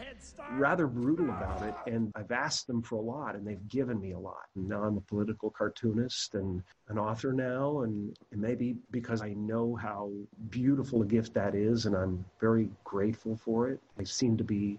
rather 0.52 0.88
brutal 0.88 1.30
about 1.30 1.62
it, 1.62 1.74
and 1.92 2.12
I've 2.16 2.32
asked 2.32 2.68
them 2.68 2.82
for 2.82 2.96
a 2.96 3.02
lot, 3.02 3.36
and 3.36 3.48
they've 3.48 3.68
given 3.70 4.00
me 4.00 4.12
a 4.12 4.20
lot. 4.20 4.44
And 4.56 4.68
now 4.68 4.84
I'm 4.84 4.98
a 4.98 5.02
political 5.02 5.50
cartoonist 5.50 6.36
and 6.36 6.62
an 6.90 6.98
author 6.98 7.32
now, 7.32 7.82
and 7.82 8.16
maybe 8.32 8.76
because 8.92 9.22
I 9.22 9.34
know 9.34 9.76
how 9.76 10.12
beautiful 10.50 11.02
a 11.02 11.06
gift 11.06 11.34
that 11.36 11.56
is, 11.56 11.86
and 11.86 11.96
I'm 11.96 12.26
very 12.42 12.70
grateful 12.84 13.38
for 13.38 13.70
it. 13.70 13.80
I 13.98 14.04
seem 14.04 14.36
to 14.38 14.44
be 14.44 14.78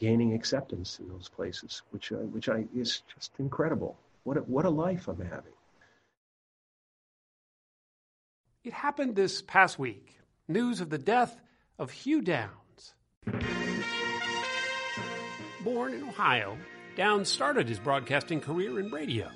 gaining 0.00 0.34
acceptance 0.34 0.98
in 0.98 1.08
those 1.08 1.28
places, 1.28 1.82
which 1.90 2.10
I, 2.10 2.16
which 2.16 2.48
I 2.48 2.64
is 2.74 3.02
just 3.14 3.32
incredible. 3.38 3.96
What 4.24 4.36
a, 4.36 4.40
what 4.40 4.64
a 4.64 4.70
life 4.70 5.06
I'm 5.06 5.20
having. 5.20 5.52
It 8.64 8.72
happened 8.72 9.14
this 9.14 9.42
past 9.42 9.78
week. 9.78 10.18
News 10.48 10.80
of 10.80 10.90
the 10.90 10.98
death 10.98 11.40
of 11.82 11.90
Hugh 11.90 12.20
Downs. 12.20 12.94
Born 15.64 15.94
in 15.94 16.04
Ohio, 16.04 16.56
Downs 16.96 17.28
started 17.28 17.68
his 17.68 17.80
broadcasting 17.80 18.40
career 18.40 18.78
in 18.78 18.92
radio. 18.92 19.28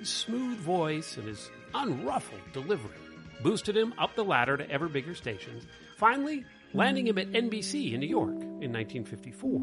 His 0.00 0.08
smooth 0.08 0.58
voice 0.58 1.16
and 1.16 1.28
his 1.28 1.52
unruffled 1.74 2.52
delivery 2.52 2.98
boosted 3.44 3.76
him 3.76 3.94
up 3.96 4.16
the 4.16 4.24
ladder 4.24 4.56
to 4.56 4.68
ever 4.68 4.88
bigger 4.88 5.14
stations, 5.14 5.68
finally 5.96 6.44
landing 6.74 7.06
him 7.06 7.16
at 7.16 7.30
NBC 7.30 7.92
in 7.92 8.00
New 8.00 8.08
York 8.08 8.34
in 8.34 8.72
1954. 8.72 9.60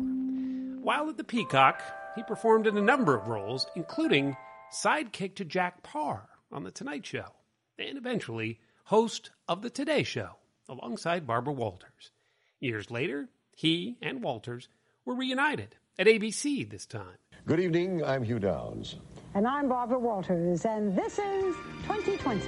While 0.84 1.10
at 1.10 1.18
the 1.18 1.24
Peacock, 1.26 1.82
he 2.16 2.24
performed 2.24 2.66
in 2.66 2.78
a 2.78 2.82
number 2.82 3.14
of 3.14 3.28
roles, 3.28 3.68
including 3.76 4.38
sidekick 4.72 5.36
to 5.36 5.44
Jack 5.44 5.84
Paar 5.84 6.30
on 6.50 6.64
The 6.64 6.72
Tonight 6.72 7.06
Show, 7.06 7.34
and 7.78 7.98
eventually 7.98 8.62
host 8.86 9.32
of 9.50 9.62
The 9.62 9.70
Today 9.70 10.04
Show 10.04 10.38
alongside 10.68 11.28
Barbara 11.28 11.54
Walters. 11.54 12.12
Years 12.60 12.90
later, 12.90 13.30
he 13.56 13.98
and 14.02 14.24
Walters 14.24 14.68
were 15.06 15.16
reunited 15.16 15.76
at 16.00 16.08
ABC 16.08 16.70
this 16.70 16.86
time. 16.86 17.18
Good 17.46 17.60
evening, 17.60 18.04
I'm 18.04 18.24
Hugh 18.24 18.40
Downs. 18.40 18.96
And 19.34 19.48
I'm 19.48 19.70
Barbara 19.70 20.00
Walters, 20.00 20.66
and 20.66 20.98
this 20.98 21.20
is 21.20 21.56
2020. 21.84 22.42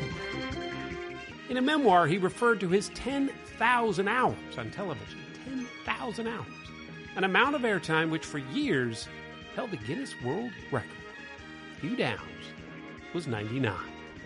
In 1.50 1.58
a 1.58 1.62
memoir, 1.62 2.08
he 2.08 2.18
referred 2.18 2.60
to 2.62 2.70
his 2.70 2.90
10,000 2.90 4.08
hours 4.08 4.58
on 4.58 4.72
television. 4.72 5.20
10,000 5.46 6.28
hours. 6.28 6.46
An 7.16 7.24
amount 7.24 7.56
of 7.56 7.62
airtime 7.62 8.10
which 8.10 8.26
for 8.26 8.40
years 8.40 9.08
held 9.56 9.72
the 9.72 9.78
Guinness 9.78 10.14
World 10.24 10.52
Record. 10.72 10.90
Hugh 11.82 11.96
Downs 11.96 12.22
was 13.14 13.28
99. 13.28 13.74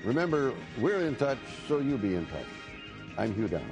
Remember, 0.03 0.53
we're 0.79 1.01
in 1.05 1.15
touch, 1.15 1.37
so 1.67 1.79
you 1.79 1.97
be 1.97 2.15
in 2.15 2.25
touch. 2.27 2.45
I'm 3.17 3.33
Hugh 3.33 3.47
Downs. 3.47 3.63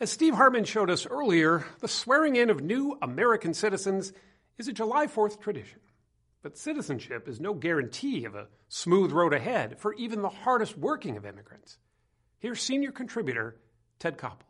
As 0.00 0.10
Steve 0.10 0.34
Hartman 0.34 0.64
showed 0.64 0.90
us 0.90 1.06
earlier, 1.06 1.64
the 1.80 1.88
swearing 1.88 2.36
in 2.36 2.50
of 2.50 2.62
new 2.62 2.98
American 3.00 3.54
citizens 3.54 4.12
is 4.58 4.68
a 4.68 4.72
July 4.72 5.06
4th 5.06 5.40
tradition. 5.40 5.80
But 6.42 6.58
citizenship 6.58 7.26
is 7.26 7.40
no 7.40 7.54
guarantee 7.54 8.26
of 8.26 8.34
a 8.34 8.48
smooth 8.68 9.12
road 9.12 9.32
ahead 9.32 9.78
for 9.78 9.94
even 9.94 10.20
the 10.20 10.28
hardest 10.28 10.76
working 10.76 11.16
of 11.16 11.24
immigrants. 11.24 11.78
Here's 12.38 12.60
senior 12.60 12.92
contributor 12.92 13.56
Ted 13.98 14.18
Koppel. 14.18 14.44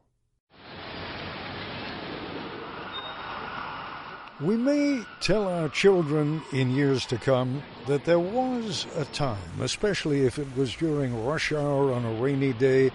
We 4.40 4.56
may 4.56 5.04
tell 5.20 5.46
our 5.46 5.68
children 5.68 6.42
in 6.52 6.72
years 6.72 7.06
to 7.06 7.16
come 7.16 7.62
that 7.86 8.04
there 8.04 8.18
was 8.18 8.86
a 8.96 9.04
time, 9.06 9.60
especially 9.60 10.24
if 10.26 10.38
it 10.38 10.56
was 10.56 10.74
during 10.74 11.24
rush 11.24 11.52
hour 11.52 11.92
on 11.92 12.04
a 12.04 12.12
rainy 12.14 12.52
day, 12.52 12.90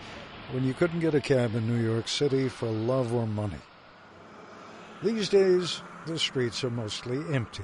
when 0.51 0.63
you 0.63 0.73
couldn't 0.73 0.99
get 0.99 1.13
a 1.13 1.21
cab 1.21 1.55
in 1.55 1.67
New 1.67 1.83
York 1.83 2.07
City 2.07 2.49
for 2.49 2.67
love 2.67 3.13
or 3.13 3.27
money. 3.27 3.61
These 5.03 5.29
days, 5.29 5.81
the 6.07 6.17
streets 6.17 6.63
are 6.63 6.71
mostly 6.71 7.19
empty. 7.33 7.63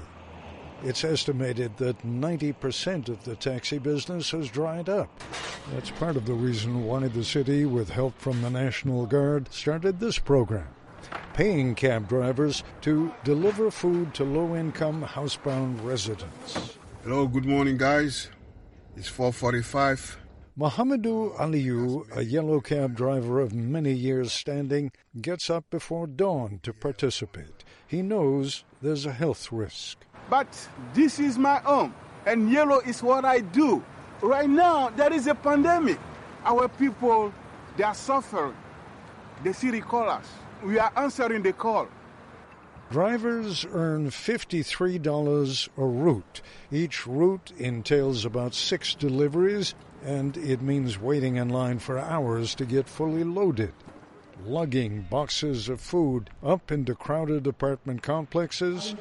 It's 0.82 1.04
estimated 1.04 1.76
that 1.78 2.06
90% 2.06 3.08
of 3.08 3.24
the 3.24 3.34
taxi 3.34 3.78
business 3.78 4.30
has 4.30 4.48
dried 4.48 4.88
up. 4.88 5.08
That's 5.72 5.90
part 5.90 6.16
of 6.16 6.26
the 6.26 6.34
reason 6.34 6.84
why 6.84 7.08
the 7.08 7.24
city, 7.24 7.64
with 7.64 7.90
help 7.90 8.18
from 8.18 8.42
the 8.42 8.50
National 8.50 9.06
Guard, 9.06 9.52
started 9.52 9.98
this 9.98 10.18
program 10.18 10.68
paying 11.34 11.74
cab 11.74 12.08
drivers 12.08 12.62
to 12.80 13.12
deliver 13.22 13.70
food 13.70 14.14
to 14.14 14.24
low 14.24 14.56
income 14.56 15.02
housebound 15.02 15.84
residents. 15.84 16.78
Hello, 17.06 17.28
good 17.28 17.46
morning, 17.46 17.76
guys. 17.76 18.30
It's 18.96 19.06
445. 19.06 20.18
Mohamedou 20.58 21.36
Aliou, 21.38 22.04
a 22.16 22.24
yellow 22.24 22.60
cab 22.60 22.96
driver 22.96 23.38
of 23.38 23.54
many 23.54 23.92
years 23.92 24.32
standing, 24.32 24.90
gets 25.20 25.48
up 25.48 25.70
before 25.70 26.08
dawn 26.08 26.58
to 26.64 26.72
participate. 26.72 27.62
He 27.86 28.02
knows 28.02 28.64
there's 28.82 29.06
a 29.06 29.12
health 29.12 29.52
risk. 29.52 30.04
But 30.28 30.48
this 30.94 31.20
is 31.20 31.38
my 31.38 31.60
home, 31.60 31.94
and 32.26 32.50
yellow 32.50 32.80
is 32.80 33.04
what 33.04 33.24
I 33.24 33.38
do. 33.38 33.84
Right 34.20 34.50
now, 34.50 34.90
there 34.90 35.12
is 35.12 35.28
a 35.28 35.34
pandemic. 35.36 36.00
Our 36.44 36.66
people, 36.66 37.32
they 37.76 37.84
are 37.84 37.94
suffering. 37.94 38.56
The 39.44 39.54
city 39.54 39.80
call 39.80 40.10
us. 40.10 40.26
We 40.64 40.80
are 40.80 40.90
answering 40.96 41.44
the 41.44 41.52
call. 41.52 41.86
Drivers 42.90 43.66
earn 43.72 44.10
$53 44.10 45.68
a 45.76 45.84
route. 45.84 46.40
Each 46.70 47.04
route 47.06 47.52
entails 47.58 48.24
about 48.24 48.54
six 48.54 48.94
deliveries, 48.94 49.74
and 50.04 50.36
it 50.36 50.62
means 50.62 51.00
waiting 51.00 51.34
in 51.36 51.48
line 51.48 51.80
for 51.80 51.98
hours 51.98 52.54
to 52.54 52.64
get 52.64 52.88
fully 52.88 53.24
loaded. 53.24 53.72
Lugging 54.44 55.06
boxes 55.10 55.68
of 55.68 55.80
food 55.80 56.30
up 56.44 56.70
into 56.70 56.94
crowded 56.94 57.46
apartment 57.48 58.02
complexes, 58.02 58.94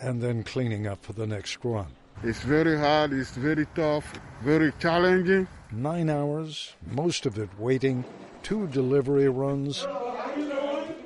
and 0.00 0.22
then 0.22 0.42
cleaning 0.42 0.86
up 0.86 1.04
for 1.04 1.12
the 1.12 1.26
next 1.26 1.58
run. 1.62 1.88
It's 2.22 2.40
very 2.40 2.78
hard, 2.78 3.12
it's 3.12 3.32
very 3.32 3.66
tough, 3.74 4.10
very 4.42 4.72
challenging. 4.80 5.46
Nine 5.70 6.08
hours, 6.08 6.74
most 6.90 7.26
of 7.26 7.38
it 7.38 7.50
waiting, 7.58 8.04
two 8.42 8.66
delivery 8.68 9.28
runs, 9.28 9.86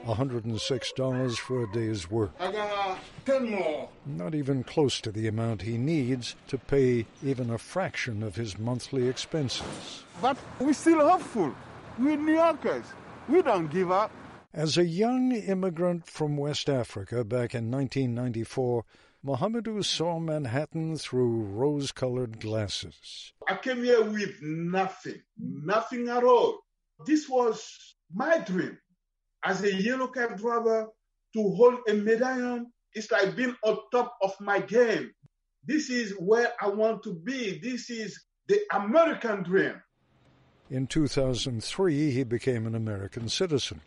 $106 0.04 1.36
for 1.38 1.64
a 1.64 1.72
day's 1.72 2.10
work. 2.10 2.32
I 2.38 2.52
got 2.52 2.90
uh, 2.90 2.96
10 3.24 3.50
more. 3.50 3.88
Not 4.06 4.34
even 4.34 4.64
close 4.64 5.00
to 5.02 5.12
the 5.12 5.28
amount 5.28 5.62
he 5.62 5.78
needs 5.78 6.36
to 6.48 6.58
pay 6.58 7.06
even 7.22 7.50
a 7.50 7.58
fraction 7.58 8.22
of 8.22 8.36
his 8.36 8.58
monthly 8.58 9.08
expenses. 9.08 10.04
But 10.20 10.36
we're 10.58 10.72
still 10.72 11.08
hopeful. 11.08 11.54
We're 11.98 12.16
New 12.16 12.34
Yorkers. 12.34 12.84
We 13.28 13.42
don't 13.42 13.68
give 13.70 13.90
up. 13.90 14.10
As 14.54 14.76
a 14.76 14.84
young 14.84 15.32
immigrant 15.32 16.06
from 16.06 16.36
West 16.36 16.68
Africa 16.68 17.24
back 17.24 17.54
in 17.54 17.70
1994, 17.70 18.84
Mohamedou 19.24 19.84
saw 19.84 20.18
Manhattan 20.18 20.96
through 20.96 21.42
rose 21.44 21.92
colored 21.92 22.40
glasses. 22.40 23.32
I 23.48 23.56
came 23.56 23.84
here 23.84 24.02
with 24.02 24.34
nothing, 24.42 25.22
nothing 25.38 26.08
at 26.08 26.24
all. 26.24 26.58
This 27.06 27.28
was 27.28 27.94
my 28.12 28.38
dream. 28.38 28.76
As 29.44 29.62
a 29.62 29.74
yellow 29.74 30.08
cab 30.08 30.38
driver, 30.38 30.88
to 31.34 31.54
hold 31.54 31.80
a 31.88 31.94
medallion 31.94 32.72
is 32.94 33.10
like 33.10 33.34
being 33.34 33.56
on 33.64 33.78
top 33.90 34.16
of 34.22 34.34
my 34.40 34.60
game. 34.60 35.12
This 35.64 35.90
is 35.90 36.12
where 36.18 36.52
I 36.60 36.68
want 36.68 37.02
to 37.04 37.14
be. 37.14 37.58
This 37.58 37.90
is 37.90 38.20
the 38.48 38.60
American 38.72 39.42
dream. 39.42 39.80
In 40.70 40.86
2003, 40.86 42.10
he 42.10 42.24
became 42.24 42.66
an 42.66 42.74
American 42.74 43.28
citizen. 43.28 43.80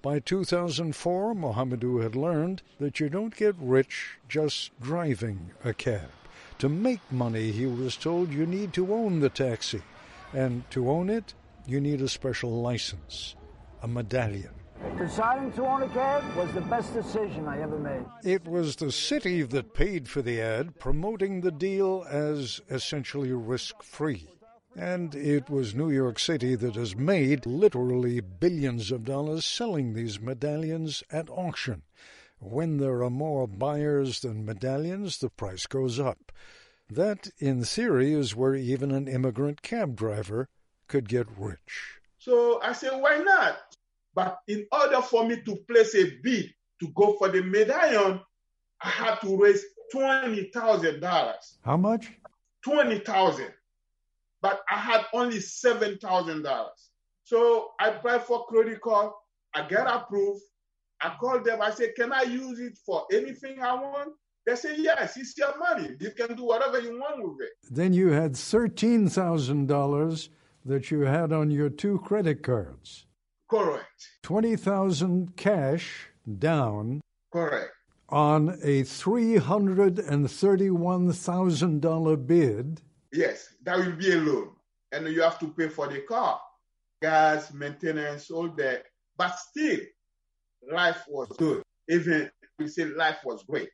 By 0.00 0.20
2004, 0.20 1.34
Mohamedou 1.34 2.02
had 2.02 2.14
learned 2.14 2.62
that 2.78 3.00
you 3.00 3.08
don't 3.08 3.34
get 3.34 3.56
rich 3.58 4.18
just 4.28 4.70
driving 4.80 5.50
a 5.64 5.74
cab. 5.74 6.10
To 6.58 6.68
make 6.68 7.00
money, 7.10 7.50
he 7.50 7.66
was 7.66 7.96
told 7.96 8.32
you 8.32 8.46
need 8.46 8.72
to 8.74 8.94
own 8.94 9.20
the 9.20 9.28
taxi. 9.28 9.82
And 10.32 10.68
to 10.70 10.90
own 10.90 11.10
it, 11.10 11.34
you 11.66 11.80
need 11.80 12.00
a 12.00 12.08
special 12.08 12.62
license, 12.62 13.34
a 13.82 13.88
medallion. 13.88 14.57
Deciding 14.96 15.52
to 15.52 15.66
own 15.66 15.82
a 15.82 15.88
cab 15.88 16.24
was 16.36 16.52
the 16.52 16.60
best 16.62 16.92
decision 16.92 17.46
I 17.46 17.60
ever 17.62 17.78
made. 17.78 18.04
It 18.24 18.46
was 18.46 18.76
the 18.76 18.92
city 18.92 19.42
that 19.42 19.74
paid 19.74 20.08
for 20.08 20.22
the 20.22 20.40
ad, 20.40 20.78
promoting 20.78 21.40
the 21.40 21.50
deal 21.50 22.04
as 22.08 22.60
essentially 22.70 23.32
risk 23.32 23.82
free. 23.82 24.28
And 24.76 25.14
it 25.14 25.50
was 25.50 25.74
New 25.74 25.90
York 25.90 26.18
City 26.18 26.54
that 26.54 26.76
has 26.76 26.94
made 26.94 27.46
literally 27.46 28.20
billions 28.20 28.92
of 28.92 29.04
dollars 29.04 29.44
selling 29.44 29.94
these 29.94 30.20
medallions 30.20 31.02
at 31.10 31.28
auction. 31.30 31.82
When 32.38 32.76
there 32.76 33.02
are 33.02 33.10
more 33.10 33.48
buyers 33.48 34.20
than 34.20 34.44
medallions, 34.44 35.18
the 35.18 35.30
price 35.30 35.66
goes 35.66 35.98
up. 35.98 36.30
That, 36.88 37.30
in 37.38 37.64
theory, 37.64 38.12
is 38.12 38.36
where 38.36 38.54
even 38.54 38.92
an 38.92 39.08
immigrant 39.08 39.62
cab 39.62 39.96
driver 39.96 40.48
could 40.86 41.08
get 41.08 41.26
rich. 41.36 41.98
So 42.18 42.60
I 42.62 42.72
said, 42.72 43.00
why 43.00 43.18
not? 43.18 43.67
But 44.14 44.38
in 44.48 44.66
order 44.72 45.00
for 45.02 45.26
me 45.26 45.40
to 45.42 45.56
place 45.68 45.94
a 45.94 46.04
bid 46.22 46.52
to 46.80 46.88
go 46.94 47.16
for 47.18 47.28
the 47.28 47.42
medallion, 47.42 48.20
I 48.80 48.88
had 48.88 49.16
to 49.20 49.36
raise 49.36 49.64
twenty 49.92 50.50
thousand 50.54 51.00
dollars. 51.00 51.58
How 51.64 51.76
much? 51.76 52.12
Twenty 52.62 52.98
thousand. 53.00 53.52
But 54.40 54.60
I 54.70 54.76
had 54.76 55.06
only 55.12 55.40
seven 55.40 55.98
thousand 55.98 56.42
dollars. 56.42 56.90
So 57.24 57.72
I 57.78 57.88
applied 57.88 58.22
for 58.24 58.46
credit 58.46 58.80
card. 58.80 59.12
I 59.54 59.68
got 59.68 60.02
approved. 60.02 60.42
I 61.00 61.14
called 61.20 61.44
them. 61.44 61.60
I 61.60 61.70
said, 61.70 61.94
"Can 61.96 62.12
I 62.12 62.22
use 62.22 62.58
it 62.60 62.78
for 62.84 63.06
anything 63.12 63.60
I 63.60 63.74
want?" 63.74 64.14
They 64.46 64.54
say, 64.54 64.76
"Yes, 64.78 65.16
it's 65.16 65.36
your 65.36 65.56
money. 65.58 65.96
You 66.00 66.10
can 66.12 66.36
do 66.36 66.44
whatever 66.44 66.80
you 66.80 66.98
want 66.98 67.22
with 67.22 67.46
it." 67.46 67.52
Then 67.70 67.92
you 67.92 68.10
had 68.10 68.36
thirteen 68.36 69.08
thousand 69.08 69.66
dollars 69.66 70.30
that 70.64 70.90
you 70.90 71.00
had 71.00 71.32
on 71.32 71.50
your 71.50 71.68
two 71.68 71.98
credit 71.98 72.42
cards. 72.42 73.06
Correct. 73.48 74.08
Twenty 74.22 74.56
thousand 74.56 75.36
cash 75.36 76.08
down. 76.38 77.00
Correct. 77.32 77.72
On 78.10 78.58
a 78.62 78.82
three 78.82 79.36
hundred 79.36 79.98
and 79.98 80.30
thirty-one 80.30 81.12
thousand 81.12 81.80
dollar 81.80 82.16
bid. 82.16 82.82
Yes, 83.12 83.54
that 83.64 83.78
will 83.78 83.92
be 83.92 84.12
a 84.12 84.16
loan, 84.16 84.50
and 84.92 85.08
you 85.08 85.22
have 85.22 85.38
to 85.38 85.48
pay 85.48 85.68
for 85.68 85.88
the 85.88 86.00
car, 86.00 86.40
gas, 87.00 87.52
maintenance, 87.52 88.30
all 88.30 88.48
that. 88.56 88.84
But 89.16 89.38
still, 89.38 89.80
life 90.70 91.04
was 91.08 91.28
good. 91.36 91.62
Even 91.88 92.30
we 92.58 92.68
say 92.68 92.84
life 92.84 93.18
was 93.24 93.44
great. 93.44 93.70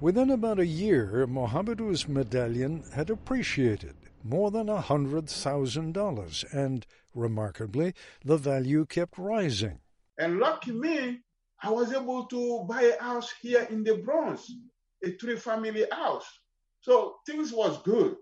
Within 0.00 0.30
about 0.30 0.58
a 0.58 0.66
year, 0.66 1.26
Mohamedou's 1.26 2.08
medallion 2.08 2.84
had 2.94 3.10
appreciated 3.10 3.96
more 4.24 4.50
than 4.50 4.68
a 4.68 4.80
hundred 4.80 5.28
thousand 5.28 5.92
dollars, 5.92 6.44
and 6.50 6.86
remarkably, 7.14 7.94
the 8.24 8.38
value 8.38 8.86
kept 8.86 9.18
rising. 9.18 9.78
And 10.18 10.38
lucky 10.38 10.72
me, 10.72 11.20
I 11.62 11.70
was 11.70 11.92
able 11.92 12.24
to 12.26 12.64
buy 12.68 12.82
a 12.82 13.02
house 13.02 13.32
here 13.40 13.66
in 13.70 13.84
the 13.84 13.96
Bronx, 13.98 14.50
a 15.04 15.10
three-family 15.12 15.84
house. 15.92 16.26
So 16.80 17.16
things 17.26 17.52
was 17.52 17.80
good. 17.82 18.16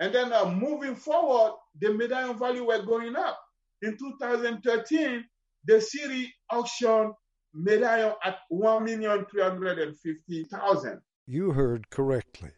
And 0.00 0.14
then 0.14 0.32
uh, 0.32 0.46
moving 0.46 0.94
forward, 0.94 1.56
the 1.78 1.92
medallion 1.92 2.38
value 2.38 2.64
were 2.66 2.82
going 2.82 3.16
up. 3.16 3.38
In 3.82 3.96
2013, 3.98 5.24
the 5.66 5.80
city 5.80 6.32
auctioned 6.50 7.12
medallion 7.52 8.14
at 8.24 8.38
one 8.48 8.84
million 8.84 9.26
three 9.30 9.42
hundred 9.42 9.78
and 9.78 9.96
fifty 9.98 10.44
thousand. 10.44 11.00
You 11.26 11.52
heard 11.52 11.90
correctly. 11.90 12.50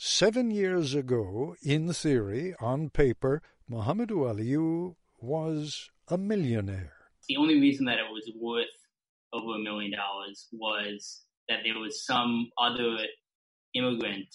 Seven 0.00 0.52
years 0.52 0.94
ago, 0.94 1.56
in 1.60 1.92
theory, 1.92 2.54
on 2.60 2.88
paper, 2.88 3.42
Mohamedou 3.68 4.30
Aliou 4.30 4.94
was 5.20 5.90
a 6.06 6.16
millionaire. 6.16 6.92
The 7.28 7.36
only 7.36 7.60
reason 7.60 7.86
that 7.86 7.98
it 7.98 8.08
was 8.08 8.30
worth 8.40 8.66
over 9.32 9.56
a 9.56 9.58
million 9.58 9.90
dollars 9.90 10.46
was 10.52 11.22
that 11.48 11.64
there 11.64 11.80
was 11.80 12.06
some 12.06 12.48
other 12.56 12.96
immigrant 13.74 14.32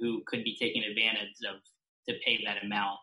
who 0.00 0.24
could 0.26 0.42
be 0.42 0.56
taken 0.56 0.82
advantage 0.82 1.38
of 1.48 1.60
to 2.08 2.14
pay 2.26 2.42
that 2.44 2.64
amount. 2.64 2.98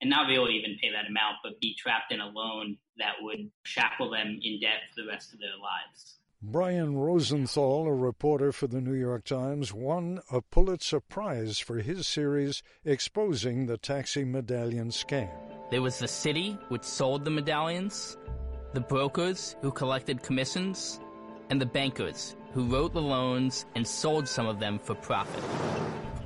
And 0.00 0.08
not 0.08 0.28
really 0.28 0.54
even 0.54 0.78
pay 0.80 0.90
that 0.90 1.06
amount, 1.06 1.36
but 1.44 1.60
be 1.60 1.76
trapped 1.78 2.12
in 2.12 2.20
a 2.20 2.28
loan 2.28 2.78
that 2.96 3.16
would 3.20 3.50
shackle 3.64 4.10
them 4.10 4.38
in 4.42 4.58
debt 4.58 4.88
for 4.88 5.02
the 5.02 5.08
rest 5.08 5.34
of 5.34 5.38
their 5.38 5.58
lives. 5.60 6.16
Brian 6.44 6.96
Rosenthal, 6.96 7.86
a 7.86 7.94
reporter 7.94 8.50
for 8.50 8.66
the 8.66 8.80
New 8.80 8.94
York 8.94 9.24
Times, 9.24 9.72
won 9.72 10.20
a 10.28 10.40
Pulitzer 10.40 10.98
Prize 10.98 11.60
for 11.60 11.76
his 11.76 12.04
series 12.08 12.64
exposing 12.84 13.66
the 13.66 13.78
taxi 13.78 14.24
medallion 14.24 14.88
scam. 14.88 15.30
There 15.70 15.82
was 15.82 16.00
the 16.00 16.08
city, 16.08 16.58
which 16.66 16.82
sold 16.82 17.24
the 17.24 17.30
medallions, 17.30 18.16
the 18.74 18.80
brokers, 18.80 19.54
who 19.62 19.70
collected 19.70 20.24
commissions, 20.24 20.98
and 21.48 21.60
the 21.60 21.66
bankers, 21.66 22.34
who 22.52 22.66
wrote 22.66 22.92
the 22.92 23.00
loans 23.00 23.64
and 23.76 23.86
sold 23.86 24.26
some 24.26 24.48
of 24.48 24.58
them 24.58 24.80
for 24.80 24.96
profit. 24.96 25.44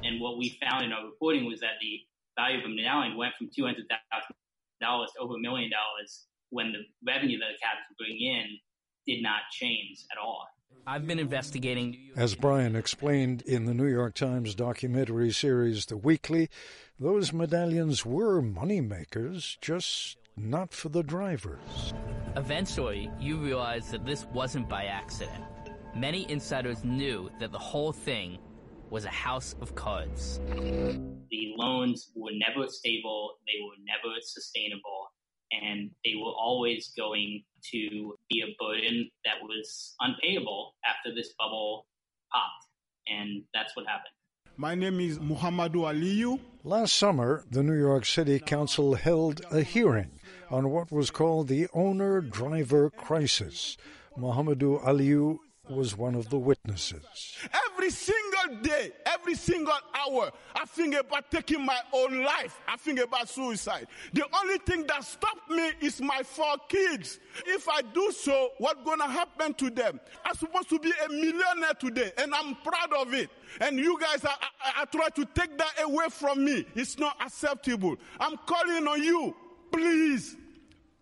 And 0.02 0.18
what 0.18 0.38
we 0.38 0.58
found 0.66 0.86
in 0.86 0.94
our 0.94 1.04
reporting 1.04 1.44
was 1.44 1.60
that 1.60 1.76
the 1.82 2.00
value 2.40 2.60
of 2.60 2.64
a 2.64 2.68
medallion 2.70 3.18
went 3.18 3.34
from 3.36 3.48
$200,000 3.48 3.76
to 4.80 5.20
over 5.20 5.34
a 5.34 5.40
million 5.40 5.70
dollars 5.70 6.24
when 6.48 6.72
the 6.72 6.78
revenue 7.06 7.38
that 7.38 7.52
the 7.52 7.58
cabs 7.60 7.84
were 7.90 7.96
bringing 7.98 8.32
in 8.32 8.58
did 9.07 9.22
not 9.22 9.42
change 9.50 10.04
at 10.12 10.18
all. 10.18 10.46
I've 10.86 11.07
been 11.07 11.18
investigating. 11.18 12.11
As 12.16 12.34
Brian 12.34 12.76
explained 12.76 13.42
in 13.42 13.64
the 13.64 13.74
New 13.74 13.86
York 13.86 14.14
Times 14.14 14.54
documentary 14.54 15.32
series 15.32 15.86
The 15.86 15.96
Weekly, 15.96 16.48
those 17.00 17.32
medallions 17.32 18.07
were 18.07 18.40
moneymakers, 18.40 19.59
just 19.61 20.16
not 20.36 20.72
for 20.72 20.88
the 20.88 21.02
drivers. 21.02 21.94
Eventually, 22.36 23.11
you 23.18 23.36
realize 23.38 23.90
that 23.90 24.04
this 24.04 24.26
wasn't 24.26 24.68
by 24.68 24.84
accident. 24.84 25.44
Many 25.94 26.30
insiders 26.30 26.84
knew 26.84 27.30
that 27.40 27.52
the 27.52 27.59
whole 27.59 27.92
thing 27.92 28.38
was 28.90 29.04
a 29.04 29.11
house 29.11 29.57
of 29.61 29.74
cards. 29.74 30.38
The 30.46 31.52
loans 31.57 32.12
were 32.14 32.30
never 32.32 32.68
stable, 32.68 33.38
they 33.46 33.61
were 33.64 33.74
never 33.84 34.14
sustainable, 34.20 35.11
and 35.50 35.90
they 36.04 36.14
were 36.16 36.32
always 36.32 36.92
going 36.96 37.42
to 37.72 38.14
be 38.28 38.42
a 38.42 38.54
burden 38.58 39.10
that 39.24 39.36
was 39.42 39.94
unpayable 40.00 40.74
after 40.84 41.14
this 41.14 41.32
bubble 41.38 41.86
popped. 42.32 42.66
And 43.08 43.44
that's 43.54 43.76
what 43.76 43.86
happened. 43.86 44.12
My 44.56 44.74
name 44.74 45.00
is 45.00 45.18
Mohamedou 45.18 45.84
Aliou. 45.84 46.40
Last 46.64 46.94
summer, 46.94 47.44
the 47.50 47.62
New 47.62 47.78
York 47.78 48.06
City 48.06 48.38
Council 48.40 48.94
held 48.94 49.42
a 49.50 49.60
hearing 49.62 50.18
on 50.50 50.70
what 50.70 50.90
was 50.90 51.10
called 51.10 51.48
the 51.48 51.68
owner 51.74 52.20
driver 52.20 52.90
crisis. 52.90 53.76
Mohamedou 54.18 54.82
Aliou 54.82 55.38
was 55.68 55.96
one 55.96 56.14
of 56.14 56.30
the 56.30 56.38
witnesses. 56.38 57.36
Every 57.52 57.90
single 57.90 58.25
day, 58.49 58.92
every 59.05 59.34
single 59.34 59.74
hour, 59.94 60.30
I 60.55 60.64
think 60.64 60.94
about 60.94 61.30
taking 61.30 61.64
my 61.64 61.78
own 61.92 62.22
life. 62.24 62.61
I 62.68 62.76
think 62.76 63.01
about 63.01 63.28
suicide. 63.28 63.86
The 64.12 64.24
only 64.42 64.59
thing 64.59 64.86
that 64.86 65.05
stopped 65.05 65.51
me 65.51 65.72
is 65.80 66.01
my 66.01 66.22
four 66.22 66.57
kids. 66.68 67.18
If 67.47 67.68
I 67.68 67.82
do 67.82 68.12
so, 68.12 68.51
what's 68.59 68.82
going 68.84 68.99
to 68.99 69.07
happen 69.07 69.55
to 69.55 69.70
them? 69.70 70.01
I'm 70.24 70.34
supposed 70.34 70.68
to 70.70 70.78
be 70.78 70.92
a 71.05 71.09
millionaire 71.09 71.74
today, 71.78 72.12
and 72.18 72.34
I'm 72.34 72.55
proud 72.57 72.92
of 73.01 73.14
it. 73.14 73.30
And 73.61 73.78
you 73.78 73.99
guys 74.01 74.24
are, 74.24 74.30
are, 74.30 74.82
are 74.82 74.86
trying 74.86 75.12
to 75.12 75.24
take 75.26 75.57
that 75.59 75.82
away 75.82 76.07
from 76.11 76.44
me. 76.44 76.66
It's 76.74 76.99
not 76.99 77.16
acceptable. 77.20 77.97
I'm 78.20 78.36
calling 78.47 78.86
on 78.86 79.03
you. 79.03 79.34
Please, 79.72 80.36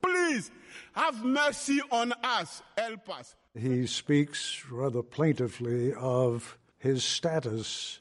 please, 0.02 0.50
have 0.94 1.24
mercy 1.24 1.80
on 1.90 2.12
us. 2.22 2.62
Help 2.76 3.08
us. 3.10 3.34
He 3.56 3.86
speaks 3.86 4.64
rather 4.70 5.02
plaintively 5.02 5.94
of 5.94 6.58
his 6.84 7.02
status 7.02 8.00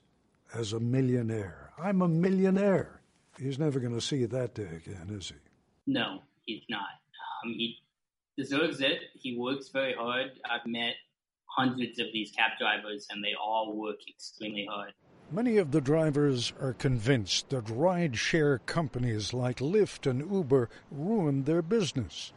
as 0.53 0.73
a 0.73 0.79
millionaire. 0.79 1.71
I'm 1.81 2.01
a 2.01 2.07
millionaire. 2.07 2.99
He's 3.39 3.57
never 3.57 3.79
going 3.79 3.93
to 3.93 4.01
see 4.01 4.25
that 4.25 4.53
day 4.55 4.67
again, 4.75 5.07
is 5.09 5.29
he? 5.29 5.35
No, 5.87 6.19
he's 6.45 6.63
not. 6.69 6.81
Um, 7.45 7.53
he 7.53 7.77
deserves 8.37 8.81
it. 8.81 8.99
He 9.13 9.37
works 9.37 9.69
very 9.69 9.93
hard. 9.93 10.31
I've 10.43 10.65
met 10.65 10.95
hundreds 11.45 11.97
of 11.97 12.07
these 12.11 12.31
cab 12.31 12.51
drivers, 12.59 13.07
and 13.09 13.23
they 13.23 13.33
all 13.41 13.73
work 13.73 13.99
extremely 14.07 14.67
hard. 14.69 14.91
Many 15.31 15.57
of 15.57 15.71
the 15.71 15.81
drivers 15.81 16.51
are 16.59 16.73
convinced 16.73 17.51
that 17.51 17.69
ride-share 17.69 18.59
companies 18.59 19.33
like 19.33 19.59
Lyft 19.59 20.09
and 20.09 20.29
Uber 20.29 20.69
ruined 20.91 21.45
their 21.45 21.61
business. 21.61 22.33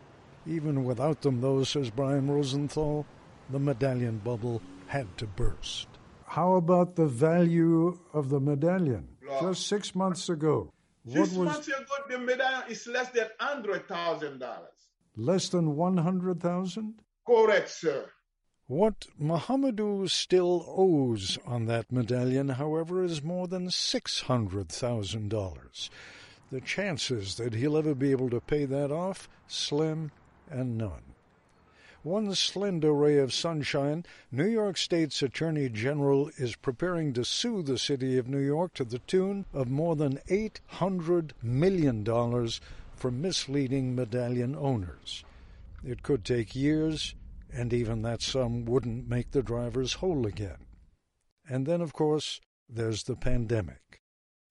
Even 0.47 0.85
without 0.85 1.23
them, 1.23 1.41
though, 1.41 1.65
says 1.65 1.91
Brian 1.91 2.31
Rosenthal, 2.31 3.05
the 3.51 3.59
medallion 3.59 4.19
bubble 4.19 4.63
had 4.87 5.19
to 5.19 5.27
burst. 5.27 5.89
How 6.37 6.57
about 6.57 6.97
the 6.97 7.07
value 7.07 7.99
of 8.13 8.29
the 8.29 8.41
medallion? 8.41 9.17
Just 9.41 9.69
six 9.69 9.95
months 9.95 10.29
ago, 10.29 10.71
Six 11.11 11.33
months 11.33 11.67
ago, 11.67 11.79
the 12.11 12.19
medallion 12.19 12.65
is 12.69 12.87
less 12.87 13.09
than 13.09 13.29
hundred 13.41 13.89
thousand 13.89 14.41
dollars. 14.41 14.77
Less 15.17 15.49
than 15.49 15.77
one 15.77 15.97
hundred 15.97 16.43
thousand? 16.43 17.01
Correct, 17.27 17.71
sir. 17.71 18.11
What 18.67 19.07
Mohamedou 19.19 20.11
still 20.11 20.63
owes 20.69 21.39
on 21.47 21.65
that 21.67 21.91
medallion, 21.91 22.51
however, 22.51 23.03
is 23.03 23.23
more 23.23 23.49
than 23.49 23.71
six 23.71 24.21
hundred 24.33 24.69
thousand 24.69 25.31
dollars. 25.31 25.89
The 26.53 26.61
chances 26.61 27.37
that 27.37 27.55
he'll 27.55 27.79
ever 27.79 27.95
be 27.95 28.11
able 28.11 28.29
to 28.29 28.43
pay 28.43 28.67
that 28.67 28.93
off 28.93 29.27
slim 29.49 30.11
and 30.51 30.77
none. 30.77 31.16
One 32.07 32.33
slender 32.37 32.93
ray 32.93 33.19
of 33.19 33.35
sunshine, 33.35 34.05
New 34.31 34.47
York 34.47 34.77
State's 34.77 35.25
Attorney 35.25 35.69
General 35.69 36.31
is 36.37 36.55
preparing 36.55 37.13
to 37.15 37.25
sue 37.25 37.65
the 37.65 37.79
city 37.79 38.17
of 38.17 38.29
New 38.29 38.39
York 38.39 38.75
to 38.75 38.85
the 38.85 39.01
tune 39.01 39.45
of 39.53 39.69
more 39.69 39.97
than 39.97 40.19
$800 40.29 41.33
million 41.43 42.05
for 42.95 43.11
misleading 43.11 43.97
medallion 43.97 44.55
owners. 44.55 45.25
It 45.85 46.05
could 46.05 46.25
take 46.25 46.55
years, 46.55 47.17
and 47.53 47.73
even 47.73 48.03
that 48.03 48.23
sum 48.23 48.67
wouldn't 48.67 49.09
make 49.09 49.33
the 49.33 49.43
drivers 49.43 49.95
whole 49.95 50.29
again. 50.29 50.65
And 51.49 51.67
then, 51.67 51.81
of 51.81 51.93
course, 51.93 52.41
there's 52.69 53.03
the 53.03 53.17
pandemic. 53.17 54.01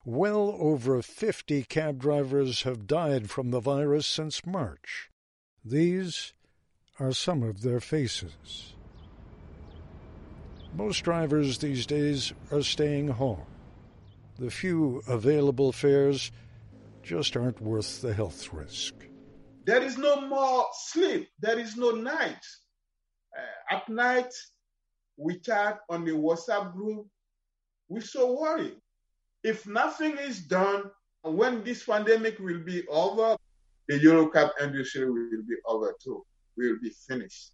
Well 0.04 0.58
over 0.60 1.02
50 1.02 1.64
cab 1.64 2.00
drivers 2.00 2.64
have 2.64 2.86
died 2.86 3.30
from 3.30 3.52
the 3.52 3.62
virus 3.62 4.06
since 4.06 4.46
March. 4.46 5.10
These 5.64 6.34
are 7.00 7.12
some 7.12 7.44
of 7.44 7.62
their 7.62 7.80
faces. 7.80 8.74
Most 10.74 11.04
drivers 11.04 11.58
these 11.58 11.86
days 11.86 12.34
are 12.52 12.62
staying 12.62 13.08
home. 13.08 13.46
The 14.38 14.52
few 14.52 15.02
available 15.08 15.72
fares 15.72 16.32
just 17.04 17.38
aren't 17.38 17.62
worth 17.62 18.02
the 18.02 18.14
health 18.14 18.52
risk. 18.52 18.94
There 19.66 19.82
is 19.82 19.98
no 19.98 20.22
more 20.28 20.68
sleep. 20.74 21.30
There 21.40 21.58
is 21.58 21.78
no 21.78 21.92
night. 21.92 22.44
Uh, 23.38 23.76
at 23.76 23.88
night, 23.90 24.34
we 25.18 25.40
chat 25.40 25.80
on 25.90 26.06
the 26.06 26.12
WhatsApp 26.12 26.74
group. 26.74 27.08
We're 27.88 28.02
so 28.02 28.40
worried. 28.40 28.76
If 29.44 29.66
nothing 29.68 30.18
is 30.18 30.40
done, 30.42 30.84
when 31.22 31.64
this 31.64 31.86
pandemic 31.86 32.40
will 32.40 32.64
be 32.64 32.86
over, 32.88 33.38
the 33.88 34.00
yellow 34.00 34.28
cab 34.28 34.50
industry 34.62 35.10
will 35.10 35.44
be 35.48 35.56
over 35.66 35.94
too. 36.04 36.26
We'll 36.58 36.80
be 36.82 36.90
finished. 36.90 37.52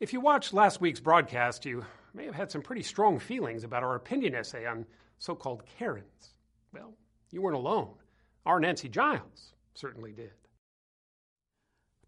If 0.00 0.12
you 0.12 0.20
watched 0.20 0.54
last 0.54 0.80
week's 0.80 1.00
broadcast, 1.00 1.66
you 1.66 1.84
may 2.14 2.24
have 2.24 2.34
had 2.34 2.50
some 2.50 2.62
pretty 2.62 2.82
strong 2.82 3.18
feelings 3.18 3.64
about 3.64 3.82
our 3.82 3.94
opinion 3.94 4.34
essay 4.34 4.66
on 4.66 4.86
so 5.18 5.34
called 5.34 5.62
Karens. 5.78 6.34
Well, 6.72 6.94
you 7.30 7.42
weren't 7.42 7.56
alone. 7.56 7.90
Our 8.46 8.58
Nancy 8.58 8.88
Giles 8.88 9.52
certainly 9.74 10.12
did. 10.12 10.32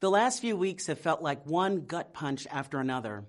The 0.01 0.11
last 0.11 0.41
few 0.41 0.57
weeks 0.57 0.87
have 0.87 0.99
felt 0.99 1.23
like 1.23 1.47
one 1.47 1.85
gut 1.85 2.13
punch 2.13 2.47
after 2.51 2.81
another. 2.81 3.25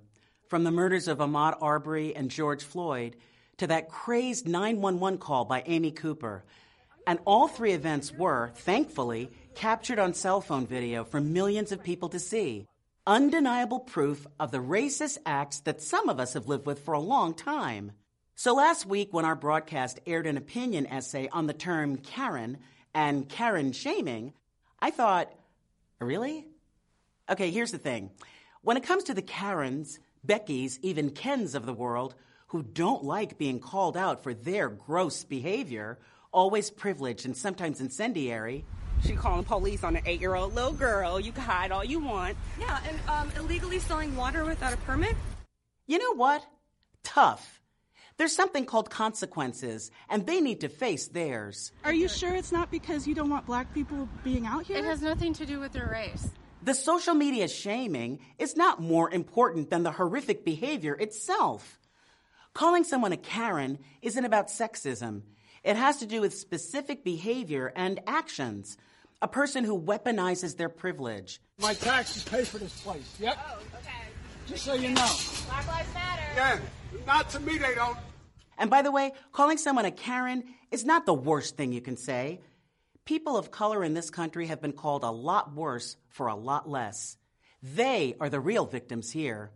From 0.48 0.64
the 0.64 0.72
murders 0.72 1.08
of 1.08 1.20
Ahmaud 1.20 1.58
Arbery 1.62 2.16
and 2.16 2.32
George 2.32 2.64
Floyd 2.64 3.18
to 3.58 3.68
that 3.68 3.90
crazed 3.90 4.48
911 4.48 5.20
call 5.20 5.46
by 5.46 5.64
Amy 5.66 5.92
Cooper. 5.92 6.44
And 7.06 7.20
all 7.26 7.48
three 7.48 7.74
events 7.74 8.12
were, 8.12 8.52
thankfully, 8.56 9.30
captured 9.56 10.00
on 10.00 10.14
cell 10.14 10.42
phone 10.42 10.68
video 10.68 11.04
for 11.04 11.22
millions 11.22 11.72
of 11.72 11.84
people 11.84 12.10
to 12.10 12.20
see. 12.20 12.68
Undeniable 13.06 13.80
proof 13.80 14.26
of 14.40 14.52
the 14.52 14.60
racist 14.60 15.18
acts 15.26 15.60
that 15.62 15.82
some 15.82 16.10
of 16.10 16.20
us 16.20 16.34
have 16.34 16.48
lived 16.48 16.66
with 16.66 16.80
for 16.80 16.94
a 16.94 17.00
long 17.00 17.34
time. 17.34 17.92
So 18.36 18.56
last 18.56 18.86
week, 18.86 19.14
when 19.14 19.26
our 19.26 19.36
broadcast 19.36 20.00
aired 20.08 20.26
an 20.26 20.38
opinion 20.38 20.88
essay 20.88 21.30
on 21.32 21.48
the 21.48 21.54
term 21.54 21.98
Karen 21.98 22.58
and 22.94 23.28
Karen 23.30 23.72
shaming, 23.72 24.34
I 24.80 24.92
thought, 24.92 25.32
really? 26.00 26.48
Okay, 27.30 27.52
here's 27.52 27.72
the 27.72 27.78
thing. 27.78 28.12
When 28.62 28.78
it 28.78 28.84
comes 28.84 29.06
to 29.06 29.14
the 29.14 29.22
Karens, 29.22 30.00
Beckys, 30.26 30.80
even 30.82 31.10
Kens 31.10 31.56
of 31.56 31.66
the 31.66 31.74
world, 31.74 32.16
who 32.48 32.64
don't 32.64 33.04
like 33.04 33.38
being 33.38 33.60
called 33.60 33.98
out 33.98 34.24
for 34.24 34.34
their 34.34 34.70
gross 34.70 35.24
behavior, 35.24 36.00
always 36.32 36.70
privileged 36.70 37.26
and 37.26 37.36
sometimes 37.36 37.82
incendiary, 37.82 38.66
she 39.06 39.16
calling 39.16 39.44
police 39.44 39.84
on 39.84 39.96
an 39.96 40.04
eight-year-old 40.06 40.56
little 40.56 40.74
girl. 40.74 41.20
You 41.20 41.32
can 41.32 41.44
hide 41.44 41.72
all 41.72 41.84
you 41.84 42.00
want. 42.00 42.38
Yeah, 42.60 42.80
and 42.88 43.00
um, 43.10 43.32
illegally 43.38 43.80
selling 43.80 44.16
water 44.16 44.46
without 44.46 44.74
a 44.74 44.78
permit. 44.78 45.16
You 45.88 46.00
know 46.00 46.16
what? 46.16 46.46
Tough. 47.04 47.62
There's 48.18 48.36
something 48.36 48.66
called 48.66 48.90
consequences, 48.90 49.90
and 50.10 50.26
they 50.26 50.40
need 50.40 50.62
to 50.62 50.70
face 50.70 51.08
theirs. 51.08 51.72
Are 51.84 51.94
you 51.94 52.08
sure 52.08 52.36
it's 52.36 52.52
not 52.52 52.70
because 52.70 53.08
you 53.08 53.16
don't 53.16 53.30
want 53.30 53.46
black 53.48 53.74
people 53.74 54.08
being 54.24 54.46
out 54.46 54.66
here? 54.66 54.78
It 54.78 54.86
has 54.86 55.02
nothing 55.02 55.34
to 55.34 55.46
do 55.46 55.60
with 55.60 55.74
their 55.74 55.90
race. 55.92 56.30
The 56.62 56.76
social 56.76 57.16
media 57.16 57.48
shaming 57.48 58.20
is 58.40 58.56
not 58.56 58.82
more 58.82 59.12
important 59.12 59.70
than 59.70 59.84
the 59.84 59.92
horrific 59.92 60.46
behavior 60.46 60.94
itself. 60.94 61.80
Calling 62.54 62.84
someone 62.84 63.12
a 63.12 63.18
Karen 63.18 63.80
isn't 64.02 64.24
about 64.24 64.48
sexism. 64.48 65.24
It 65.64 65.76
has 65.76 65.98
to 65.98 66.06
do 66.06 66.22
with 66.22 66.34
specific 66.36 67.04
behavior 67.04 67.74
and 67.76 68.00
actions 68.06 68.78
a 69.24 69.28
person 69.28 69.64
who 69.64 69.82
weaponizes 69.82 70.58
their 70.58 70.68
privilege. 70.68 71.40
My 71.62 71.74
taxes 71.74 72.24
pay 72.26 72.44
for 72.44 72.58
this 72.58 72.82
place. 72.82 73.16
Yep. 73.22 73.38
Oh, 73.40 73.60
okay. 73.80 73.92
Just 74.48 74.66
so 74.66 74.74
you 74.74 74.90
know. 74.90 75.10
Black 75.48 75.66
Lives 75.66 75.94
Matter. 75.94 76.22
Yeah, 76.36 76.60
not 77.08 77.30
to 77.30 77.40
me 77.40 77.58
they 77.58 77.74
don't. 77.74 77.98
And 78.58 78.70
by 78.70 78.82
the 78.82 78.92
way, 78.92 79.14
calling 79.32 79.58
someone 79.58 79.86
a 79.86 79.92
Karen 79.92 80.44
is 80.72 80.84
not 80.84 81.06
the 81.06 81.14
worst 81.14 81.56
thing 81.56 81.72
you 81.72 81.80
can 81.80 81.96
say. 81.96 82.42
People 83.06 83.38
of 83.38 83.50
color 83.50 83.82
in 83.82 83.94
this 83.94 84.10
country 84.10 84.48
have 84.48 84.62
been 84.62 84.74
called 84.74 85.06
a 85.06 85.10
lot 85.10 85.56
worse 85.56 85.96
for 86.10 86.28
a 86.28 86.36
lot 86.36 86.70
less. 86.70 87.16
They 87.62 88.16
are 88.20 88.30
the 88.30 88.42
real 88.42 88.66
victims 88.66 89.10
here. 89.10 89.52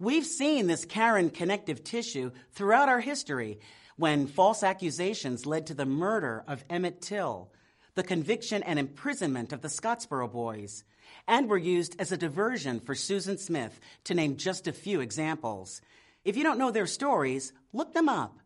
We've 0.00 0.26
seen 0.26 0.66
this 0.66 0.84
Karen 0.84 1.30
connective 1.30 1.84
tissue 1.84 2.32
throughout 2.52 2.88
our 2.88 3.00
history 3.00 3.60
when 3.96 4.26
false 4.26 4.64
accusations 4.64 5.46
led 5.46 5.68
to 5.68 5.74
the 5.74 5.86
murder 5.86 6.42
of 6.48 6.64
Emmett 6.68 7.00
Till, 7.00 7.52
the 7.94 8.02
conviction 8.02 8.62
and 8.62 8.78
imprisonment 8.78 9.52
of 9.52 9.62
the 9.62 9.68
Scottsboro 9.68 10.30
boys, 10.30 10.84
and 11.26 11.48
were 11.48 11.58
used 11.58 11.94
as 11.98 12.12
a 12.12 12.16
diversion 12.16 12.80
for 12.80 12.94
Susan 12.94 13.38
Smith, 13.38 13.80
to 14.04 14.14
name 14.14 14.36
just 14.36 14.66
a 14.66 14.72
few 14.72 15.00
examples. 15.00 15.80
If 16.24 16.36
you 16.36 16.42
don't 16.42 16.58
know 16.58 16.70
their 16.70 16.86
stories, 16.86 17.52
look 17.72 17.94
them 17.94 18.08
up. 18.08 18.38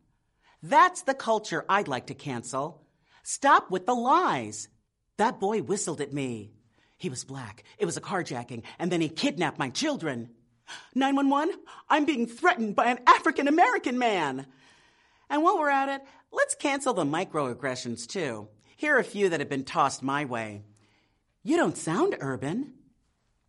That's 0.62 1.02
the 1.02 1.14
culture 1.14 1.64
I'd 1.68 1.88
like 1.88 2.06
to 2.08 2.14
cancel. 2.14 2.82
Stop 3.22 3.70
with 3.70 3.86
the 3.86 3.94
lies. 3.94 4.68
That 5.16 5.40
boy 5.40 5.62
whistled 5.62 6.00
at 6.00 6.12
me. 6.12 6.52
He 6.96 7.08
was 7.08 7.24
black. 7.24 7.62
It 7.78 7.86
was 7.86 7.96
a 7.96 8.00
carjacking, 8.00 8.64
and 8.78 8.90
then 8.90 9.00
he 9.00 9.08
kidnapped 9.08 9.58
my 9.58 9.70
children. 9.70 10.30
911, 10.94 11.54
I'm 11.88 12.04
being 12.04 12.26
threatened 12.26 12.76
by 12.76 12.86
an 12.86 12.98
African 13.06 13.48
American 13.48 13.98
man. 13.98 14.46
And 15.30 15.42
while 15.42 15.58
we're 15.58 15.70
at 15.70 15.88
it, 15.88 16.02
let's 16.32 16.54
cancel 16.54 16.92
the 16.92 17.04
microaggressions 17.04 18.06
too. 18.06 18.48
Here 18.78 18.94
are 18.94 19.00
a 19.00 19.04
few 19.04 19.30
that 19.30 19.40
have 19.40 19.48
been 19.48 19.64
tossed 19.64 20.04
my 20.04 20.24
way. 20.24 20.62
You 21.42 21.56
don't 21.56 21.76
sound 21.76 22.16
urban. 22.20 22.74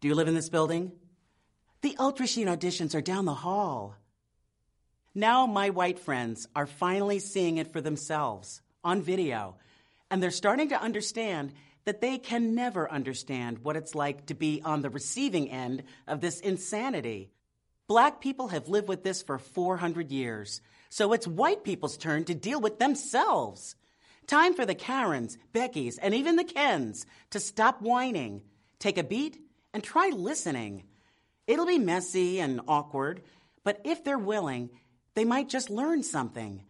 Do 0.01 0.07
you 0.07 0.15
live 0.15 0.27
in 0.27 0.33
this 0.33 0.49
building? 0.49 0.91
The 1.81 1.95
Ultra 1.99 2.25
Sheen 2.25 2.47
auditions 2.47 2.95
are 2.95 3.01
down 3.01 3.25
the 3.25 3.35
hall. 3.35 3.95
Now, 5.13 5.45
my 5.45 5.69
white 5.69 5.99
friends 5.99 6.47
are 6.55 6.65
finally 6.65 7.19
seeing 7.19 7.57
it 7.57 7.71
for 7.71 7.79
themselves 7.79 8.63
on 8.83 9.03
video, 9.03 9.57
and 10.09 10.21
they're 10.21 10.31
starting 10.31 10.69
to 10.69 10.81
understand 10.81 11.53
that 11.85 12.01
they 12.01 12.17
can 12.17 12.55
never 12.55 12.91
understand 12.91 13.59
what 13.59 13.75
it's 13.75 13.93
like 13.93 14.25
to 14.25 14.33
be 14.33 14.63
on 14.65 14.81
the 14.81 14.89
receiving 14.89 15.51
end 15.51 15.83
of 16.07 16.21
this 16.21 16.39
insanity. 16.39 17.29
Black 17.87 18.19
people 18.19 18.47
have 18.47 18.67
lived 18.67 18.87
with 18.87 19.03
this 19.03 19.21
for 19.21 19.37
400 19.37 20.11
years, 20.11 20.61
so 20.89 21.13
it's 21.13 21.27
white 21.27 21.63
people's 21.63 21.97
turn 21.97 22.25
to 22.25 22.33
deal 22.33 22.59
with 22.59 22.79
themselves. 22.79 23.75
Time 24.29 24.53
for 24.53 24.63
the 24.63 24.75
Karens, 24.75 25.39
Beckys, 25.55 25.97
and 25.99 26.13
even 26.13 26.35
the 26.35 26.43
Kens 26.43 27.07
to 27.31 27.39
stop 27.39 27.81
whining, 27.81 28.43
take 28.77 28.99
a 28.99 29.03
beat, 29.03 29.41
and 29.73 29.83
try 29.83 30.09
listening. 30.09 30.83
It'll 31.47 31.65
be 31.65 31.79
messy 31.79 32.39
and 32.39 32.61
awkward, 32.67 33.23
but 33.63 33.81
if 33.83 34.03
they're 34.03 34.19
willing, 34.19 34.69
they 35.15 35.25
might 35.25 35.49
just 35.49 35.71
learn 35.71 36.03
something. 36.03 36.63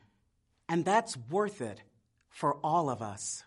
And 0.70 0.86
that's 0.86 1.18
worth 1.30 1.60
it 1.60 1.82
for 2.30 2.53
all 2.64 2.89
of 2.89 3.01
us. 3.01 3.43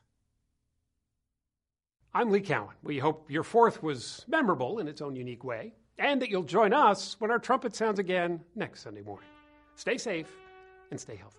I'm 2.13 2.31
Lee 2.31 2.43
Cowan. 2.43 2.75
We 2.83 2.99
hope 2.99 3.31
your 3.31 3.45
fourth 3.45 3.83
was 3.83 4.27
memorable 4.29 4.79
in 4.79 4.89
its 4.89 5.01
own 5.01 5.17
unique 5.17 5.43
way, 5.43 5.73
and 5.99 6.21
that 6.21 6.29
you'll 6.29 6.43
join 6.43 6.75
us 6.75 7.17
when 7.19 7.31
our 7.31 7.39
trumpet 7.39 7.75
sounds 7.75 7.99
again 7.99 8.45
next 8.55 8.83
Sunday 8.83 9.01
morning. 9.01 9.31
Stay 9.77 9.97
safe 9.97 10.29
and 10.91 11.01
stay 11.01 11.17
healthy. 11.17 11.39